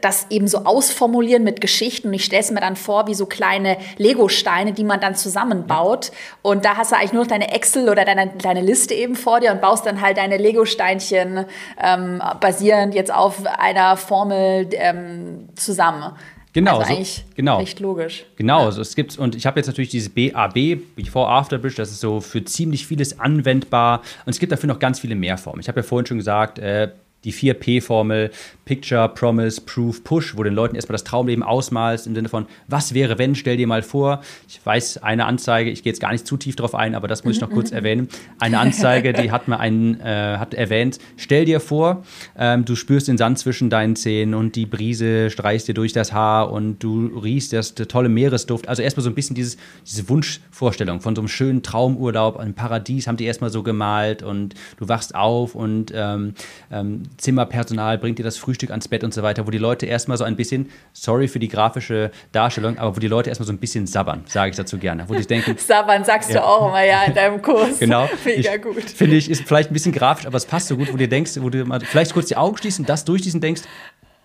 das 0.00 0.26
eben 0.30 0.48
so 0.48 0.58
ausformulieren 0.58 1.44
mit 1.44 1.60
Geschichten. 1.60 2.08
Und 2.08 2.14
ich 2.14 2.24
stelle 2.24 2.42
es 2.42 2.50
mir 2.50 2.60
dann 2.60 2.76
vor, 2.76 3.06
wie 3.06 3.14
so 3.14 3.26
kleine 3.26 3.76
Lego-Steine, 3.98 4.72
die 4.72 4.84
man 4.84 5.00
dann 5.00 5.14
zusammenbaut. 5.14 6.12
Und 6.42 6.64
da 6.64 6.76
hast 6.76 6.92
du 6.92 6.96
eigentlich 6.96 7.12
nur 7.12 7.22
noch 7.22 7.30
deine 7.30 7.52
Excel 7.52 7.88
oder 7.88 8.04
deine, 8.04 8.28
deine 8.38 8.60
Liste 8.60 8.94
eben 8.94 9.16
vor 9.16 9.40
dir 9.40 9.52
und 9.52 9.60
baust 9.60 9.86
dann 9.86 10.00
halt 10.00 10.16
deine 10.16 10.36
Lego-Steinchen 10.36 11.44
ähm, 11.82 12.22
basierend 12.40 12.94
jetzt 12.94 13.12
auf 13.12 13.44
einer 13.46 13.96
Formel 13.96 14.68
ähm, 14.72 15.48
zusammen. 15.54 16.12
Genau, 16.52 16.78
also 16.78 16.88
so, 16.88 16.96
eigentlich 16.96 17.24
genau. 17.36 17.58
recht 17.58 17.78
logisch. 17.80 18.24
Genau, 18.36 18.64
ja. 18.64 18.72
so, 18.72 18.80
es 18.80 18.96
gibt 18.96 19.16
und 19.18 19.36
ich 19.36 19.46
habe 19.46 19.60
jetzt 19.60 19.68
natürlich 19.68 19.90
dieses 19.90 20.08
BAB, 20.08 20.80
Before 20.96 21.28
After 21.28 21.58
Bridge, 21.58 21.76
das 21.76 21.92
ist 21.92 22.00
so 22.00 22.20
für 22.20 22.44
ziemlich 22.44 22.86
vieles 22.86 23.20
anwendbar 23.20 24.02
und 24.26 24.30
es 24.30 24.40
gibt 24.40 24.50
dafür 24.50 24.66
noch 24.66 24.80
ganz 24.80 24.98
viele 24.98 25.14
mehr 25.14 25.38
Formen. 25.38 25.60
Ich 25.60 25.68
habe 25.68 25.80
ja 25.80 25.84
vorhin 25.84 26.06
schon 26.06 26.18
gesagt, 26.18 26.58
äh, 26.58 26.88
die 27.24 27.32
4P-Formel, 27.32 28.30
Picture, 28.64 29.08
Promise, 29.08 29.60
Proof, 29.62 30.04
Push, 30.04 30.36
wo 30.36 30.42
den 30.42 30.54
Leuten 30.54 30.76
erstmal 30.76 30.94
das 30.94 31.04
Traumleben 31.04 31.42
ausmalst 31.42 32.06
im 32.06 32.14
Sinne 32.14 32.28
von, 32.28 32.46
was 32.68 32.94
wäre 32.94 33.18
wenn, 33.18 33.34
stell 33.34 33.56
dir 33.56 33.66
mal 33.66 33.82
vor. 33.82 34.22
Ich 34.48 34.64
weiß, 34.64 35.02
eine 35.02 35.26
Anzeige, 35.26 35.70
ich 35.70 35.82
gehe 35.82 35.90
jetzt 35.90 36.00
gar 36.00 36.12
nicht 36.12 36.26
zu 36.26 36.36
tief 36.36 36.56
drauf 36.56 36.74
ein, 36.74 36.94
aber 36.94 37.08
das 37.08 37.24
muss 37.24 37.34
ich 37.34 37.40
noch 37.40 37.50
kurz 37.50 37.72
erwähnen. 37.72 38.08
Eine 38.38 38.58
Anzeige, 38.58 39.12
die 39.12 39.32
hat 39.32 39.48
mir 39.48 39.58
einen, 39.58 40.00
äh, 40.00 40.36
hat 40.38 40.54
erwähnt, 40.54 40.98
stell 41.16 41.44
dir 41.44 41.60
vor, 41.60 42.04
ähm, 42.38 42.64
du 42.64 42.76
spürst 42.76 43.08
den 43.08 43.18
Sand 43.18 43.38
zwischen 43.38 43.70
deinen 43.70 43.96
Zähnen 43.96 44.34
und 44.34 44.56
die 44.56 44.66
Brise 44.66 45.30
streicht 45.30 45.68
dir 45.68 45.74
durch 45.74 45.92
das 45.92 46.12
Haar 46.12 46.50
und 46.52 46.78
du 46.78 47.06
riechst 47.06 47.52
das 47.52 47.74
tolle 47.74 48.08
Meeresduft. 48.08 48.68
Also 48.68 48.82
erstmal 48.82 49.04
so 49.04 49.10
ein 49.10 49.14
bisschen 49.14 49.34
dieses, 49.34 49.56
diese 49.84 50.08
Wunschvorstellung 50.08 51.00
von 51.00 51.16
so 51.16 51.22
einem 51.22 51.28
schönen 51.28 51.62
Traumurlaub, 51.62 52.36
einem 52.38 52.54
Paradies 52.54 53.06
haben 53.06 53.16
die 53.16 53.24
erstmal 53.24 53.50
so 53.50 53.62
gemalt 53.62 54.22
und 54.22 54.54
du 54.78 54.88
wachst 54.88 55.14
auf 55.14 55.54
und 55.54 55.92
ähm, 55.94 56.34
ähm, 56.70 57.02
Zimmerpersonal 57.16 57.98
bringt 57.98 58.18
dir 58.18 58.22
das 58.22 58.36
Frühstück 58.36 58.70
ans 58.70 58.88
Bett 58.88 59.04
und 59.04 59.12
so 59.12 59.22
weiter, 59.22 59.46
wo 59.46 59.50
die 59.50 59.58
Leute 59.58 59.86
erstmal 59.86 60.16
so 60.16 60.24
ein 60.24 60.36
bisschen, 60.36 60.70
sorry 60.92 61.28
für 61.28 61.38
die 61.38 61.48
grafische 61.48 62.10
Darstellung, 62.32 62.78
aber 62.78 62.96
wo 62.96 63.00
die 63.00 63.08
Leute 63.08 63.28
erstmal 63.28 63.46
so 63.46 63.52
ein 63.52 63.58
bisschen 63.58 63.86
sabbern, 63.86 64.22
sage 64.26 64.50
ich 64.50 64.56
dazu 64.56 64.78
gerne. 64.78 65.08
Wo 65.08 65.14
die 65.14 65.26
denken, 65.26 65.56
sabbern 65.58 66.04
sagst 66.04 66.30
ja. 66.30 66.40
du 66.40 66.46
auch 66.46 66.68
immer 66.68 66.84
ja 66.84 67.04
in 67.04 67.14
deinem 67.14 67.42
Kurs. 67.42 67.78
Genau. 67.78 68.08
Mega 68.24 68.54
ich, 68.54 68.62
gut. 68.62 68.84
Finde 68.84 69.16
ich, 69.16 69.30
ist 69.30 69.44
vielleicht 69.46 69.70
ein 69.70 69.74
bisschen 69.74 69.92
grafisch, 69.92 70.26
aber 70.26 70.36
es 70.36 70.46
passt 70.46 70.68
so 70.68 70.76
gut, 70.76 70.92
wo 70.92 70.96
du 70.96 71.08
denkst, 71.08 71.32
wo 71.40 71.50
du 71.50 71.64
mal 71.64 71.80
vielleicht 71.80 72.12
kurz 72.12 72.26
die 72.26 72.36
Augen 72.36 72.56
schließen, 72.56 72.86
das 72.86 73.04
durchschließen 73.04 73.40
denkst, 73.40 73.62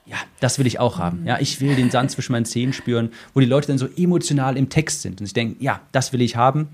ja, 0.06 0.18
das 0.40 0.60
will 0.60 0.68
ich 0.68 0.80
auch 0.80 1.00
haben. 1.00 1.26
Ja, 1.26 1.40
ich 1.40 1.60
will 1.62 1.76
den 1.76 1.90
Sand 1.90 2.12
zwischen 2.12 2.32
meinen 2.32 2.46
Zähnen 2.46 2.74
spüren, 2.74 3.12
wo 3.34 3.40
die 3.40 3.48
Leute 3.48 3.68
dann 3.68 3.78
so 3.78 3.88
emotional 3.98 4.56
im 4.58 4.70
Text 4.70 5.02
sind 5.02 5.20
und 5.20 5.26
sich 5.26 5.34
denken, 5.34 5.64
ja, 5.64 5.82
das 5.92 6.14
will 6.14 6.22
ich 6.22 6.36
haben. 6.36 6.70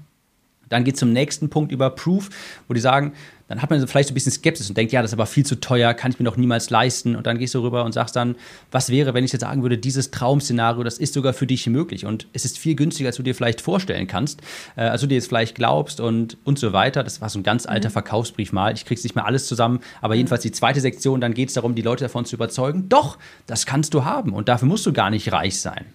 Dann 0.72 0.84
geht 0.84 0.96
es 0.96 1.00
zum 1.00 1.14
nächsten 1.14 1.50
Punkt 1.50 1.72
über 1.72 1.90
Proof, 1.90 2.30
wo 2.68 2.74
die 2.74 2.80
sagen, 2.80 3.14
dann 3.52 3.62
hat 3.62 3.70
man 3.70 3.86
vielleicht 3.86 4.08
so 4.08 4.14
ein 4.14 4.16
bisschen 4.16 4.32
Skepsis 4.32 4.70
und 4.70 4.78
denkt, 4.78 4.94
ja, 4.94 5.02
das 5.02 5.12
ist 5.12 5.14
aber 5.14 5.26
viel 5.26 5.46
zu 5.46 5.60
teuer, 5.60 5.94
kann 5.94 6.12
ich 6.12 6.20
mir 6.20 6.24
doch 6.24 6.38
niemals 6.38 6.70
leisten. 6.70 7.18
Und 7.18 7.28
dann 7.28 7.38
gehst 7.38 7.54
du 7.54 7.60
rüber 7.60 7.84
und 7.84 7.92
sagst 7.92 8.16
dann, 8.16 8.36
was 8.72 8.90
wäre, 8.90 9.14
wenn 9.14 9.26
ich 9.26 9.34
jetzt 9.34 9.42
sagen 9.42 9.62
würde, 9.62 9.78
dieses 9.78 10.10
Traumszenario, 10.10 10.84
das 10.84 10.98
ist 10.98 11.14
sogar 11.14 11.34
für 11.34 11.46
dich 11.46 11.68
möglich 11.68 12.06
und 12.06 12.28
es 12.32 12.46
ist 12.46 12.58
viel 12.58 12.76
günstiger, 12.76 13.08
als 13.08 13.18
du 13.18 13.24
dir 13.24 13.36
vielleicht 13.36 13.60
vorstellen 13.60 14.08
kannst, 14.08 14.40
äh, 14.78 14.84
als 14.84 15.02
du 15.02 15.08
dir 15.08 15.16
jetzt 15.16 15.28
vielleicht 15.28 15.56
glaubst 15.56 16.00
und, 16.00 16.38
und 16.46 16.60
so 16.60 16.72
weiter. 16.72 17.04
Das 17.04 17.20
war 17.20 17.28
so 17.28 17.40
ein 17.40 17.44
ganz 17.44 17.66
alter 17.66 17.90
mhm. 17.90 17.94
Verkaufsbrief 17.94 18.54
mal. 18.54 18.74
Ich 18.74 18.86
krieg's 18.86 19.04
nicht 19.04 19.16
mehr 19.16 19.26
alles 19.26 19.48
zusammen, 19.48 19.82
aber 20.00 20.16
jedenfalls 20.16 20.44
die 20.44 20.54
zweite 20.54 20.80
Sektion, 20.80 21.20
dann 21.20 21.34
geht 21.34 21.50
es 21.50 21.56
darum, 21.56 21.76
die 21.76 21.82
Leute 21.82 22.06
davon 22.06 22.24
zu 22.24 22.38
überzeugen, 22.38 22.88
doch, 22.88 23.18
das 23.48 23.66
kannst 23.66 23.94
du 23.94 24.06
haben 24.06 24.32
und 24.32 24.48
dafür 24.48 24.70
musst 24.70 24.86
du 24.86 24.94
gar 24.94 25.10
nicht 25.10 25.30
reich 25.34 25.60
sein. 25.60 25.88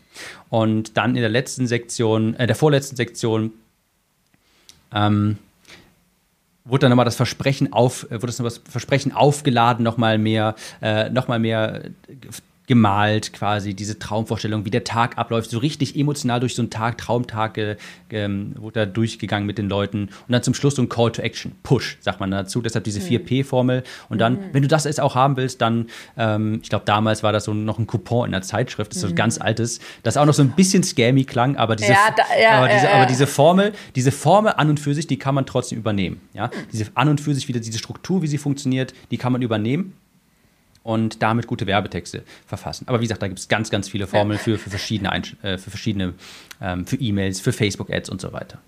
Und 0.50 0.98
dann 0.98 1.14
in 1.14 1.22
der 1.22 1.30
letzten 1.30 1.66
Sektion, 1.66 2.34
äh, 2.34 2.46
der 2.46 2.56
vorletzten 2.56 2.96
Sektion, 2.96 3.52
ähm, 4.92 5.38
wurde 6.64 6.82
dann 6.82 6.90
nochmal 6.90 7.04
das 7.04 7.16
Versprechen 7.16 7.72
auf, 7.72 8.04
äh, 8.10 8.22
wurde 8.22 8.32
das 8.36 8.60
Versprechen 8.68 9.12
aufgeladen, 9.12 9.84
nochmal 9.84 10.18
mehr, 10.18 10.54
äh, 10.82 11.08
noch 11.10 11.28
mehr 11.38 11.82
gemalt, 12.66 13.32
quasi 13.32 13.74
diese 13.74 13.98
Traumvorstellung, 13.98 14.64
wie 14.64 14.70
der 14.70 14.84
Tag 14.84 15.18
abläuft, 15.18 15.50
so 15.50 15.58
richtig 15.58 15.96
emotional 15.96 16.40
durch 16.40 16.54
so 16.54 16.62
einen 16.62 16.70
Tag, 16.70 16.98
Traumtag, 16.98 17.58
äh, 17.58 17.76
wurde 18.10 18.80
da 18.80 18.86
durchgegangen 18.86 19.46
mit 19.46 19.58
den 19.58 19.68
Leuten. 19.68 20.08
Und 20.26 20.32
dann 20.32 20.42
zum 20.42 20.54
Schluss 20.54 20.74
so 20.74 20.82
ein 20.82 20.88
Call 20.88 21.12
to 21.12 21.22
Action, 21.22 21.52
Push, 21.62 21.98
sagt 22.00 22.18
man 22.18 22.30
dazu, 22.30 22.60
deshalb 22.60 22.84
diese 22.84 23.00
4P-Formel 23.00 23.84
und 24.08 24.18
dann, 24.18 24.34
mhm. 24.34 24.38
wenn 24.52 24.62
du 24.62 24.68
das 24.68 24.84
jetzt 24.84 25.00
auch 25.00 25.14
haben 25.14 25.36
willst, 25.36 25.60
dann, 25.60 25.86
ähm, 26.16 26.60
ich 26.62 26.68
glaube, 26.68 26.84
damals 26.84 27.22
war 27.22 27.32
das 27.32 27.44
so 27.44 27.54
noch 27.54 27.78
ein 27.78 27.86
Coupon 27.86 28.26
in 28.26 28.32
der 28.32 28.42
Zeitschrift, 28.42 28.90
das 28.90 28.96
ist 28.96 29.02
so 29.02 29.08
ein 29.08 29.12
mhm. 29.12 29.16
ganz 29.16 29.40
altes, 29.40 29.78
das 30.02 30.16
auch 30.16 30.26
noch 30.26 30.34
so 30.34 30.42
ein 30.42 30.50
bisschen 30.50 30.82
scammy 30.82 31.24
klang, 31.24 31.56
aber 31.56 31.76
diese, 31.76 31.92
ja, 31.92 32.14
da, 32.16 32.22
ja, 32.40 32.50
aber, 32.58 32.68
diese, 32.68 32.90
aber 32.92 33.06
diese 33.06 33.26
Formel, 33.26 33.72
diese 33.94 34.10
Formel 34.10 34.54
an 34.56 34.70
und 34.70 34.80
für 34.80 34.94
sich, 34.94 35.06
die 35.06 35.18
kann 35.18 35.34
man 35.34 35.46
trotzdem 35.46 35.78
übernehmen, 35.78 36.20
ja, 36.34 36.50
diese 36.72 36.86
an 36.94 37.08
und 37.08 37.20
für 37.20 37.34
sich 37.34 37.46
wieder, 37.46 37.60
diese 37.60 37.78
Struktur, 37.78 38.22
wie 38.22 38.26
sie 38.26 38.38
funktioniert, 38.38 38.92
die 39.10 39.18
kann 39.18 39.32
man 39.32 39.42
übernehmen 39.42 39.94
und 40.86 41.20
damit 41.20 41.48
gute 41.48 41.66
Werbetexte 41.66 42.22
verfassen. 42.46 42.86
Aber 42.86 43.00
wie 43.00 43.04
gesagt, 43.04 43.20
da 43.20 43.26
gibt 43.26 43.40
es 43.40 43.48
ganz, 43.48 43.70
ganz 43.70 43.88
viele 43.88 44.06
Formeln 44.06 44.38
für, 44.38 44.56
für 44.56 44.70
verschiedene, 44.70 45.10
äh, 45.42 45.58
für 45.58 45.70
verschiedene, 45.70 46.14
ähm, 46.60 46.86
für 46.86 46.96
E-Mails, 46.96 47.40
für 47.40 47.52
Facebook-Ads 47.52 48.08
und 48.08 48.20
so 48.20 48.32
weiter. 48.32 48.58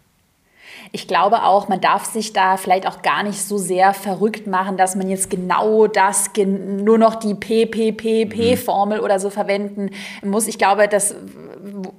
Ich 0.93 1.09
glaube 1.09 1.45
auch, 1.45 1.69
man 1.69 1.81
darf 1.81 2.05
sich 2.05 2.33
da 2.33 2.57
vielleicht 2.57 2.87
auch 2.87 3.03
gar 3.03 3.23
nicht 3.23 3.43
so 3.43 3.59
sehr 3.59 3.95
verrückt 3.95 4.47
machen, 4.47 4.77
dass 4.77 4.97
man 4.97 5.09
jetzt 5.09 5.31
genau 5.31 5.87
das, 5.87 6.31
nur 6.37 6.99
noch 6.99 7.17
die 7.17 7.35
PPPP-Formel 7.35 8.99
mhm. 8.99 9.05
oder 9.05 9.21
so 9.21 9.31
verwenden 9.31 9.91
muss. 10.23 10.47
Ich 10.47 10.59
glaube, 10.59 10.89
das 10.89 11.15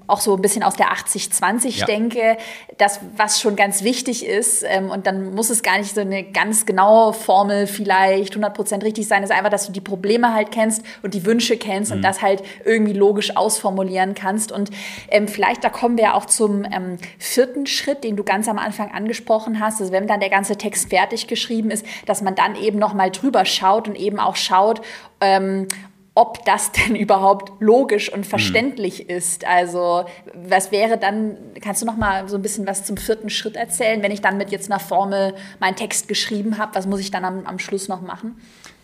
auch 0.08 0.22
so 0.22 0.36
ein 0.36 0.42
bisschen 0.42 0.64
aus 0.64 0.76
der 0.76 0.88
80-20 0.88 1.80
ja. 1.80 1.86
denke, 1.86 2.38
das, 2.78 3.00
was 3.16 3.40
schon 3.40 3.56
ganz 3.56 3.84
wichtig 3.84 4.26
ist, 4.26 4.64
ähm, 4.68 4.90
und 4.90 5.08
dann 5.08 5.34
muss 5.34 5.50
es 5.50 5.62
gar 5.64 5.78
nicht 5.78 5.94
so 5.94 6.02
eine 6.02 6.24
ganz 6.24 6.66
genaue 6.66 7.14
Formel 7.14 7.68
vielleicht 7.68 8.36
100% 8.36 8.84
richtig 8.84 9.08
sein, 9.08 9.24
ist 9.24 9.32
einfach, 9.32 9.50
dass 9.50 9.68
du 9.68 9.72
die 9.72 9.82
Probleme 9.82 10.34
halt 10.34 10.52
kennst 10.52 10.84
und 11.04 11.14
die 11.14 11.26
Wünsche 11.26 11.58
kennst 11.58 11.92
mhm. 11.92 11.98
und 11.98 12.04
das 12.04 12.22
halt 12.22 12.44
irgendwie 12.66 12.94
logisch 12.94 13.36
ausformulieren 13.36 14.16
kannst. 14.16 14.52
Und 14.52 14.72
ähm, 15.10 15.28
vielleicht, 15.28 15.64
da 15.64 15.70
kommen 15.70 15.98
wir 15.98 16.16
auch 16.16 16.26
zum 16.26 16.66
ähm, 16.66 16.98
vierten 17.18 17.66
Schritt, 17.66 18.04
den 18.04 18.16
du 18.16 18.24
ganz 18.24 18.48
am 18.48 18.58
Anfang 18.58 18.69
angesprochen 18.78 19.60
hast, 19.60 19.82
also 19.82 19.92
wenn 19.92 20.08
dann 20.08 20.20
der 20.20 20.30
ganze 20.30 20.58
Text 20.58 20.90
fertig 20.90 21.28
geschrieben 21.28 21.72
ist, 21.72 21.86
dass 22.06 22.22
man 22.22 22.36
dann 22.36 22.56
eben 22.56 22.80
nochmal 22.80 23.12
drüber 23.12 23.46
schaut 23.46 23.88
und 23.88 23.96
eben 23.96 24.20
auch 24.20 24.36
schaut, 24.36 24.82
ähm, 25.22 25.68
ob 26.16 26.44
das 26.44 26.72
denn 26.74 26.96
überhaupt 26.96 27.54
logisch 27.62 28.12
und 28.12 28.26
verständlich 28.26 29.06
mhm. 29.06 29.16
ist. 29.16 29.46
Also 29.46 30.06
was 30.34 30.72
wäre 30.72 30.98
dann, 30.98 31.38
kannst 31.62 31.82
du 31.82 31.86
noch 31.86 31.98
mal 31.98 32.28
so 32.28 32.36
ein 32.36 32.42
bisschen 32.42 32.68
was 32.68 32.84
zum 32.84 32.98
vierten 32.98 33.30
Schritt 33.30 33.56
erzählen, 33.56 34.04
wenn 34.04 34.12
ich 34.12 34.22
dann 34.22 34.38
mit 34.38 34.52
jetzt 34.52 34.70
einer 34.70 34.80
Formel 34.80 35.34
meinen 35.60 35.76
Text 35.76 36.08
geschrieben 36.08 36.58
habe, 36.58 36.76
was 36.76 36.88
muss 36.88 37.00
ich 37.00 37.12
dann 37.12 37.26
am, 37.26 37.46
am 37.46 37.60
Schluss 37.60 37.88
noch 37.88 38.02
machen? 38.02 38.36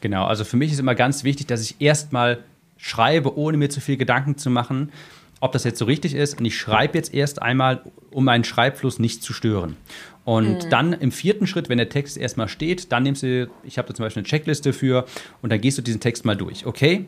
Genau, 0.01 0.25
also 0.25 0.43
für 0.43 0.57
mich 0.57 0.71
ist 0.71 0.79
immer 0.79 0.95
ganz 0.95 1.23
wichtig, 1.23 1.47
dass 1.47 1.61
ich 1.61 1.75
erstmal 1.79 2.43
schreibe, 2.77 3.38
ohne 3.38 3.57
mir 3.57 3.69
zu 3.69 3.81
viel 3.81 3.97
Gedanken 3.97 4.38
zu 4.38 4.49
machen, 4.49 4.91
ob 5.39 5.51
das 5.51 5.63
jetzt 5.63 5.79
so 5.79 5.86
richtig 5.86 6.13
ist. 6.13 6.39
Und 6.39 6.45
ich 6.45 6.57
schreibe 6.57 6.97
jetzt 6.97 7.13
erst 7.13 7.41
einmal, 7.41 7.83
um 8.11 8.25
meinen 8.25 8.43
Schreibfluss 8.43 8.99
nicht 8.99 9.23
zu 9.23 9.33
stören. 9.33 9.77
Und 10.23 10.65
mhm. 10.65 10.69
dann 10.69 10.93
im 10.93 11.11
vierten 11.11 11.45
Schritt, 11.45 11.69
wenn 11.69 11.77
der 11.77 11.89
Text 11.89 12.17
erstmal 12.17 12.47
steht, 12.47 12.91
dann 12.91 13.03
nimmst 13.03 13.23
du, 13.23 13.49
ich 13.63 13.77
habe 13.77 13.88
da 13.88 13.93
zum 13.93 14.03
Beispiel 14.05 14.21
eine 14.21 14.27
Checkliste 14.27 14.73
für 14.73 15.05
und 15.41 15.51
dann 15.51 15.61
gehst 15.61 15.77
du 15.77 15.81
diesen 15.81 16.01
Text 16.01 16.25
mal 16.25 16.36
durch. 16.36 16.65
Okay, 16.65 17.05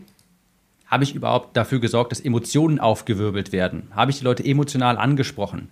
habe 0.86 1.04
ich 1.04 1.16
überhaupt 1.16 1.58
dafür 1.58 1.80
gesorgt, 1.80 2.12
dass 2.12 2.22
Emotionen 2.22 2.80
aufgewirbelt 2.80 3.52
werden? 3.52 3.92
Habe 3.92 4.12
ich 4.12 4.20
die 4.20 4.24
Leute 4.24 4.46
emotional 4.46 4.98
angesprochen? 4.98 5.68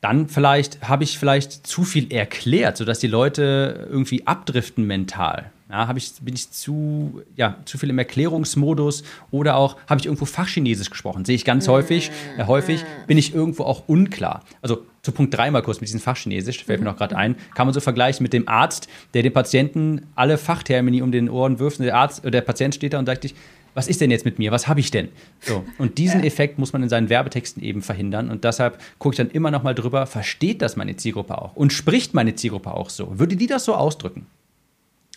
Dann 0.00 0.28
vielleicht 0.28 0.86
habe 0.86 1.04
ich 1.04 1.18
vielleicht 1.18 1.66
zu 1.66 1.84
viel 1.84 2.12
erklärt, 2.12 2.76
sodass 2.76 2.98
die 2.98 3.06
Leute 3.06 3.88
irgendwie 3.90 4.26
abdriften 4.26 4.86
mental. 4.86 5.50
Ja, 5.68 5.92
ich, 5.96 6.12
bin 6.20 6.34
ich 6.34 6.50
zu, 6.52 7.22
ja, 7.34 7.56
zu 7.64 7.76
viel 7.76 7.90
im 7.90 7.98
Erklärungsmodus 7.98 9.02
oder 9.32 9.56
auch 9.56 9.76
habe 9.88 9.98
ich 9.98 10.06
irgendwo 10.06 10.24
Fachchinesisch 10.24 10.90
gesprochen? 10.90 11.24
Sehe 11.24 11.34
ich 11.34 11.44
ganz 11.44 11.66
häufig. 11.66 12.12
Äh, 12.38 12.46
häufig 12.46 12.84
bin 13.08 13.18
ich 13.18 13.34
irgendwo 13.34 13.64
auch 13.64 13.88
unklar. 13.88 14.44
Also 14.62 14.86
zu 15.02 15.10
Punkt 15.10 15.34
3 15.36 15.50
mal 15.50 15.62
kurz 15.62 15.80
mit 15.80 15.88
diesem 15.88 16.00
Fachchinesisch, 16.00 16.64
fällt 16.64 16.80
mir 16.80 16.86
noch 16.86 16.96
gerade 16.96 17.16
ein, 17.16 17.34
kann 17.54 17.66
man 17.66 17.74
so 17.74 17.80
vergleichen 17.80 18.22
mit 18.22 18.32
dem 18.32 18.48
Arzt, 18.48 18.88
der 19.14 19.24
dem 19.24 19.32
Patienten 19.32 20.06
alle 20.14 20.38
Fachtermini 20.38 21.02
um 21.02 21.10
den 21.10 21.28
Ohren 21.28 21.58
wirft. 21.58 21.80
Und 21.80 21.86
der, 21.86 21.96
Arzt, 21.96 22.22
der 22.24 22.40
Patient 22.42 22.74
steht 22.74 22.92
da 22.92 23.00
und 23.00 23.06
sagt 23.06 23.22
sich, 23.22 23.34
was 23.74 23.88
ist 23.88 24.00
denn 24.00 24.10
jetzt 24.10 24.24
mit 24.24 24.38
mir? 24.38 24.52
Was 24.52 24.68
habe 24.68 24.80
ich 24.80 24.90
denn? 24.90 25.08
So. 25.40 25.64
Und 25.78 25.98
diesen 25.98 26.20
ja. 26.20 26.26
Effekt 26.26 26.58
muss 26.58 26.72
man 26.72 26.82
in 26.82 26.88
seinen 26.88 27.10
Werbetexten 27.10 27.62
eben 27.62 27.82
verhindern. 27.82 28.30
Und 28.30 28.44
deshalb 28.44 28.80
gucke 28.98 29.14
ich 29.14 29.16
dann 29.18 29.30
immer 29.30 29.50
noch 29.50 29.62
mal 29.62 29.74
drüber, 29.74 30.06
versteht 30.06 30.62
das 30.62 30.76
meine 30.76 30.96
Zielgruppe 30.96 31.36
auch? 31.36 31.56
Und 31.56 31.72
spricht 31.72 32.14
meine 32.14 32.34
Zielgruppe 32.34 32.72
auch 32.72 32.88
so? 32.88 33.18
Würde 33.18 33.36
die 33.36 33.46
das 33.46 33.64
so 33.64 33.74
ausdrücken? 33.74 34.26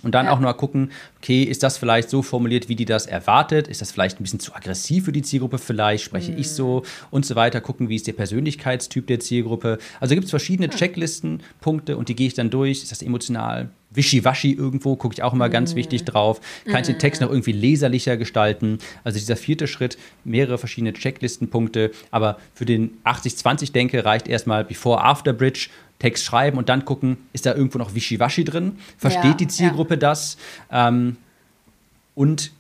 Und 0.02 0.16
dann 0.16 0.28
ja. 0.28 0.32
auch 0.32 0.40
noch 0.40 0.56
gucken, 0.56 0.92
okay, 1.18 1.44
ist 1.44 1.62
das 1.62 1.78
vielleicht 1.78 2.10
so 2.10 2.22
formuliert, 2.22 2.70
wie 2.70 2.76
die 2.76 2.86
das 2.86 3.06
erwartet? 3.06 3.68
Ist 3.68 3.82
das 3.82 3.92
vielleicht 3.92 4.20
ein 4.20 4.24
bisschen 4.24 4.40
zu 4.40 4.56
aggressiv 4.56 5.06
für 5.06 5.12
die 5.12 5.22
Zielgruppe 5.22 5.58
vielleicht? 5.58 6.06
Spreche 6.06 6.32
mhm. 6.32 6.38
ich 6.38 6.52
so? 6.52 6.84
Und 7.12 7.26
so 7.26 7.36
weiter. 7.36 7.60
Gucken, 7.60 7.90
wie 7.90 7.96
ist 7.96 8.08
der 8.08 8.14
Persönlichkeitstyp 8.14 9.08
der 9.08 9.20
Zielgruppe? 9.20 9.78
Also 10.00 10.16
gibt 10.16 10.26
es 10.26 10.30
verschiedene 10.30 10.70
Checklistenpunkte 10.70 11.98
und 11.98 12.08
die 12.08 12.16
gehe 12.16 12.28
ich 12.28 12.34
dann 12.34 12.50
durch. 12.50 12.84
Ist 12.84 12.92
das 12.92 13.02
emotional? 13.02 13.70
Wischiwaschi 13.92 14.54
irgendwo, 14.54 14.96
gucke 14.96 15.14
ich 15.14 15.24
auch 15.24 15.34
immer 15.34 15.50
ganz 15.50 15.76
wichtig 15.76 16.06
drauf. 16.06 16.40
Kann 16.66 16.82
ich 16.82 16.88
den 16.88 17.00
Text 17.00 17.22
noch 17.22 17.30
irgendwie 17.30 17.52
leserlicher 17.52 18.18
gestalten? 18.18 18.78
Also 19.04 19.18
dieser 19.18 19.36
vierte 19.36 19.68
Schritt, 19.68 19.98
mehrere 20.24 20.58
verschiedene 20.58 20.94
Checklistenpunkte. 20.94 21.92
Aber 22.12 22.38
für 22.54 22.66
den 22.66 23.00
80-20-Denke 23.04 24.06
reicht 24.06 24.28
erstmal 24.28 24.64
Before-After-Bridge, 24.64 25.70
Text 26.00 26.24
schreiben 26.24 26.58
und 26.58 26.70
dann 26.70 26.86
gucken, 26.86 27.18
ist 27.34 27.46
da 27.46 27.54
irgendwo 27.54 27.78
noch 27.78 27.94
Wischiwaschi 27.94 28.44
drin? 28.44 28.80
Versteht 28.98 29.24
ja, 29.24 29.34
die 29.34 29.48
Zielgruppe 29.48 29.96
ja. 29.96 30.00
das? 30.00 30.38
Ähm, 30.72 31.18
und 32.16 32.52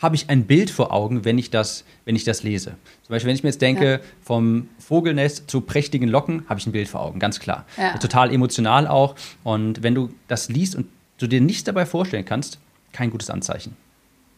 habe 0.00 0.16
ich 0.16 0.30
ein 0.30 0.44
Bild 0.44 0.70
vor 0.70 0.92
Augen, 0.92 1.24
wenn 1.24 1.36
ich 1.38 1.50
das, 1.50 1.84
wenn 2.06 2.16
ich 2.16 2.24
das 2.24 2.42
lese. 2.42 2.76
Zum 3.02 3.12
Beispiel, 3.12 3.28
wenn 3.28 3.34
ich 3.34 3.42
mir 3.42 3.50
jetzt 3.50 3.60
denke, 3.60 3.92
ja. 3.92 4.00
vom 4.22 4.68
Vogelnest 4.78 5.50
zu 5.50 5.60
prächtigen 5.60 6.08
Locken, 6.08 6.44
habe 6.48 6.58
ich 6.58 6.66
ein 6.66 6.72
Bild 6.72 6.88
vor 6.88 7.00
Augen, 7.00 7.18
ganz 7.18 7.38
klar. 7.38 7.66
Ja. 7.76 7.98
Total 7.98 8.32
emotional 8.32 8.86
auch. 8.86 9.14
Und 9.44 9.82
wenn 9.82 9.94
du 9.94 10.10
das 10.26 10.48
liest 10.48 10.74
und 10.74 10.86
du 11.18 11.26
dir 11.26 11.42
nichts 11.42 11.64
dabei 11.64 11.84
vorstellen 11.84 12.24
kannst, 12.24 12.58
kein 12.92 13.10
gutes 13.10 13.28
Anzeichen. 13.28 13.76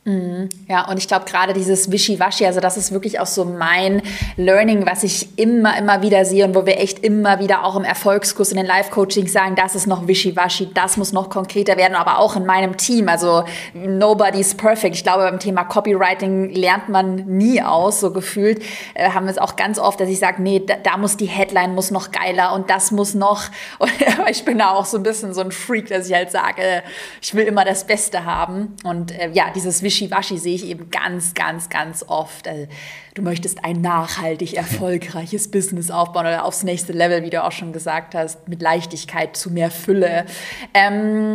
Mhm. 0.05 0.48
Ja, 0.66 0.88
und 0.88 0.98
ich 0.98 1.07
glaube 1.07 1.26
gerade 1.26 1.53
dieses 1.53 1.92
Wischiwaschi, 1.92 2.44
also 2.44 2.59
das 2.59 2.76
ist 2.76 2.90
wirklich 2.90 3.20
auch 3.20 3.26
so 3.26 3.44
mein 3.44 4.03
Learning, 4.36 4.84
was 4.84 5.05
ich 5.05 5.38
immer, 5.38 5.78
immer 5.78 6.03
wieder 6.03 6.24
sehe 6.24 6.44
und 6.44 6.57
wo 6.57 6.66
wir 6.66 6.80
echt 6.80 7.05
immer 7.05 7.38
wieder 7.38 7.64
auch 7.64 7.76
im 7.76 7.84
Erfolgskurs 7.84 8.50
in 8.50 8.57
den 8.57 8.66
Live-Coachings 8.66 9.32
sagen, 9.32 9.55
das 9.55 9.76
ist 9.76 9.86
noch 9.86 10.09
Wischiwaschi, 10.09 10.70
das 10.74 10.96
muss 10.96 11.12
noch 11.12 11.30
konkreter 11.30 11.76
werden, 11.76 11.94
aber 11.94 12.18
auch 12.18 12.34
in 12.34 12.44
meinem 12.44 12.76
Team. 12.76 13.09
Also 13.09 13.44
nobody's 13.74 14.57
perfect. 14.57 14.96
Ich 14.96 15.05
glaube, 15.05 15.22
beim 15.22 15.38
Thema 15.38 15.62
Copywriting 15.62 16.50
lernt 16.50 16.88
man 16.88 17.14
nie 17.14 17.62
aus, 17.62 18.00
so 18.00 18.12
gefühlt. 18.12 18.61
Äh, 18.94 19.11
haben 19.11 19.26
wir 19.26 19.30
es 19.30 19.38
auch 19.38 19.55
ganz 19.55 19.78
oft, 19.78 20.00
dass 20.00 20.09
ich 20.09 20.18
sage, 20.18 20.42
nee, 20.42 20.64
da, 20.66 20.74
da, 20.82 20.96
muss 20.96 21.16
die 21.16 21.26
Headline 21.26 21.76
muss 21.76 21.92
noch 21.92 22.11
geiler 22.11 22.55
und 22.55 22.70
das 22.70 22.90
muss 22.90 23.14
noch. 23.14 23.44
Und 23.78 23.90
ich 24.30 24.44
bin 24.44 24.59
da 24.59 24.70
auch 24.70 24.84
so 24.84 24.96
ein 24.96 25.03
bisschen 25.03 25.32
so 25.34 25.40
ein 25.42 25.53
Freak, 25.53 25.88
dass 25.88 26.09
ich 26.09 26.14
halt 26.14 26.30
sage, 26.30 26.82
ich 27.20 27.34
will 27.34 27.44
immer 27.44 27.64
das 27.64 27.84
Beste 27.86 28.24
haben. 28.24 28.76
Und 28.84 29.12
äh, 29.12 29.30
ja, 29.32 29.46
dieses 29.55 29.82
Wischiwaschi 29.82 29.91
Wischiwaschi 29.93 30.38
sehe 30.38 30.55
ich 30.55 30.66
eben 30.66 30.90
ganz, 30.90 31.34
ganz, 31.34 31.68
ganz 31.68 32.05
oft. 32.07 32.49
Also, 32.49 32.66
du 33.14 33.22
möchtest 33.22 33.64
ein 33.64 33.80
nachhaltig 33.80 34.55
erfolgreiches 34.57 35.51
Business 35.51 35.90
aufbauen 35.90 36.26
oder 36.26 36.45
aufs 36.45 36.62
nächste 36.62 36.93
Level, 36.93 37.22
wie 37.22 37.30
du 37.30 37.45
auch 37.45 37.53
schon 37.53 37.72
gesagt 37.72 38.14
hast, 38.14 38.49
mit 38.49 38.62
Leichtigkeit 38.62 39.36
zu 39.36 39.51
mehr 39.51 39.70
Fülle. 39.70 40.24
Ähm, 40.72 41.34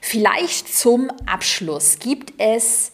vielleicht 0.00 0.72
zum 0.72 1.10
Abschluss. 1.26 1.98
Gibt 1.98 2.32
es 2.38 2.92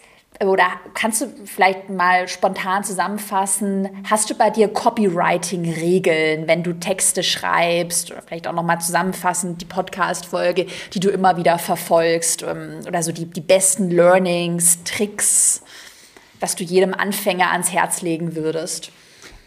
oder 0.49 0.67
kannst 0.95 1.21
du 1.21 1.27
vielleicht 1.45 1.91
mal 1.91 2.29
spontan 2.29 2.85
zusammenfassen, 2.85 3.89
hast 4.09 4.31
du 4.31 4.35
bei 4.35 4.51
dir 4.51 4.69
Copywriting-Regeln, 4.69 6.47
wenn 6.47 6.63
du 6.63 6.73
Texte 6.75 7.23
schreibst 7.23 8.11
oder 8.11 8.23
vielleicht 8.23 8.47
auch 8.47 8.53
nochmal 8.53 8.81
zusammenfassend 8.81 9.61
die 9.61 9.67
Podcast-Folge, 9.67 10.67
die 10.93 11.01
du 11.01 11.11
immer 11.11 11.37
wieder 11.37 11.59
verfolgst 11.59 12.43
ähm, 12.43 12.81
oder 12.87 13.03
so 13.03 13.13
die, 13.13 13.27
die 13.27 13.41
besten 13.41 13.91
Learnings, 13.91 14.83
Tricks, 14.85 15.63
was 16.41 16.57
du 16.57 16.65
jedem 16.65 16.95
Anfänger 16.95 17.51
ans 17.53 17.73
Herz 17.73 18.03
legen 18.03 18.35
würdest? 18.35 18.93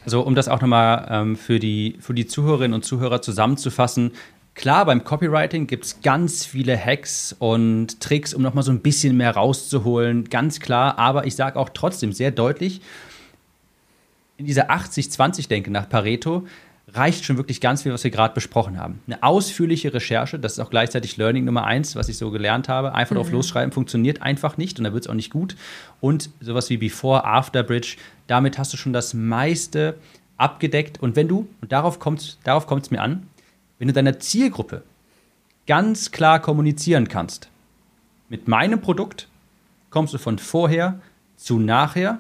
Also 0.06 0.22
um 0.22 0.36
das 0.36 0.48
auch 0.48 0.62
nochmal 0.62 1.08
ähm, 1.10 1.36
für, 1.36 1.60
die, 1.60 1.98
für 2.00 2.14
die 2.14 2.28
Zuhörerinnen 2.28 2.76
und 2.76 2.86
Zuhörer 2.86 3.22
zusammenzufassen, 3.22 4.12
Klar, 4.56 4.86
beim 4.86 5.04
Copywriting 5.04 5.68
gibt 5.68 5.84
es 5.84 6.02
ganz 6.02 6.46
viele 6.46 6.78
Hacks 6.78 7.36
und 7.38 8.00
Tricks, 8.00 8.34
um 8.34 8.42
nochmal 8.42 8.64
so 8.64 8.72
ein 8.72 8.80
bisschen 8.80 9.18
mehr 9.18 9.36
rauszuholen, 9.36 10.30
ganz 10.30 10.62
klar. 10.62 10.98
Aber 10.98 11.28
ich 11.28 11.36
sage 11.36 11.60
auch 11.60 11.70
trotzdem 11.70 12.14
sehr 12.14 12.32
deutlich, 12.32 12.82
in 14.38 14.46
dieser 14.46 14.72
80-20-Denke 14.72 15.72
nach 15.72 15.88
Pareto 15.90 16.46
reicht 16.94 17.26
schon 17.26 17.38
wirklich 17.38 17.60
ganz 17.62 17.82
viel, 17.82 17.92
was 17.92 18.04
wir 18.04 18.12
gerade 18.12 18.34
besprochen 18.34 18.80
haben. 18.80 19.02
Eine 19.08 19.24
ausführliche 19.24 19.94
Recherche, 19.94 20.40
das 20.40 20.54
ist 20.54 20.60
auch 20.60 20.70
gleichzeitig 20.70 21.18
Learning 21.18 21.44
Nummer 21.44 21.66
eins, 21.66 21.96
was 21.96 22.10
ich 22.10 22.18
so 22.18 22.32
gelernt 22.32 22.70
habe. 22.70 22.94
Einfach 22.94 23.16
mhm. 23.16 23.20
drauf 23.20 23.32
losschreiben 23.32 23.74
funktioniert 23.74 24.22
einfach 24.22 24.58
nicht 24.58 24.78
und 24.78 24.86
da 24.86 24.94
wird 24.94 25.06
es 25.06 25.10
auch 25.10 25.16
nicht 25.16 25.32
gut. 25.32 25.56
Und 26.00 26.30
sowas 26.40 26.70
wie 26.70 26.78
Before, 26.78 27.26
After 27.26 27.64
Bridge, 27.64 27.98
damit 28.28 28.58
hast 28.58 28.72
du 28.72 28.78
schon 28.78 28.94
das 28.94 29.14
meiste 29.14 29.96
abgedeckt. 30.38 31.02
Und 31.02 31.16
wenn 31.16 31.28
du, 31.28 31.48
und 31.62 31.72
darauf 31.72 32.00
kommt 32.00 32.20
es 32.20 32.38
darauf 32.44 32.70
mir 32.92 33.02
an, 33.02 33.28
wenn 33.80 33.88
du 33.88 33.94
deiner 33.94 34.20
Zielgruppe 34.20 34.84
ganz 35.68 36.12
klar 36.12 36.40
kommunizieren 36.40 37.08
kannst, 37.08 37.50
mit 38.30 38.48
meinem 38.48 38.82
Produkt 38.82 39.28
kommst 39.90 40.14
du 40.14 40.18
von 40.18 40.40
vorher 40.40 41.00
zu 41.38 41.60
nachher 41.60 42.20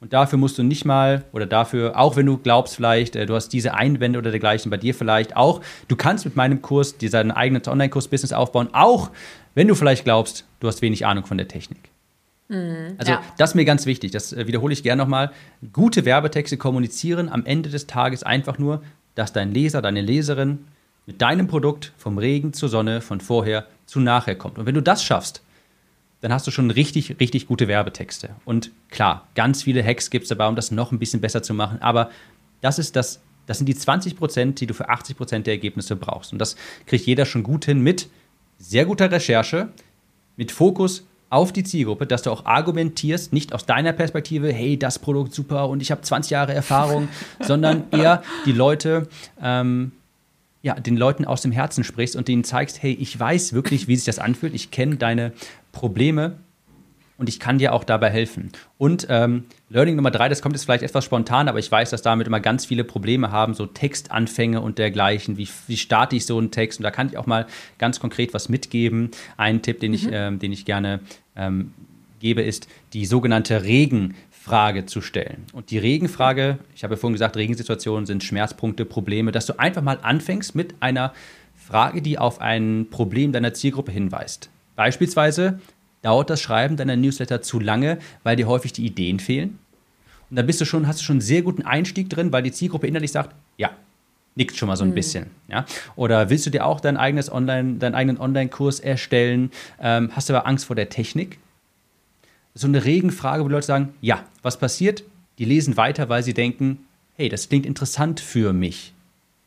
und 0.00 0.12
dafür 0.12 0.38
musst 0.38 0.58
du 0.58 0.62
nicht 0.62 0.84
mal, 0.84 1.24
oder 1.32 1.46
dafür, 1.46 1.98
auch 1.98 2.16
wenn 2.16 2.26
du 2.26 2.36
glaubst 2.36 2.76
vielleicht, 2.76 3.16
äh, 3.16 3.26
du 3.26 3.34
hast 3.34 3.48
diese 3.48 3.74
Einwände 3.74 4.18
oder 4.18 4.30
dergleichen 4.30 4.70
bei 4.70 4.76
dir 4.76 4.94
vielleicht 4.94 5.36
auch, 5.36 5.62
du 5.88 5.96
kannst 5.96 6.24
mit 6.24 6.36
meinem 6.36 6.62
Kurs 6.62 6.98
dir 6.98 7.10
dein 7.10 7.30
eigenes 7.30 7.66
Online-Kurs-Business 7.66 8.32
aufbauen, 8.32 8.68
auch 8.72 9.10
wenn 9.54 9.68
du 9.68 9.74
vielleicht 9.74 10.04
glaubst, 10.04 10.44
du 10.60 10.68
hast 10.68 10.82
wenig 10.82 11.06
Ahnung 11.06 11.24
von 11.24 11.38
der 11.38 11.48
Technik. 11.48 11.90
Mhm, 12.48 12.94
also 12.98 13.12
ja. 13.12 13.22
das 13.38 13.50
ist 13.50 13.54
mir 13.54 13.64
ganz 13.64 13.86
wichtig, 13.86 14.10
das 14.10 14.32
äh, 14.32 14.46
wiederhole 14.46 14.72
ich 14.72 14.82
gerne 14.82 15.02
nochmal. 15.02 15.32
Gute 15.72 16.04
Werbetexte 16.04 16.56
kommunizieren 16.56 17.28
am 17.28 17.44
Ende 17.44 17.70
des 17.70 17.86
Tages 17.86 18.22
einfach 18.22 18.58
nur, 18.58 18.82
dass 19.14 19.32
dein 19.32 19.52
Leser, 19.52 19.82
deine 19.82 20.02
Leserin 20.02 20.66
mit 21.06 21.22
deinem 21.22 21.46
Produkt 21.46 21.92
vom 21.96 22.18
Regen 22.18 22.52
zur 22.52 22.68
Sonne, 22.68 23.00
von 23.00 23.20
vorher 23.20 23.66
zu 23.86 24.00
nachher 24.00 24.34
kommt. 24.34 24.58
Und 24.58 24.66
wenn 24.66 24.74
du 24.74 24.82
das 24.82 25.02
schaffst, 25.02 25.42
dann 26.20 26.32
hast 26.32 26.46
du 26.46 26.50
schon 26.50 26.70
richtig, 26.70 27.20
richtig 27.20 27.46
gute 27.46 27.68
Werbetexte. 27.68 28.30
Und 28.44 28.70
klar, 28.90 29.28
ganz 29.34 29.62
viele 29.62 29.84
Hacks 29.84 30.10
gibt 30.10 30.24
es 30.24 30.28
dabei, 30.30 30.48
um 30.48 30.56
das 30.56 30.70
noch 30.70 30.90
ein 30.90 30.98
bisschen 30.98 31.20
besser 31.20 31.42
zu 31.42 31.54
machen. 31.54 31.80
Aber 31.80 32.10
das 32.60 32.78
ist 32.78 32.96
das, 32.96 33.20
das 33.46 33.58
sind 33.58 33.66
die 33.66 33.76
20 33.76 34.16
Prozent, 34.16 34.60
die 34.60 34.66
du 34.66 34.74
für 34.74 34.88
80 34.88 35.16
Prozent 35.16 35.46
der 35.46 35.54
Ergebnisse 35.54 35.94
brauchst. 35.94 36.32
Und 36.32 36.38
das 36.38 36.56
kriegt 36.86 37.06
jeder 37.06 37.26
schon 37.26 37.42
gut 37.42 37.64
hin 37.66 37.80
mit 37.80 38.08
sehr 38.58 38.86
guter 38.86 39.10
Recherche, 39.10 39.68
mit 40.36 40.50
Fokus 40.50 41.06
auf 41.28 41.52
die 41.52 41.64
Zielgruppe, 41.64 42.06
dass 42.06 42.22
du 42.22 42.30
auch 42.30 42.44
argumentierst, 42.46 43.32
nicht 43.32 43.52
aus 43.52 43.66
deiner 43.66 43.92
Perspektive, 43.92 44.52
hey, 44.52 44.78
das 44.78 44.98
Produkt 44.98 45.34
super 45.34 45.68
und 45.68 45.82
ich 45.82 45.90
habe 45.90 46.00
20 46.00 46.30
Jahre 46.30 46.54
Erfahrung, 46.54 47.08
sondern 47.40 47.84
eher 47.90 48.22
die 48.46 48.52
Leute 48.52 49.08
ähm, 49.42 49.92
ja, 50.66 50.74
den 50.74 50.96
Leuten 50.96 51.24
aus 51.24 51.42
dem 51.42 51.52
Herzen 51.52 51.84
sprichst 51.84 52.16
und 52.16 52.26
denen 52.26 52.42
zeigst, 52.42 52.82
hey, 52.82 52.90
ich 52.92 53.18
weiß 53.18 53.52
wirklich, 53.52 53.86
wie 53.86 53.94
sich 53.94 54.04
das 54.04 54.18
anfühlt, 54.18 54.52
ich 54.52 54.72
kenne 54.72 54.96
deine 54.96 55.32
Probleme 55.70 56.38
und 57.18 57.28
ich 57.28 57.38
kann 57.38 57.58
dir 57.58 57.72
auch 57.72 57.84
dabei 57.84 58.10
helfen. 58.10 58.50
Und 58.76 59.06
ähm, 59.08 59.44
Learning 59.68 59.94
Nummer 59.94 60.10
drei, 60.10 60.28
das 60.28 60.42
kommt 60.42 60.56
jetzt 60.56 60.64
vielleicht 60.64 60.82
etwas 60.82 61.04
spontan, 61.04 61.48
aber 61.48 61.60
ich 61.60 61.70
weiß, 61.70 61.90
dass 61.90 62.02
damit 62.02 62.26
immer 62.26 62.40
ganz 62.40 62.66
viele 62.66 62.82
Probleme 62.82 63.30
haben, 63.30 63.54
so 63.54 63.66
Textanfänge 63.66 64.60
und 64.60 64.78
dergleichen. 64.78 65.38
Wie, 65.38 65.48
wie 65.68 65.76
starte 65.76 66.16
ich 66.16 66.26
so 66.26 66.36
einen 66.36 66.50
Text? 66.50 66.80
Und 66.80 66.82
da 66.82 66.90
kann 66.90 67.06
ich 67.06 67.16
auch 67.16 67.26
mal 67.26 67.46
ganz 67.78 68.00
konkret 68.00 68.34
was 68.34 68.48
mitgeben. 68.48 69.12
Ein 69.36 69.62
Tipp, 69.62 69.78
den 69.78 69.94
ich, 69.94 70.08
mhm. 70.08 70.14
ähm, 70.14 70.38
den 70.40 70.50
ich 70.50 70.64
gerne 70.64 70.98
ähm, 71.36 71.72
gebe, 72.18 72.42
ist 72.42 72.66
die 72.92 73.06
sogenannte 73.06 73.62
Regen. 73.62 74.16
Frage 74.46 74.86
zu 74.86 75.00
stellen. 75.00 75.44
Und 75.52 75.72
die 75.72 75.78
Regenfrage, 75.78 76.58
ich 76.76 76.84
habe 76.84 76.94
ja 76.94 77.00
vorhin 77.00 77.14
gesagt, 77.14 77.36
Regensituationen 77.36 78.06
sind 78.06 78.22
Schmerzpunkte, 78.22 78.84
Probleme, 78.84 79.32
dass 79.32 79.46
du 79.46 79.58
einfach 79.58 79.82
mal 79.82 79.98
anfängst 80.00 80.54
mit 80.54 80.76
einer 80.78 81.12
Frage, 81.56 82.00
die 82.00 82.16
auf 82.16 82.40
ein 82.40 82.86
Problem 82.88 83.32
deiner 83.32 83.54
Zielgruppe 83.54 83.90
hinweist. 83.90 84.48
Beispielsweise, 84.76 85.58
dauert 86.02 86.30
das 86.30 86.40
Schreiben 86.40 86.76
deiner 86.76 86.94
Newsletter 86.94 87.42
zu 87.42 87.58
lange, 87.58 87.98
weil 88.22 88.36
dir 88.36 88.46
häufig 88.46 88.72
die 88.72 88.86
Ideen 88.86 89.18
fehlen? 89.18 89.58
Und 90.30 90.36
dann 90.36 90.46
bist 90.46 90.60
du 90.60 90.64
schon, 90.64 90.86
hast 90.86 91.00
du 91.00 91.04
schon 91.04 91.14
einen 91.14 91.20
sehr 91.22 91.42
guten 91.42 91.62
Einstieg 91.62 92.08
drin, 92.08 92.30
weil 92.30 92.44
die 92.44 92.52
Zielgruppe 92.52 92.86
innerlich 92.86 93.10
sagt, 93.10 93.34
ja, 93.56 93.70
nickt 94.36 94.56
schon 94.56 94.68
mal 94.68 94.76
so 94.76 94.84
ein 94.84 94.90
mhm. 94.90 94.94
bisschen. 94.94 95.26
Ja? 95.48 95.66
Oder 95.96 96.30
willst 96.30 96.46
du 96.46 96.50
dir 96.50 96.64
auch 96.64 96.78
dein 96.78 96.96
eigenes 96.96 97.32
Online, 97.32 97.78
deinen 97.78 97.96
eigenen 97.96 98.20
Online-Kurs 98.20 98.78
erstellen? 98.78 99.50
Ähm, 99.80 100.10
hast 100.12 100.28
du 100.28 100.34
aber 100.34 100.46
Angst 100.46 100.66
vor 100.66 100.76
der 100.76 100.88
Technik? 100.88 101.40
So 102.56 102.66
eine 102.66 102.84
Regenfrage, 102.84 103.44
wo 103.44 103.48
Leute 103.48 103.66
sagen, 103.66 103.94
ja, 104.00 104.24
was 104.42 104.58
passiert? 104.58 105.04
Die 105.38 105.44
lesen 105.44 105.76
weiter, 105.76 106.08
weil 106.08 106.22
sie 106.22 106.34
denken, 106.34 106.78
hey, 107.14 107.28
das 107.28 107.48
klingt 107.48 107.66
interessant 107.66 108.18
für 108.18 108.52
mich. 108.52 108.94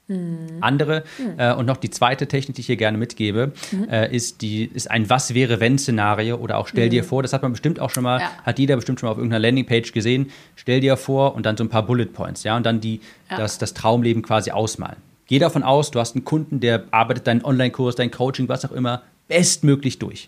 Mhm. 0.07 0.57
Andere 0.61 1.03
mhm. 1.17 1.39
Äh, 1.39 1.53
und 1.53 1.65
noch 1.65 1.77
die 1.77 1.89
zweite 1.89 2.27
Technik, 2.27 2.55
die 2.55 2.61
ich 2.61 2.67
hier 2.67 2.77
gerne 2.77 2.97
mitgebe, 2.97 3.51
mhm. 3.71 3.89
äh, 3.89 4.15
ist, 4.15 4.41
die, 4.41 4.65
ist 4.65 4.89
ein 4.89 5.09
Was 5.09 5.33
wäre 5.33 5.59
wenn 5.59 5.77
Szenario 5.77 6.37
oder 6.37 6.57
auch 6.57 6.67
stell 6.67 6.89
dir 6.89 7.03
mhm. 7.03 7.07
vor, 7.07 7.21
das 7.23 7.33
hat 7.33 7.41
man 7.41 7.51
bestimmt 7.51 7.79
auch 7.79 7.89
schon 7.89 8.03
mal, 8.03 8.19
ja. 8.19 8.31
hat 8.43 8.59
jeder 8.59 8.75
bestimmt 8.75 8.99
schon 8.99 9.07
mal 9.07 9.11
auf 9.11 9.17
irgendeiner 9.17 9.39
Landingpage 9.39 9.91
gesehen, 9.91 10.31
stell 10.55 10.79
dir 10.79 10.97
vor 10.97 11.35
und 11.35 11.45
dann 11.45 11.57
so 11.57 11.63
ein 11.63 11.69
paar 11.69 11.83
Bullet 11.85 12.07
Points, 12.07 12.43
ja, 12.43 12.55
und 12.57 12.65
dann 12.65 12.79
die, 12.79 13.01
ja. 13.29 13.37
das, 13.37 13.57
das 13.57 13.73
Traumleben 13.73 14.21
quasi 14.21 14.51
ausmalen. 14.51 14.97
Geh 15.27 15.37
davon 15.37 15.61
aus, 15.61 15.91
du 15.91 15.99
hast 15.99 16.15
einen 16.15 16.25
Kunden, 16.25 16.59
der 16.59 16.85
arbeitet 16.89 17.27
deinen 17.27 17.43
Online-Kurs, 17.43 17.95
dein 17.95 18.09
Coaching, 18.09 18.49
was 18.49 18.65
auch 18.65 18.71
immer, 18.71 19.03
bestmöglich 19.27 19.99
durch. 19.99 20.27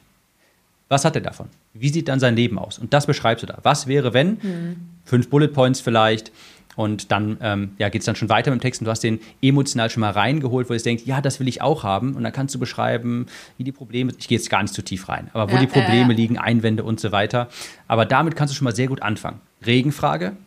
Was 0.89 1.05
hat 1.05 1.15
er 1.15 1.21
davon? 1.21 1.47
Wie 1.73 1.89
sieht 1.89 2.07
dann 2.07 2.19
sein 2.19 2.35
Leben 2.35 2.59
aus? 2.59 2.79
Und 2.79 2.93
das 2.93 3.05
beschreibst 3.05 3.43
du 3.43 3.47
da. 3.47 3.59
Was 3.63 3.87
wäre, 3.87 4.13
wenn? 4.13 4.29
Mhm. 4.41 4.75
Fünf 5.05 5.29
Bullet 5.29 5.49
Points 5.49 5.79
vielleicht. 5.79 6.31
Und 6.75 7.11
dann 7.11 7.37
ähm, 7.41 7.71
ja, 7.77 7.89
geht 7.89 8.01
es 8.01 8.05
dann 8.05 8.15
schon 8.15 8.29
weiter 8.29 8.49
mit 8.49 8.59
dem 8.59 8.61
Text 8.61 8.81
und 8.81 8.85
du 8.85 8.91
hast 8.91 9.03
den 9.03 9.19
emotional 9.41 9.89
schon 9.89 10.01
mal 10.01 10.11
reingeholt, 10.11 10.69
wo 10.69 10.73
du 10.73 10.79
denkst, 10.79 11.03
ja, 11.05 11.19
das 11.21 11.39
will 11.39 11.47
ich 11.47 11.61
auch 11.61 11.83
haben. 11.83 12.15
Und 12.15 12.23
dann 12.23 12.31
kannst 12.31 12.55
du 12.55 12.59
beschreiben, 12.59 13.25
wie 13.57 13.63
die 13.63 13.71
Probleme, 13.71 14.13
ich 14.17 14.27
gehe 14.27 14.37
jetzt 14.37 14.49
gar 14.49 14.61
nicht 14.61 14.73
zu 14.73 14.81
tief 14.81 15.09
rein, 15.09 15.29
aber 15.33 15.51
wo 15.51 15.55
ja, 15.55 15.61
die 15.61 15.67
Probleme 15.67 16.13
äh, 16.13 16.15
liegen, 16.15 16.37
Einwände 16.37 16.83
und 16.83 16.99
so 16.99 17.11
weiter. 17.11 17.49
Aber 17.87 18.05
damit 18.05 18.35
kannst 18.35 18.53
du 18.53 18.57
schon 18.57 18.65
mal 18.65 18.75
sehr 18.75 18.87
gut 18.87 19.01
anfangen. 19.01 19.41
Regenfrage 19.65 20.37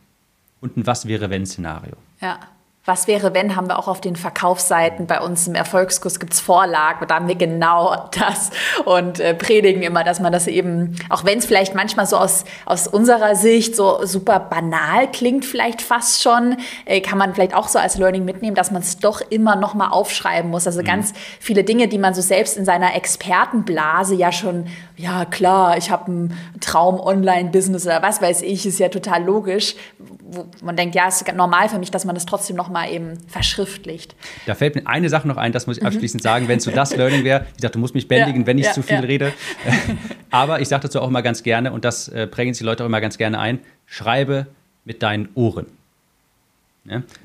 und 0.61 0.77
ein 0.77 0.87
Was 0.87 1.07
wäre 1.07 1.29
wenn 1.29 1.45
Szenario. 1.45 1.97
Ja. 2.21 2.41
Was 2.87 3.07
wäre, 3.07 3.33
wenn, 3.33 3.57
haben 3.57 3.67
wir 3.67 3.79
auch 3.79 3.89
auf 3.89 4.03
den 4.03 4.15
Verkaufsseiten 4.15 5.07
bei 5.07 5.19
uns 5.19 5.49
im 5.49 5.55
Erfolgskurs 5.55 6.21
gibt 6.21 6.35
es 6.35 6.41
Vorlagen, 6.41 7.07
da 7.09 7.15
haben 7.15 7.29
wir 7.29 7.35
genau 7.35 8.11
das 8.11 8.51
und 8.85 9.21
äh, 9.21 9.33
predigen 9.33 9.83
immer, 9.83 10.05
dass 10.05 10.21
man 10.21 10.35
das 10.35 10.47
eben, 10.47 10.95
auch 11.09 11.25
wenn 11.25 11.39
es 11.39 11.47
vielleicht 11.47 11.75
manchmal 11.75 12.05
so 12.05 12.19
aus, 12.19 12.45
aus 12.67 12.87
unserer 12.87 13.37
Sicht 13.37 13.75
so 13.75 14.05
super 14.05 14.39
banal 14.39 15.11
klingt, 15.11 15.47
vielleicht 15.47 15.81
fast 15.81 16.23
schon, 16.23 16.59
äh, 16.85 17.01
kann 17.01 17.17
man 17.17 17.33
vielleicht 17.33 17.55
auch 17.55 17.69
so 17.69 17.79
als 17.79 17.97
Learning 17.97 18.27
mitnehmen, 18.27 18.55
dass 18.55 18.71
man 18.71 18.83
es 18.83 18.99
doch 18.99 19.23
immer 19.31 19.57
nochmal 19.57 19.89
aufschreiben 19.89 20.51
muss. 20.51 20.67
Also 20.67 20.83
mhm. 20.83 20.85
ganz 20.85 21.15
viele 21.41 21.65
Dinge, 21.65 21.89
die 21.89 21.97
man 21.97 22.13
so 22.13 22.21
selbst 22.21 22.59
in 22.59 22.67
seiner 22.67 22.95
Expertenblase 22.95 24.15
ja 24.15 24.31
schon, 24.31 24.67
ja 24.99 25.25
klar, 25.25 25.79
ich 25.79 25.91
habe 25.91 26.09
einen 26.09 26.39
Traum 26.61 27.01
Online-Business 27.01 27.87
oder 27.87 28.03
was 28.03 28.21
weiß 28.21 28.43
ich, 28.43 28.67
ist 28.67 28.79
ja 28.79 28.91
total 28.91 29.25
logisch, 29.25 29.75
wo 29.99 30.45
man 30.63 30.77
denkt, 30.77 30.95
ja, 30.95 31.09
es 31.09 31.23
ist 31.23 31.35
normal 31.35 31.71
für 31.71 31.79
mich, 31.79 31.91
dass 31.91 32.05
man 32.05 32.15
das 32.15 32.27
trotzdem 32.27 32.57
noch 32.57 32.74
mal 32.75 32.91
eben 32.91 33.19
verschriftlicht. 33.29 34.15
Da 34.45 34.55
fällt 34.55 34.75
mir 34.75 34.87
eine 34.87 35.09
Sache 35.09 35.27
noch 35.27 35.39
ein, 35.39 35.53
das 35.53 35.67
muss 35.67 35.79
ich 35.79 35.83
mhm. 35.83 35.89
abschließend 35.89 36.23
mhm. 36.23 36.29
sagen, 36.29 36.49
wenn 36.49 36.59
es 36.59 36.65
so 36.65 36.71
das 36.71 36.95
Learning 36.95 37.25
wäre, 37.25 37.47
ich 37.55 37.63
dachte, 37.63 37.75
du 37.75 37.79
musst 37.79 37.95
mich 37.95 38.07
bändigen, 38.07 38.43
ja, 38.43 38.47
wenn 38.47 38.59
ich 38.59 38.67
ja, 38.67 38.73
zu 38.73 38.83
viel 38.83 38.97
ja. 38.97 39.01
rede. 39.01 39.33
Aber 40.31 40.61
ich 40.61 40.69
sage 40.69 40.83
dazu 40.83 41.01
auch 41.01 41.09
immer 41.09 41.23
ganz 41.23 41.43
gerne, 41.43 41.73
und 41.73 41.87
das 41.87 42.09
äh, 42.09 42.27
prägen 42.27 42.53
die 42.53 42.65
Leute 42.65 42.83
auch 42.83 42.87
immer 42.89 43.01
ganz 43.01 43.17
gerne 43.17 43.39
ein, 43.39 43.61
schreibe 43.87 44.47
mit 44.85 45.03
deinen 45.03 45.31
Ohren. 45.35 45.67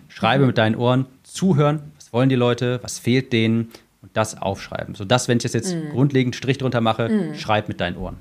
Schreibe 0.08 0.44
mhm. 0.44 0.48
mit 0.48 0.58
deinen 0.58 0.76
Ohren, 0.76 1.06
zuhören, 1.24 1.82
was 1.98 2.14
wollen 2.14 2.30
die 2.30 2.36
Leute, 2.36 2.80
was 2.82 2.98
fehlt 2.98 3.34
denen 3.34 3.72
und 4.02 4.16
das 4.16 4.42
aufschreiben. 4.42 4.96
Sodass, 4.96 5.28
wenn 5.28 5.38
ich 5.38 5.44
das 5.44 5.54
jetzt 5.54 5.76
mhm. 5.76 5.90
grundlegend 5.90 6.36
Strich 6.36 6.58
drunter 6.60 6.80
mache, 6.80 7.10
mhm. 7.10 7.36
schreib 7.36 7.68
mit 7.68 7.82
deinen 7.82 7.98
Ohren. 7.98 8.18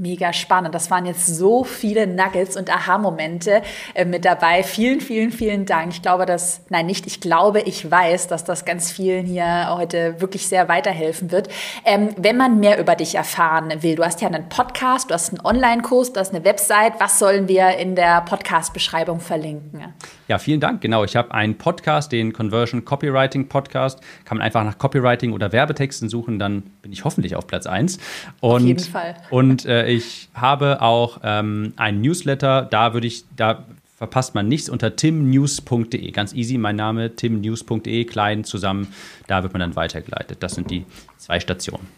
Mega 0.00 0.32
spannend. 0.32 0.76
Das 0.76 0.92
waren 0.92 1.06
jetzt 1.06 1.26
so 1.26 1.64
viele 1.64 2.06
Nuggets 2.06 2.56
und 2.56 2.72
Aha-Momente 2.72 3.62
äh, 3.94 4.04
mit 4.04 4.24
dabei. 4.24 4.62
Vielen, 4.62 5.00
vielen, 5.00 5.32
vielen 5.32 5.66
Dank. 5.66 5.92
Ich 5.92 6.02
glaube, 6.02 6.24
dass, 6.24 6.60
nein, 6.68 6.86
nicht, 6.86 7.08
ich 7.08 7.20
glaube, 7.20 7.62
ich 7.62 7.90
weiß, 7.90 8.28
dass 8.28 8.44
das 8.44 8.64
ganz 8.64 8.92
vielen 8.92 9.26
hier 9.26 9.74
heute 9.76 10.20
wirklich 10.20 10.46
sehr 10.46 10.68
weiterhelfen 10.68 11.32
wird. 11.32 11.48
Ähm, 11.84 12.10
wenn 12.16 12.36
man 12.36 12.60
mehr 12.60 12.78
über 12.78 12.94
dich 12.94 13.16
erfahren 13.16 13.82
will, 13.82 13.96
du 13.96 14.04
hast 14.04 14.20
ja 14.20 14.28
einen 14.28 14.48
Podcast, 14.48 15.10
du 15.10 15.14
hast 15.14 15.30
einen 15.30 15.44
Online-Kurs, 15.44 16.12
du 16.12 16.20
hast 16.20 16.32
eine 16.32 16.44
Website. 16.44 16.92
Was 17.00 17.18
sollen 17.18 17.48
wir 17.48 17.76
in 17.76 17.96
der 17.96 18.20
Podcast-Beschreibung 18.20 19.18
verlinken? 19.18 19.94
Ja, 20.28 20.36
vielen 20.36 20.60
Dank. 20.60 20.82
Genau, 20.82 21.04
ich 21.04 21.16
habe 21.16 21.32
einen 21.32 21.56
Podcast, 21.56 22.12
den 22.12 22.34
Conversion 22.34 22.84
Copywriting 22.84 23.48
Podcast. 23.48 24.00
Kann 24.26 24.36
man 24.36 24.44
einfach 24.44 24.62
nach 24.62 24.76
Copywriting 24.76 25.32
oder 25.32 25.52
Werbetexten 25.52 26.10
suchen, 26.10 26.38
dann 26.38 26.62
bin 26.82 26.92
ich 26.92 27.04
hoffentlich 27.04 27.34
auf 27.34 27.46
Platz 27.46 27.66
1. 27.66 27.98
Und, 28.40 28.50
auf 28.50 28.60
jeden 28.60 28.84
Fall. 28.84 29.16
Und 29.30 29.64
äh, 29.64 29.88
ich 29.88 30.28
habe 30.34 30.82
auch 30.82 31.20
ähm, 31.24 31.72
einen 31.76 32.02
Newsletter, 32.02 32.68
da 32.70 32.92
würde 32.92 33.06
ich, 33.06 33.24
da 33.36 33.64
verpasst 33.96 34.34
man 34.34 34.46
nichts 34.48 34.68
unter 34.68 34.96
timnews.de. 34.96 36.10
Ganz 36.10 36.34
easy, 36.34 36.58
mein 36.58 36.76
Name 36.76 37.16
timnews.de, 37.16 38.04
klein 38.04 38.44
zusammen, 38.44 38.92
da 39.28 39.42
wird 39.42 39.54
man 39.54 39.60
dann 39.60 39.76
weitergeleitet. 39.76 40.42
Das 40.42 40.54
sind 40.54 40.70
die 40.70 40.84
zwei 41.16 41.40
Stationen. 41.40 41.88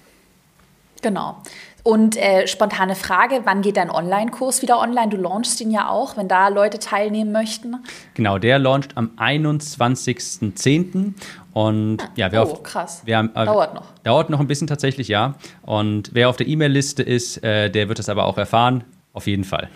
Genau. 1.03 1.43
Und 1.83 2.16
äh, 2.16 2.47
spontane 2.47 2.95
Frage, 2.95 3.41
wann 3.45 3.62
geht 3.62 3.76
dein 3.76 3.91
Online-Kurs 3.91 4.62
wieder 4.62 4.81
online? 4.81 5.09
Du 5.09 5.16
launchst 5.16 5.61
ihn 5.61 5.70
ja 5.70 5.89
auch, 5.89 6.16
wenn 6.16 6.28
da 6.28 6.49
Leute 6.49 6.78
teilnehmen 6.78 7.33
möchten. 7.33 7.76
Genau, 8.14 8.39
der 8.39 8.59
launcht 8.59 8.97
am 8.97 9.11
21.10. 9.16 11.14
Und 11.53 11.99
ja, 12.16 12.31
wer 12.31 12.47
oh, 12.47 12.53
auf, 12.53 12.62
krass. 12.62 13.03
Wer, 13.05 13.28
äh, 13.35 13.45
dauert 13.47 13.74
noch. 13.74 13.87
Dauert 14.05 14.31
noch 14.31 14.41
ein 14.41 14.47
bisschen 14.47 14.66
tatsächlich, 14.66 15.09
ja. 15.09 15.35
Und 15.62 16.11
wer 16.12 16.28
auf 16.28 16.37
der 16.37 16.47
E-Mail-Liste 16.47 17.03
ist, 17.03 17.43
äh, 17.43 17.70
der 17.70 17.89
wird 17.89 17.99
es 17.99 18.09
aber 18.09 18.26
auch 18.26 18.39
erfahren. 18.39 18.85
Auf 19.12 19.26
jeden 19.26 19.45
Fall. 19.45 19.68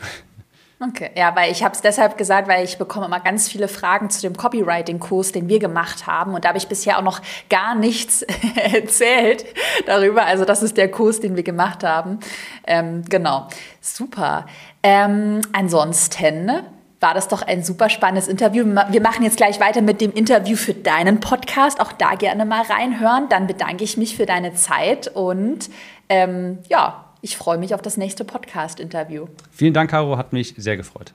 Okay, 0.88 1.10
ja, 1.16 1.34
weil 1.34 1.50
ich 1.50 1.62
habe 1.62 1.74
es 1.74 1.80
deshalb 1.80 2.18
gesagt, 2.18 2.46
weil 2.46 2.64
ich 2.64 2.76
bekomme 2.76 3.06
immer 3.06 3.20
ganz 3.20 3.48
viele 3.48 3.68
Fragen 3.68 4.10
zu 4.10 4.20
dem 4.20 4.36
Copywriting-Kurs, 4.36 5.32
den 5.32 5.48
wir 5.48 5.58
gemacht 5.58 6.06
haben. 6.06 6.34
Und 6.34 6.44
da 6.44 6.48
habe 6.48 6.58
ich 6.58 6.68
bisher 6.68 6.98
auch 6.98 7.02
noch 7.02 7.22
gar 7.48 7.74
nichts 7.74 8.22
erzählt 8.72 9.46
darüber. 9.86 10.26
Also 10.26 10.44
das 10.44 10.62
ist 10.62 10.76
der 10.76 10.90
Kurs, 10.90 11.20
den 11.20 11.36
wir 11.36 11.42
gemacht 11.42 11.84
haben. 11.84 12.18
Ähm, 12.66 13.02
genau, 13.08 13.48
super. 13.80 14.46
Ähm, 14.82 15.40
ansonsten 15.52 16.50
war 17.00 17.14
das 17.14 17.28
doch 17.28 17.42
ein 17.42 17.62
super 17.62 17.88
spannendes 17.88 18.28
Interview. 18.28 18.64
Wir 18.64 19.00
machen 19.00 19.24
jetzt 19.24 19.36
gleich 19.36 19.60
weiter 19.60 19.80
mit 19.80 20.00
dem 20.00 20.12
Interview 20.12 20.56
für 20.56 20.74
deinen 20.74 21.20
Podcast. 21.20 21.80
Auch 21.80 21.92
da 21.92 22.14
gerne 22.14 22.44
mal 22.44 22.62
reinhören. 22.62 23.28
Dann 23.30 23.46
bedanke 23.46 23.84
ich 23.84 23.96
mich 23.96 24.16
für 24.16 24.26
deine 24.26 24.54
Zeit 24.54 25.08
und 25.08 25.70
ähm, 26.08 26.58
ja, 26.68 27.03
ich 27.24 27.38
freue 27.38 27.56
mich 27.56 27.74
auf 27.74 27.80
das 27.80 27.96
nächste 27.96 28.22
Podcast-Interview. 28.22 29.28
Vielen 29.50 29.72
Dank, 29.72 29.90
Caro, 29.90 30.18
hat 30.18 30.34
mich 30.34 30.52
sehr 30.58 30.76
gefreut. 30.76 31.14